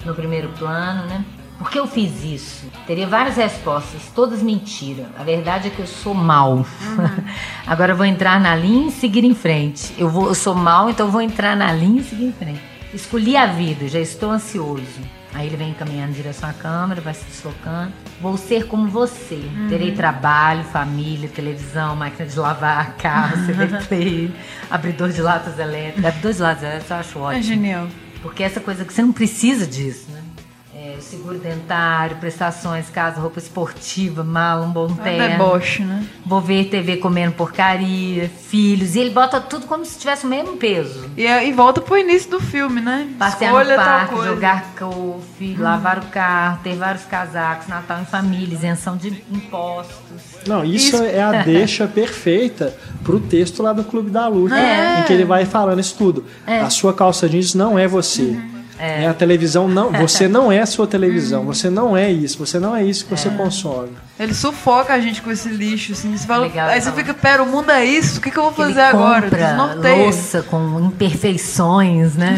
[0.06, 1.24] no primeiro plano, né?
[1.58, 2.68] Por que eu fiz isso?
[2.86, 5.10] Teria várias respostas, todas mentira.
[5.18, 6.64] A verdade é que eu sou mal.
[7.66, 9.92] Agora eu vou entrar na linha e seguir em frente.
[9.98, 12.62] Eu, vou, eu sou mal, então eu vou entrar na linha e seguir em frente.
[12.94, 15.02] Escolhi a vida, já estou ansioso.
[15.38, 17.94] Aí ele vem caminhando em direção à câmera, vai se deslocando.
[18.20, 19.40] Vou ser como você.
[19.70, 24.32] Terei trabalho, família, televisão, máquina de lavar, carro, CD player,
[24.68, 26.06] abridor de latas elétricas.
[26.06, 27.44] Abridor de latas elétricas eu acho É ótimo.
[27.44, 27.88] genial.
[28.24, 30.22] Porque essa coisa que você não precisa disso, né?
[30.98, 35.30] É, seguro dentário, prestações, casa, roupa esportiva, mala, um bom É terno.
[35.30, 36.04] deboche, né?
[36.26, 38.96] Vou ver TV comendo porcaria, filhos.
[38.96, 41.10] E ele bota tudo como se tivesse o mesmo peso.
[41.16, 43.08] E, e volta pro início do filme, né?
[43.20, 48.54] Passear Escolha no parque, jogar golfe, lavar o carro, ter vários casacos, Natal em família,
[48.56, 49.98] isenção de impostos.
[50.48, 51.04] Não, isso, Isso.
[51.04, 55.00] é a deixa perfeita pro texto lá do Clube da Luta, É.
[55.00, 56.26] em que ele vai falando isso tudo.
[56.46, 56.60] É.
[56.62, 58.22] A sua calça jeans não é você.
[58.24, 58.57] Uhum.
[58.80, 59.08] É.
[59.08, 62.76] A televisão não, você não é a sua televisão, você não é isso, você não
[62.76, 63.92] é isso que você consome.
[64.20, 66.16] Ele sufoca a gente com esse lixo, assim.
[66.16, 66.98] Você fala, Legal, aí você fala.
[66.98, 68.20] fica, pera, o mundo é isso?
[68.20, 69.30] O que, que eu vou Que ele fazer agora?
[69.30, 72.36] compra louça com imperfeições, né?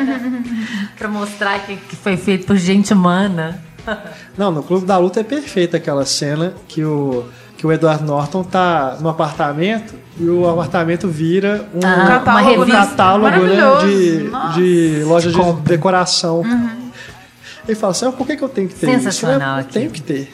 [0.98, 3.60] pra mostrar que, que foi feito por gente humana.
[4.36, 7.24] Não, no Clube da Luta é perfeita aquela cena que o,
[7.56, 12.30] que o Edward Norton tá no apartamento e o apartamento vira um, Ah, Um catálogo,
[12.30, 12.86] uma revista.
[12.86, 14.52] catálogo né, de, Nossa.
[14.60, 15.62] de loja de compra.
[15.64, 16.42] decoração.
[17.66, 19.68] Ele fala assim, ah, por que, que eu tenho que ter Sensacional isso?
[19.68, 20.04] Eu tenho aquilo.
[20.06, 20.32] que ter.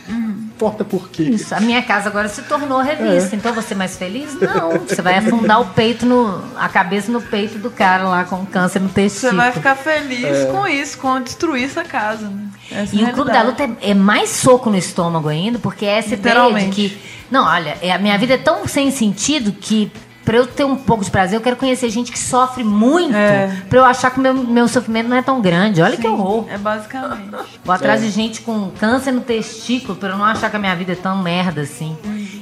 [0.59, 1.23] Importa por quê.
[1.23, 3.37] Isso, a minha casa agora se tornou revista.
[3.37, 3.39] É.
[3.39, 4.35] Então você mais feliz?
[4.41, 4.71] Não.
[4.87, 6.43] Você vai afundar o peito no.
[6.59, 9.37] a cabeça no peito do cara lá com câncer no Você testículo.
[9.37, 10.47] vai ficar feliz É.
[10.47, 12.49] com isso, com destruir essa casa, né?
[12.73, 13.43] Essa E é o Clube da.
[13.43, 16.75] Luta é, é mais soco no estômago ainda, porque é essa ideia de Literalmente.
[16.75, 16.99] que.
[17.31, 19.93] Não, olha, é, a minha vida é tão sem sentido que.
[20.29, 23.17] Pra eu ter um pouco de prazer, eu quero conhecer gente que sofre muito.
[23.17, 23.51] É.
[23.67, 25.81] Pra eu achar que o meu, meu sofrimento não é tão grande.
[25.81, 26.45] Olha que horror.
[26.51, 27.31] É basicamente.
[27.65, 28.05] Vou atrás É.
[28.05, 30.97] de gente com câncer no testículo pra eu não achar que a minha vida é
[30.97, 31.97] tão merda assim.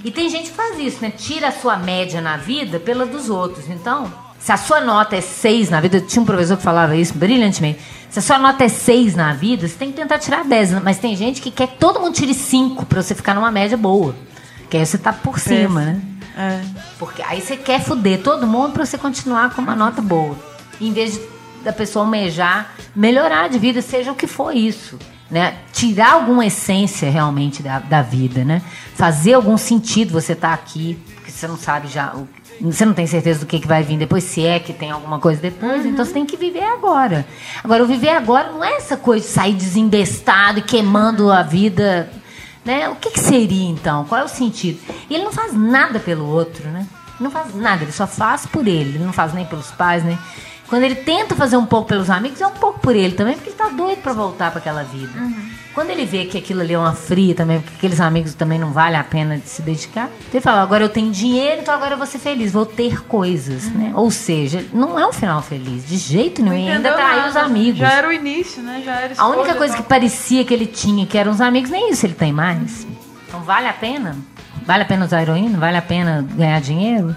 [0.04, 1.12] E tem gente que faz isso, né?
[1.16, 3.68] Tira a sua média na vida pela dos outros.
[3.70, 6.96] Então, se a sua nota é 6 na vida, eu tinha um professor que falava
[6.96, 7.78] isso brilhantemente.
[8.10, 10.82] Se a sua nota é 6 na vida, você tem que tentar tirar 10.
[10.82, 13.76] Mas tem gente que quer que todo mundo tire 5 pra você ficar numa média
[13.76, 14.12] boa.
[14.68, 16.00] Que aí você tá por cima, né?
[16.36, 16.60] É.
[16.98, 20.36] Porque aí você quer fuder todo mundo pra você continuar com uma nota boa.
[20.80, 21.20] Em vez de,
[21.64, 24.98] da pessoa almejar melhorar de vida, seja o que for isso.
[25.30, 25.54] Né?
[25.72, 28.62] Tirar alguma essência realmente da, da vida, né?
[28.94, 32.14] Fazer algum sentido você estar aqui, porque você não sabe já.
[32.14, 32.28] o-
[32.60, 35.18] você não tem certeza do que, que vai vir depois, se é que tem alguma
[35.18, 37.26] coisa depois, então você tem que viver agora.
[37.62, 42.08] Agora, o viver agora não é essa coisa de sair desembestado e queimando a vida
[42.66, 42.88] né?
[42.88, 44.04] O que, que seria então?
[44.04, 44.80] Qual é o sentido?
[45.08, 46.86] E ele não faz nada pelo outro, né?
[47.18, 48.96] Não faz nada, ele só faz por ele.
[48.96, 50.18] Ele não faz nem pelos pais, né?
[50.68, 53.50] Quando ele tenta fazer um pouco pelos amigos, é um pouco por ele também, porque
[53.50, 55.12] ele tá doido pra voltar pra aquela vida.
[55.72, 58.72] Quando ele vê que aquilo ali é uma fria também, porque aqueles amigos também não
[58.72, 61.98] vale a pena de se dedicar, ele fala, agora eu tenho dinheiro, então agora eu
[61.98, 63.92] vou ser feliz, vou ter coisas, né?
[63.94, 67.28] Ou seja, não é um final feliz, de jeito nenhum, e ainda traiu nada.
[67.28, 67.78] os amigos.
[67.78, 68.82] Já era o início, né?
[68.84, 69.88] Já era A única coisa que tal.
[69.88, 72.86] parecia que ele tinha, que eram os amigos, nem isso ele tem mais.
[73.28, 74.16] Então vale a pena?
[74.64, 75.58] Vale a pena usar heroína?
[75.58, 77.14] Vale a pena ganhar dinheiro?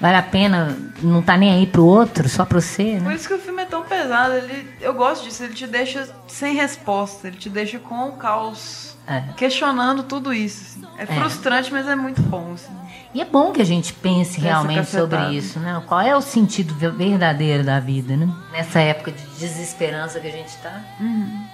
[0.00, 3.14] Vale a pena não tá nem aí pro outro, só pra você, Por né?
[3.14, 4.32] isso que o filme é tão pesado.
[4.34, 8.96] Ele, eu gosto disso, ele te deixa sem resposta, ele te deixa com o caos.
[9.06, 9.22] É.
[9.36, 10.78] Questionando tudo isso.
[10.78, 10.86] assim.
[10.98, 12.52] É, frustrante, mas é muito bom.
[12.54, 12.72] Assim.
[13.12, 15.82] E é bom que a gente pense realmente sobre isso, né?
[15.88, 18.28] Qual é o sentido ve- verdadeiro da vida, né?
[18.52, 20.80] Nessa época de desesperança que a gente tá.
[21.00, 21.02] A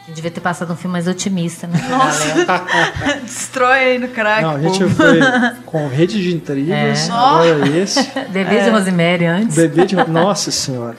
[0.07, 1.81] gente devia ter passado um filme mais otimista, né?
[1.89, 3.21] Galera?
[3.25, 4.43] Destrói aí no crack.
[4.43, 4.95] Não, a gente povo.
[4.97, 5.21] foi
[5.65, 7.13] com rede de intrigas, É.
[7.13, 8.03] agora esse.
[8.29, 8.65] Bebê É.
[8.65, 9.57] de Rosemary antes.
[9.57, 9.97] Bebê de.
[9.97, 10.97] Nossa senhora.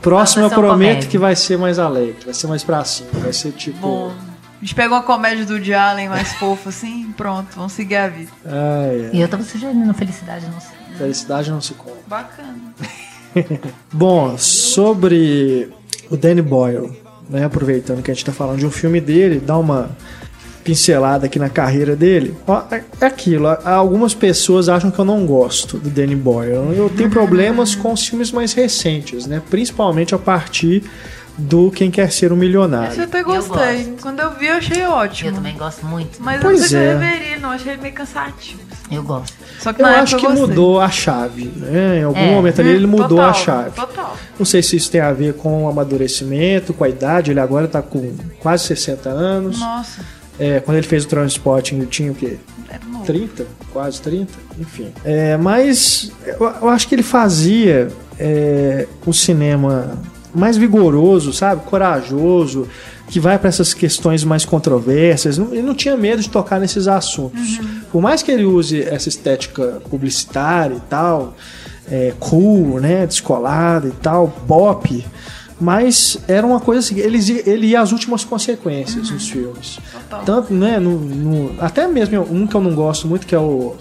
[0.00, 1.08] Próximo eu prometo comédia.
[1.10, 3.78] que vai ser mais alegre, vai ser mais pra cima, vai ser tipo.
[3.80, 4.12] Bom,
[4.64, 8.08] a gente pega uma comédia do Woody Allen mais fofa assim, pronto, vamos seguir a
[8.08, 8.30] vida.
[8.46, 11.98] Ai, E eu tava sugerindo Felicidade, não ai, felicidade não se compra.
[12.06, 12.56] Bacana.
[13.92, 15.68] Bom, sobre
[16.10, 16.90] o Danny Boyle,
[17.28, 19.90] né, aproveitando que a gente tá falando de um filme dele, dá uma
[20.64, 22.34] pincelada aqui na carreira dele.
[22.46, 26.54] Ó, é é aquilo, a- algumas pessoas acham que eu não gosto do Danny Boyle.
[26.74, 30.82] Eu tenho problemas com os filmes mais recentes, né, principalmente a partir
[31.36, 33.02] do Quem Quer Ser um Esse eu Milionário.
[33.02, 33.94] até gostei.
[34.00, 35.30] Quando eu vi, eu achei ótimo.
[35.30, 36.22] Eu também gosto muito.
[36.22, 36.82] Mas Pois eu não sei é.
[36.90, 37.50] se eu reveria, não.
[37.50, 38.60] Achei ele meio cansativo.
[38.90, 39.34] Eu gosto.
[39.58, 42.00] Só que Eu na acho época que eu mudou a chave, né?
[42.00, 42.30] Em algum É.
[42.34, 43.70] momento ali ele Hum, mudou total, a chave.
[43.70, 44.16] Total.
[44.38, 47.30] Não sei se isso tem a ver com o amadurecimento, com a idade.
[47.30, 49.58] Ele agora tá com quase 60 anos.
[49.58, 50.02] Nossa,
[50.38, 52.36] É, quando ele fez o Transporting, ele tinha o quê?
[52.68, 53.04] era novo.
[53.04, 53.46] 30?
[53.72, 54.32] Quase 30?
[54.58, 54.92] Enfim.
[55.04, 57.88] É, mas eu, eu acho que ele fazia
[58.18, 59.96] é, um cinema
[60.34, 61.62] mais vigoroso, sabe?
[61.66, 62.66] Corajoso,
[63.08, 65.38] que vai para essas questões mais controversas.
[65.38, 67.60] Ele não tinha medo de tocar nesses assuntos.
[67.92, 71.34] Por mais que ele use essa estética publicitária e tal,
[71.90, 73.06] é, cool, né?
[73.06, 75.04] Descolada e tal, pop.
[75.60, 79.78] Mas era uma coisa assim, ele, ia- ele ia às últimas consequências nos filmes.
[79.92, 80.24] Total.
[80.24, 83.76] Tanto, né, no, no- até mesmo um que eu não gosto muito, que é o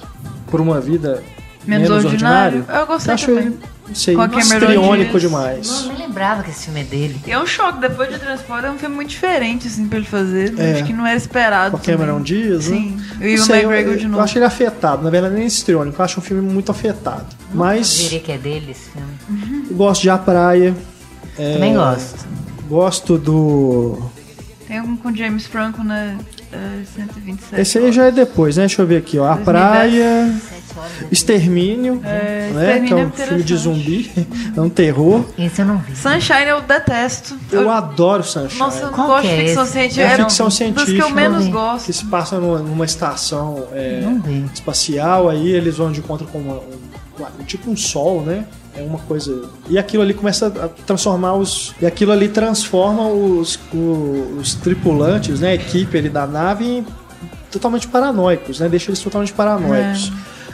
[0.52, 1.24] Por uma Vida
[1.66, 2.60] Menos Menos, Ordinário.
[2.60, 2.82] Ordinário.
[2.82, 3.46] Eu gostei acho também.
[3.48, 5.68] ele, não sei, Cameron histriônico demais.
[5.68, 7.20] Não, eu nem lembrava que esse filme é dele.
[7.28, 10.08] E é um choque, depois de Transporte é um filme muito diferente, assim, pra ele
[10.08, 10.54] fazer.
[10.58, 10.74] É.
[10.74, 11.72] Acho que não era esperado.
[11.78, 12.22] Com Cameron.
[12.22, 12.78] Diaz, né?
[12.78, 13.02] Sim.
[13.20, 14.24] Não E o sei, McGregor eu, de eu novo.
[14.24, 17.26] acho ele afetado, na verdade nem histriônico, eu acho um filme muito afetado.
[17.52, 19.68] Eu Mas diria que é dele esse filme.
[19.70, 20.74] eu gosto de A Praia,
[21.38, 22.26] é, Também gosto.
[22.70, 24.00] gosto do...
[24.68, 26.18] Tem algum com James Franco, né?
[26.54, 27.62] É, 127.
[27.62, 28.64] Esse aí já é depois, né?
[28.64, 29.26] Deixa eu ver aqui, ó.
[29.26, 29.44] A 2010.
[29.46, 30.40] Praia,
[30.76, 31.12] horas.
[31.12, 32.78] Extermínio, É, né?
[32.78, 34.12] Extermínio que é é um filme de zumbi,
[34.58, 35.24] é um terror.
[35.38, 35.96] Esse eu não vi.
[35.96, 37.38] Sunshine eu detesto.
[37.52, 38.60] Eu adoro Sunshine.
[38.60, 39.72] Nossa, eu não Qual gosto que de é ficção esse?
[39.74, 40.02] científica.
[40.02, 41.10] É É ficção Dos que eu científica.
[41.10, 41.52] menos vi.
[41.52, 41.86] gosto.
[41.86, 44.04] que se passa numa, numa estação é,
[44.54, 46.62] espacial, aí eles vão de encontro com uma- um,
[47.40, 48.46] um- tipo um sol, né?
[48.76, 49.50] É uma coisa.
[49.70, 51.76] E aquilo ali começa a transformar os.
[51.82, 53.60] E aquilo ali transforma os,
[54.40, 55.50] os tripulantes, né?
[55.50, 56.86] A equipe ali da nave em
[57.52, 58.68] totalmente paranoicos, né?
[58.68, 60.12] Deixa eles totalmente paranoicos.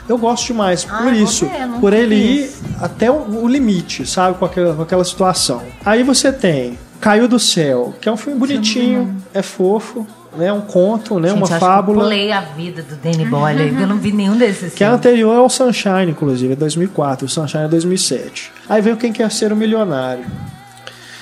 [0.08, 2.52] Eu gosto demais Ah, por isso, ver, por ele ir
[2.82, 5.62] até o, o limite, sabe, com aquela, com aquela situação.
[5.86, 10.52] Aí você tem Caiu do Céu, que é um filme bonitinho, é fofo, né?
[10.54, 11.30] Um conto, né?
[11.30, 12.00] Gente, uma fábula.
[12.00, 13.82] eu pulei a vida do Danny Boyle.
[13.82, 17.26] Eu não vi nenhum desses Que é anterior ao Sunshine, inclusive, é 2004.
[17.26, 18.52] O Sunshine é 2007.
[18.68, 20.26] Aí vem o Quem Quer Ser um Milionário.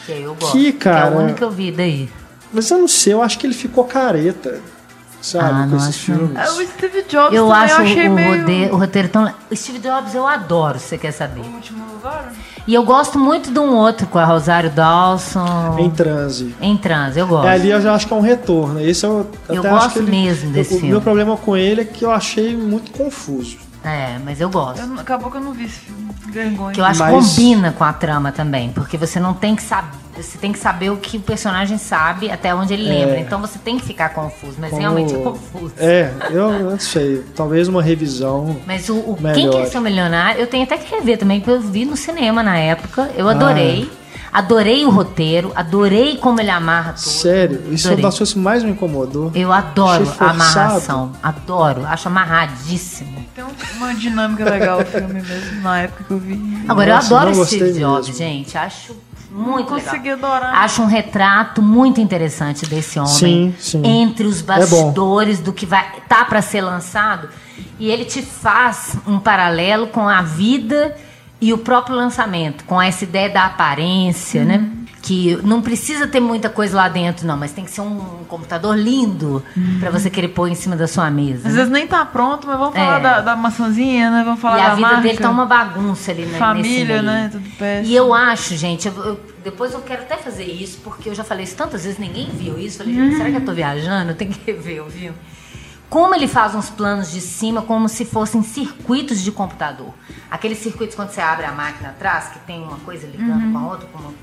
[0.05, 0.51] Que eu gosto.
[0.53, 2.09] Que, Que é cara, o único que eu vi daí.
[2.51, 4.61] Mas eu não sei, eu acho que ele ficou careta,
[5.21, 6.35] sabe, Ah, não esses acho filmes.
[6.37, 8.39] É, O Steve Jobs Eu também acho eu achei o, meio...
[8.41, 9.33] rode- o roteiro tão.
[9.51, 11.41] O Steve Jobs eu adoro, se você quer saber.
[11.41, 12.31] O último lugar?
[12.67, 15.77] E eu gosto muito de um outro com a Rosário Dawson.
[15.79, 16.53] Em transe.
[16.61, 17.47] Em trans, eu gosto.
[17.47, 18.81] É, ali eu já acho que é um retorno.
[18.81, 20.91] Esse eu, Eu até gosto acho que ele, mesmo desse o, O filme.
[20.91, 23.57] meu problema com ele é que eu achei muito confuso.
[23.87, 24.81] É, mas eu gosto.
[24.81, 26.07] Eu acabou que eu não vi esse filme.
[26.27, 26.73] Vergonha.
[26.73, 29.63] Que eu acho que Mas- combina com a trama também, porque você não tem que
[29.63, 33.19] saber, você tem que saber o que o personagem sabe até onde ele lembra.
[33.19, 35.73] Então você tem que ficar confuso, mas Como- realmente é confuso.
[35.77, 37.23] É, eu não sei.
[37.35, 38.57] Talvez uma revisão.
[38.67, 39.35] Mas o, o Melhor.
[39.35, 41.95] Quem Quer Ser um Milionário, eu tenho até que rever também, porque eu vi no
[41.95, 43.89] cinema na época, eu adorei.
[44.31, 47.01] Adorei o roteiro, adorei como ele amarra tudo.
[47.09, 48.03] Sério, isso é uma Adorei.
[48.03, 49.31] das coisas que mais me incomodou.
[49.33, 53.25] Eu adoro a amarração, adoro, acho amarradíssimo.
[53.33, 56.63] Tem um- uma dinâmica legal o filme mesmo, na época que eu vi.
[56.67, 58.95] Agora, Nossa, eu adoro o Steve Jobs, gente, acho
[59.31, 59.89] muito legal.
[59.91, 60.53] Consegui adorar.
[60.55, 63.81] Acho um retrato muito interessante desse homem Sim, sim.
[63.85, 67.29] entre os É bastidores do que vai tá para ser lançado
[67.79, 70.95] e ele te faz um paralelo com a vida
[71.39, 74.57] e o próprio lançamento, com essa ideia da aparência, né?
[74.57, 74.87] Uhum.
[74.99, 78.75] Que não precisa ter muita coisa lá dentro, não, mas tem que ser um computador
[78.77, 79.41] lindo
[79.79, 81.43] pra você querer pôr em cima da sua mesa.
[81.43, 81.49] Uhum.
[81.49, 83.01] Às vezes nem tá pronto, mas vamos falar É.
[83.01, 84.23] da, da maçãzinha, né?
[84.25, 85.01] Vamos falar E a da vida marca.
[85.03, 87.29] dele tá uma bagunça ali né, nesse Família, né?
[87.31, 87.93] Tudo péssimo.
[87.93, 91.23] E eu acho, gente, eu- eu- depois eu quero até fazer isso, porque eu já
[91.23, 92.79] falei isso tantas vezes, ninguém viu isso.
[92.79, 94.09] Falei, gente, será que eu tô viajando?
[94.11, 95.15] Eu tenho que rever filme.
[95.89, 99.93] Como ele faz uns planos de cima como se fossem circuitos de computador.
[100.29, 103.67] Aqueles circuitos quando você abre a máquina atrás, que tem uma coisa ligando com a
[103.67, 104.13] outra, com uma,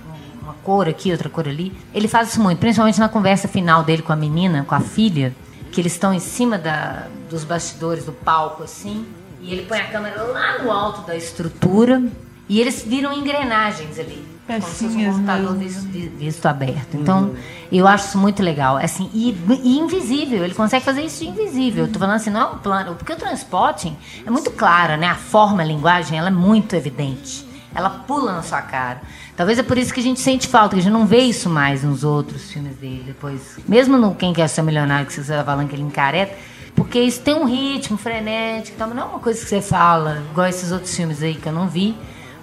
[0.42, 1.72] uma cor aqui, outra cor ali.
[1.94, 5.34] Ele faz isso muito, principalmente na conversa final dele com a menina, com a filha,
[5.72, 9.06] que eles estão em cima da, dos bastidores do palco, assim,
[9.40, 12.02] e ele põe a câmera lá no alto da estrutura
[12.48, 14.33] e eles viram engrenagens ali.
[14.46, 15.90] Pecinhas computador mesmo.
[15.90, 16.96] visto, visto aberto.
[16.96, 17.34] Então,
[17.72, 18.76] eu acho isso muito legal.
[18.76, 21.88] Assim, e, e invisível, ele consegue fazer isso de invisível.
[21.88, 22.94] Tô falando assim, não é um plano.
[22.94, 25.06] Porque o transporting é muito claro, né?
[25.06, 27.46] A forma, a linguagem, ela é muito evidente.
[27.74, 29.00] Ela pula na sua cara.
[29.36, 31.48] Talvez é por isso que a gente sente falta, que a gente não vê isso
[31.48, 33.58] mais nos outros filmes dele depois.
[33.66, 36.36] Mesmo no Quem Quer Ser Milionário, que você está falando que ele encareta,
[36.76, 40.46] porque isso tem um ritmo frenético, então não é uma coisa que você fala, igual
[40.46, 41.96] esses outros filmes aí que eu não vi.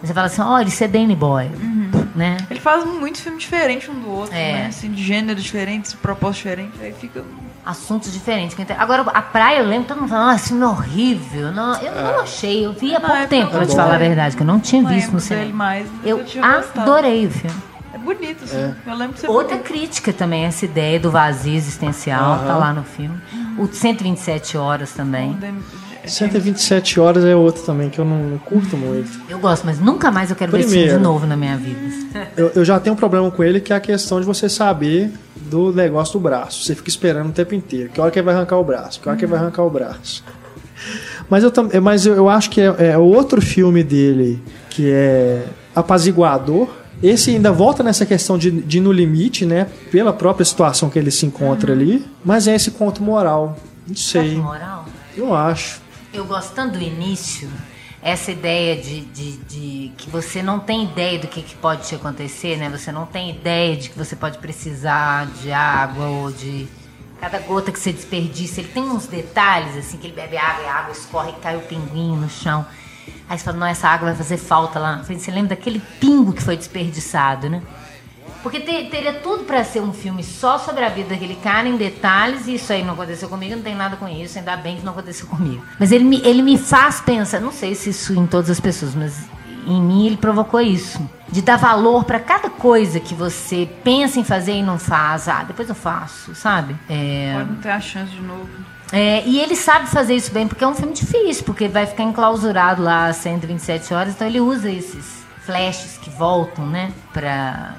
[0.03, 1.49] Você fala assim, olha, isso é Danny Boy,
[2.15, 2.37] né?
[2.49, 4.53] Ele faz muitos filmes diferentes um do outro, É.
[4.53, 4.65] né?
[4.67, 6.81] Assim, de gêneros diferentes, de propósitos diferentes.
[6.81, 7.23] Aí fica.
[7.63, 8.57] assuntos diferentes.
[8.79, 11.51] Agora, a praia, eu lembro todo mundo falando, ah, esse filme é horrível.
[11.51, 14.35] Não, eu não achei, eu vi há pouco é tempo, pra te falar a verdade,
[14.35, 15.53] que eu não tinha não visto no cinema.
[15.53, 16.81] mais, Eu eu tinha gostado.
[16.91, 17.55] adorei o filme.
[17.93, 18.73] É bonito, assim.
[18.87, 19.63] Eu lembro que você Outra falou.
[19.63, 23.15] crítica também, essa ideia do vazio existencial, tá lá no filme.
[23.59, 25.37] O 127 horas também.
[26.05, 29.09] 127 horas é outro também que eu não, curto muito.
[29.29, 30.99] Eu gosto, mas nunca mais eu quero ver esse filme Primeiro.
[30.99, 31.79] de novo na minha vida.
[32.35, 35.11] Eu, eu já tenho um problema com ele que é a questão de você saber
[35.35, 36.63] do negócio do braço.
[36.63, 37.89] Você fica esperando o tempo inteiro.
[37.89, 38.99] Que hora que ele vai arrancar o braço?
[38.99, 40.23] Que hora que ele vai arrancar o braço?
[41.29, 41.51] Mas eu,
[41.81, 45.45] mas eu, eu acho que é, é outro filme dele que é
[45.75, 46.69] apaziguador.
[47.01, 49.67] Esse ainda volta nessa questão de, de ir no limite, né?
[49.91, 52.05] Pela própria situação que ele se encontra ali.
[52.23, 53.57] Mas é esse conto moral.
[53.87, 54.35] Não sei.
[54.35, 54.85] Moral?
[55.17, 55.80] Eu acho.
[56.13, 57.49] Eu gosto tanto do início,
[58.01, 61.95] essa ideia de, de, de que você não tem ideia do que, que pode te
[61.95, 62.69] acontecer, né?
[62.69, 66.67] Você não tem ideia de que você pode precisar de água ou de.
[67.21, 70.67] Cada gota que você desperdiça, ele tem uns detalhes, assim, que ele bebe água e
[70.67, 72.65] a água escorre e cai o pinguinho no chão.
[73.29, 75.01] Aí você fala, não, essa água vai fazer falta lá.
[75.03, 77.61] Você lembra daquele pingo que foi desperdiçado, né?
[78.43, 81.77] Porque te- teria tudo pra ser um filme só sobre a vida daquele cara em
[81.77, 84.83] detalhes, e isso aí não aconteceu comigo, não tem nada com isso, ainda bem que
[84.85, 85.63] não aconteceu comigo.
[85.79, 88.95] Mas ele me, ele me faz pensar, não sei se isso em todas as pessoas,
[88.95, 89.25] mas
[89.67, 90.99] em mim ele provocou isso.
[91.29, 95.29] De dar valor pra cada coisa que você pensa em fazer e não faz.
[95.29, 96.75] Ah, depois eu faço, sabe?
[96.89, 98.49] É, Pode não ter a chance de novo.
[98.91, 102.03] é, e ele sabe fazer isso bem, porque é um filme difícil, porque vai ficar
[102.03, 107.75] enclausurado lá às 127 horas, então ele usa esses flashes que voltam, né, pra,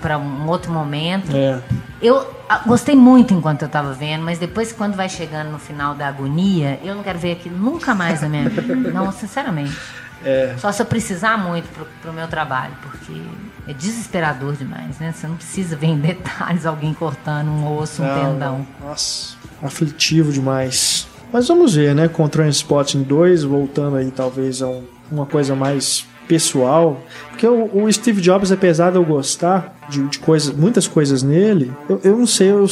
[0.00, 1.34] pra um outro momento.
[1.34, 1.60] É.
[2.00, 2.26] Eu
[2.66, 6.78] gostei muito enquanto eu tava vendo, mas depois, quando vai chegando no final da agonia,
[6.84, 8.74] eu não quero ver aquilo nunca mais na minha vida.
[8.92, 9.76] Não, sinceramente.
[10.24, 10.54] É.
[10.58, 13.20] Só se eu precisar muito pro, pro meu trabalho, porque
[13.68, 15.12] é desesperador demais, né?
[15.14, 18.66] Você não precisa ver em detalhes alguém cortando um osso, um Não, tendão.
[18.82, 21.06] Nossa, aflitivo demais.
[21.32, 22.08] Mas vamos ver, né?
[22.08, 27.00] Com o Transporting 2, voltando aí talvez a um- uma coisa mais pessoal.
[27.30, 31.72] Porque o, o Steve Jobs, apesar de eu gostar de, de coisas, muitas coisas nele,
[31.88, 32.66] eu, eu não sei, eu,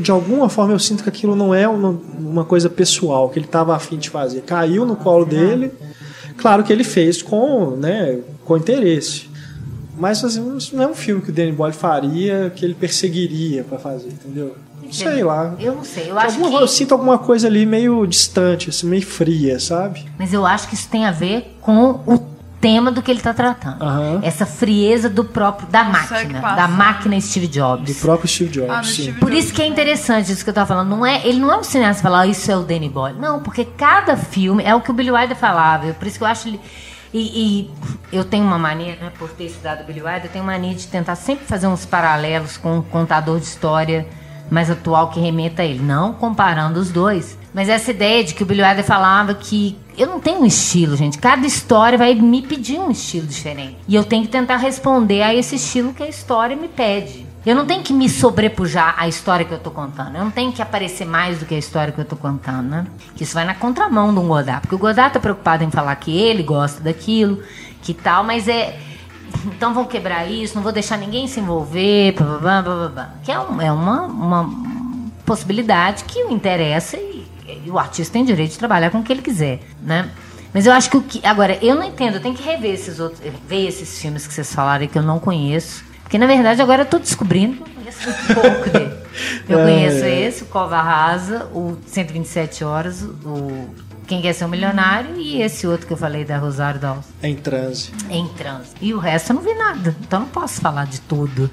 [0.00, 3.46] de alguma forma eu sinto que aquilo não é uma, uma coisa pessoal, que ele
[3.46, 4.42] estava afim de fazer.
[4.42, 5.70] Caiu no colo dele.
[6.36, 9.28] Claro que ele fez com, né, com interesse.
[9.98, 10.40] Mas assim,
[10.72, 14.56] não é um filme que o Danny Boyle faria, que ele perseguiria pra fazer, entendeu?
[14.90, 15.54] Sei lá.
[15.60, 16.64] Eu não sei, eu acho alguma- que...
[16.64, 20.04] Eu sinto alguma coisa ali meio distante, assim, meio fria, sabe?
[20.18, 22.18] Mas eu acho que isso tem a ver com o
[22.60, 23.82] tema do que ele está tratando.
[23.82, 24.20] Aham.
[24.22, 28.00] Essa frieza do próprio da máquina, da máquina Steve Do Jobs.
[28.00, 28.82] próprio Steve Jobs, Ah.
[28.82, 29.44] Steve Por Jobs.
[29.46, 30.88] isso que é interessante isso que eu tava falando.
[30.88, 33.18] Não é, ele não é um cineasta que fala, "Ah, isso é o Danny Boyle.
[33.18, 35.92] Não, porque cada filme é o que o Billy Wilder falava.
[35.94, 36.60] Por isso que eu acho ele.
[37.12, 37.18] E,
[38.12, 40.52] e eu tenho uma mania, né, por ter estudado o Billy Wilder, eu tenho uma
[40.52, 44.06] mania de tentar sempre fazer uns paralelos com um contador de história
[44.48, 45.80] mais atual que remeta a ele.
[45.82, 47.36] Não comparando os dois.
[47.52, 50.96] Mas essa ideia de que o Billy Wilder falava que eu não tenho um estilo,
[50.96, 51.18] gente.
[51.18, 53.76] Cada história vai me pedir um estilo diferente.
[53.86, 57.26] E eu tenho que tentar responder a esse estilo que a história me pede.
[57.46, 60.14] Eu não tenho que me sobrepujar à história que eu tô contando.
[60.16, 62.86] Eu não tenho que aparecer mais do que a história que eu tô contando, né?
[63.16, 64.60] Que isso vai na contramão de um Godard.
[64.60, 67.42] Porque o Godard tá preocupado em falar que ele gosta daquilo,
[67.82, 68.78] que tal, mas é.
[69.46, 73.10] Então vão quebrar isso, não vou deixar ninguém se envolver, blá, blá, blá, blá, blá,
[73.22, 74.50] que é, um- é uma, uma
[75.24, 77.09] possibilidade que o interessa e
[77.68, 80.08] o artista tem direito de trabalhar com o que ele quiser, né?
[80.54, 81.24] Mas eu acho que o que.
[81.26, 83.20] Agora, eu não entendo, eu tenho que rever esses outros.
[83.48, 85.84] Ver esses filmes que vocês falaram aí que eu não conheço.
[86.02, 89.00] Porque na verdade agora eu tô descobrindo que eu conheço muito pouco dele.
[89.48, 90.20] Eu É, conheço é.
[90.22, 93.68] esse, o Cova Rasa, o 127 Horas, o
[94.06, 97.34] Quem Quer Ser um Milionário e esse outro que eu falei da Rosário Dawson em
[97.34, 97.90] transe.
[98.08, 98.76] em trânsito.
[98.80, 99.94] E o resto eu não vi nada.
[100.00, 101.50] Então eu não posso falar de tudo.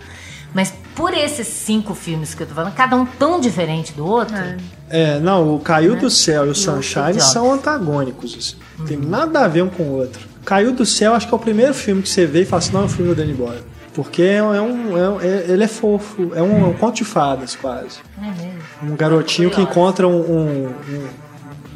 [0.53, 4.35] Mas por esses cinco filmes que eu tô falando, cada um tão diferente do outro.
[4.37, 4.57] É.
[4.89, 5.99] É, não, o Caiu Né?
[5.99, 8.35] do Céu e o Sunshine são antagônicos.
[8.37, 8.85] Assim.
[8.85, 9.09] Tem Uhum.
[9.09, 10.21] nada a ver um com o outro.
[10.45, 12.71] Caiu do Céu, acho que é o primeiro filme que você vê e fala assim:
[12.73, 13.61] não, é um filme do Danny Boyle.
[13.93, 16.95] Porque é um, é um- é é- ele é fofo, é um, é um conto
[16.97, 17.97] de fadas quase.
[18.21, 18.85] É.
[18.85, 20.67] Um garotinho que encontra um, um-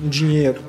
[0.03, 0.61] um- dinheiro.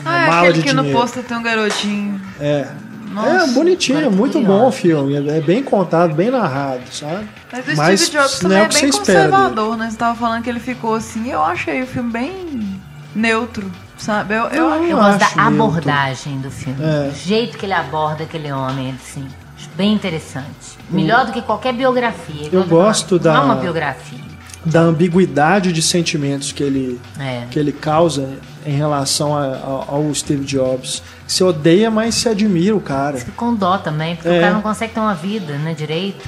[0.00, 0.98] Uma Ah, é mala aquele de que no dinheiro.
[1.00, 2.20] pôster tem um garotinho.
[2.40, 2.66] É.
[3.14, 5.14] Nossa, é bonitinho, é agora muito bom o filme.
[5.14, 7.28] É é bem contado, bem narrado, sabe?
[7.52, 8.92] Mas o Mas Steve Jobs não também é é, bem dele.
[8.92, 9.90] conservador, né?
[9.90, 12.80] Você tava falando que ele ficou assim, eu achei o filme bem
[13.14, 14.34] neutro, sabe?
[14.34, 14.70] Eu, eu.
[14.70, 15.40] Eu Eu gosto da neutro.
[15.64, 16.78] abordagem do filme.
[16.82, 17.08] É.
[17.10, 19.24] O jeito que ele aborda aquele homem, assim.
[19.56, 20.76] Acho bem interessante.
[20.90, 22.48] Melhor do que qualquer biografia.
[22.52, 24.18] Eu gosto Não é da- uma biografia.
[24.66, 27.44] Da ambiguidade de sentimentos que ele, É.
[27.50, 28.30] que ele causa
[28.64, 31.02] em relação a- ao, ao Steve Jobs.
[31.26, 33.18] Você odeia, mas se admira o cara.
[33.18, 34.38] Fica com dó também, porque É.
[34.38, 36.26] o cara não consegue ter uma vida, né, direito.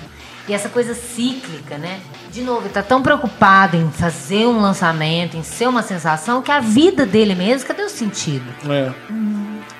[0.49, 1.99] E essa coisa cíclica, né?
[2.33, 6.53] De novo, ele tá tão preocupado em fazer um lançamento, em ser uma sensação, que
[6.53, 8.45] a vida dele mesmo, cadê o sentido?
[8.69, 8.93] É.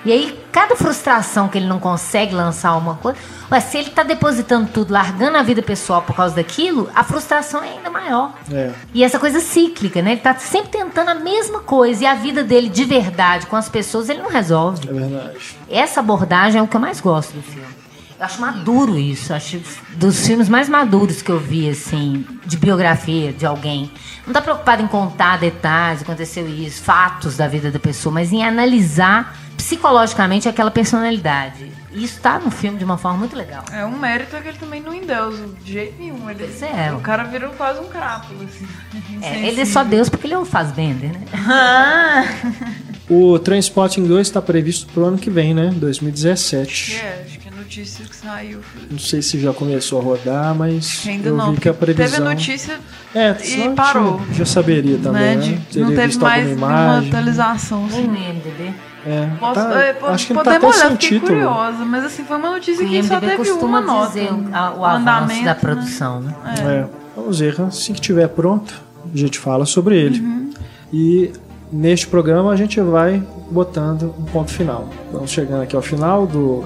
[0.07, 3.19] E aí, cada frustração que ele não consegue lançar uma coisa,
[3.51, 7.61] ué, se ele tá depositando tudo, largando a vida pessoal por causa daquilo, a frustração
[7.61, 8.33] é ainda maior.
[8.49, 8.71] É.
[8.93, 10.13] E essa coisa cíclica, né?
[10.13, 12.05] Ele tá sempre tentando a mesma coisa.
[12.05, 14.87] E a vida dele de verdade com as pessoas, ele não resolve.
[14.87, 15.39] É verdade.
[15.69, 17.67] Essa abordagem é o que eu mais gosto do filme.
[18.17, 19.33] Eu acho maduro isso.
[19.33, 19.61] Acho
[19.97, 23.91] dos filmes mais maduros que eu vi, assim, de biografia de alguém.
[24.25, 28.45] Não tá preocupado em contar detalhes, aconteceu isso, fatos da vida da pessoa, mas em
[28.45, 31.69] analisar psicologicamente aquela personalidade.
[31.91, 33.65] E isso tá no filme de uma forma muito legal.
[33.71, 36.29] É um mérito é que ele também não endeusa de jeito nenhum.
[36.29, 36.93] Ele, Pois é.
[36.93, 38.65] O cara virou quase um crápula, assim.
[39.21, 41.19] É, ele é só Deus porque ele é o Fassbender, né?
[41.33, 42.23] Ah!
[43.09, 45.71] O Transporting 2 está previsto pro ano que vem, né?
[45.75, 46.95] 2017.
[46.95, 48.59] É, acho que a notícia que saiu.
[48.91, 51.53] Não sei se já começou a rodar, mas Ainda eu não.
[51.53, 52.05] vi que a previsão...
[52.05, 52.79] Teve a notícia
[53.15, 54.21] É, e parou.
[54.33, 55.45] Já, saberia também, né?
[55.47, 55.61] né?
[55.71, 57.87] de- não teve mais nenhuma atualização.
[57.87, 58.07] Nem Assim.
[58.07, 58.73] no IMDB.
[59.05, 61.31] É, Posso, tá- é, acho que não tá podemos até olhar, sem fiquei título.
[61.33, 64.07] curiosa, mas assim, foi uma notícia que só teve uma nota.
[64.07, 65.59] dizer o, a- o avanço andamento, da né?
[65.59, 66.35] produção, né?
[66.59, 67.61] É, vamos ver.
[67.61, 68.73] Assim que estiver pronto,
[69.13, 70.19] a gente fala sobre ele.
[70.19, 70.49] Uhum.
[70.91, 71.31] E
[71.71, 74.89] neste programa a gente vai botando um ponto final.
[75.11, 76.65] Vamos chegando aqui ao final do,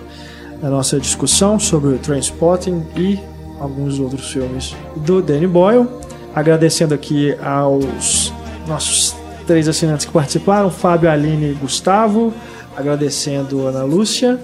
[0.61, 3.19] da nossa discussão sobre o Trainspotting e
[3.59, 5.87] alguns outros filmes do Danny Boyle.
[6.33, 8.33] Agradecendo aqui aos
[8.67, 12.33] nossos três assinantes que participaram, Fábio, Aline e Gustavo.
[12.75, 14.39] Agradecendo Ana Lúcia,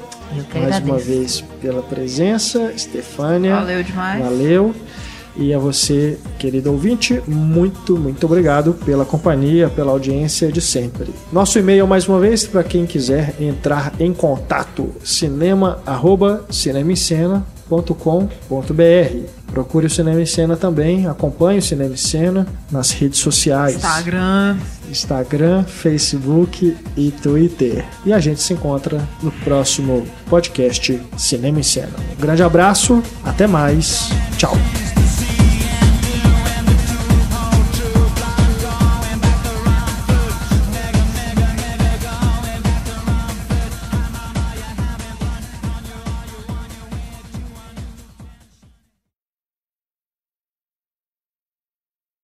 [0.54, 3.56] mais uma vez pela presença, Estefânia.
[3.56, 4.24] Valeu demais.
[4.24, 4.76] Valeu.
[5.40, 11.10] E a você, querido ouvinte, muito, muito obrigado pela companhia, pela audiência de sempre.
[11.32, 14.90] Nosso e-mail, mais uma vez, para quem quiser entrar em contato,
[17.68, 19.52] cinema.cinemicena.com.br.
[19.52, 23.76] Procure o Cinema em Cena também, acompanhe o Cinema em Cena nas redes sociais.
[23.76, 24.58] Instagram.
[24.90, 27.86] Instagram, Facebook e Twitter.
[28.06, 31.94] E a gente se encontra no próximo podcast Cinema em Cena.
[32.18, 34.58] Um grande abraço, até mais, tchau.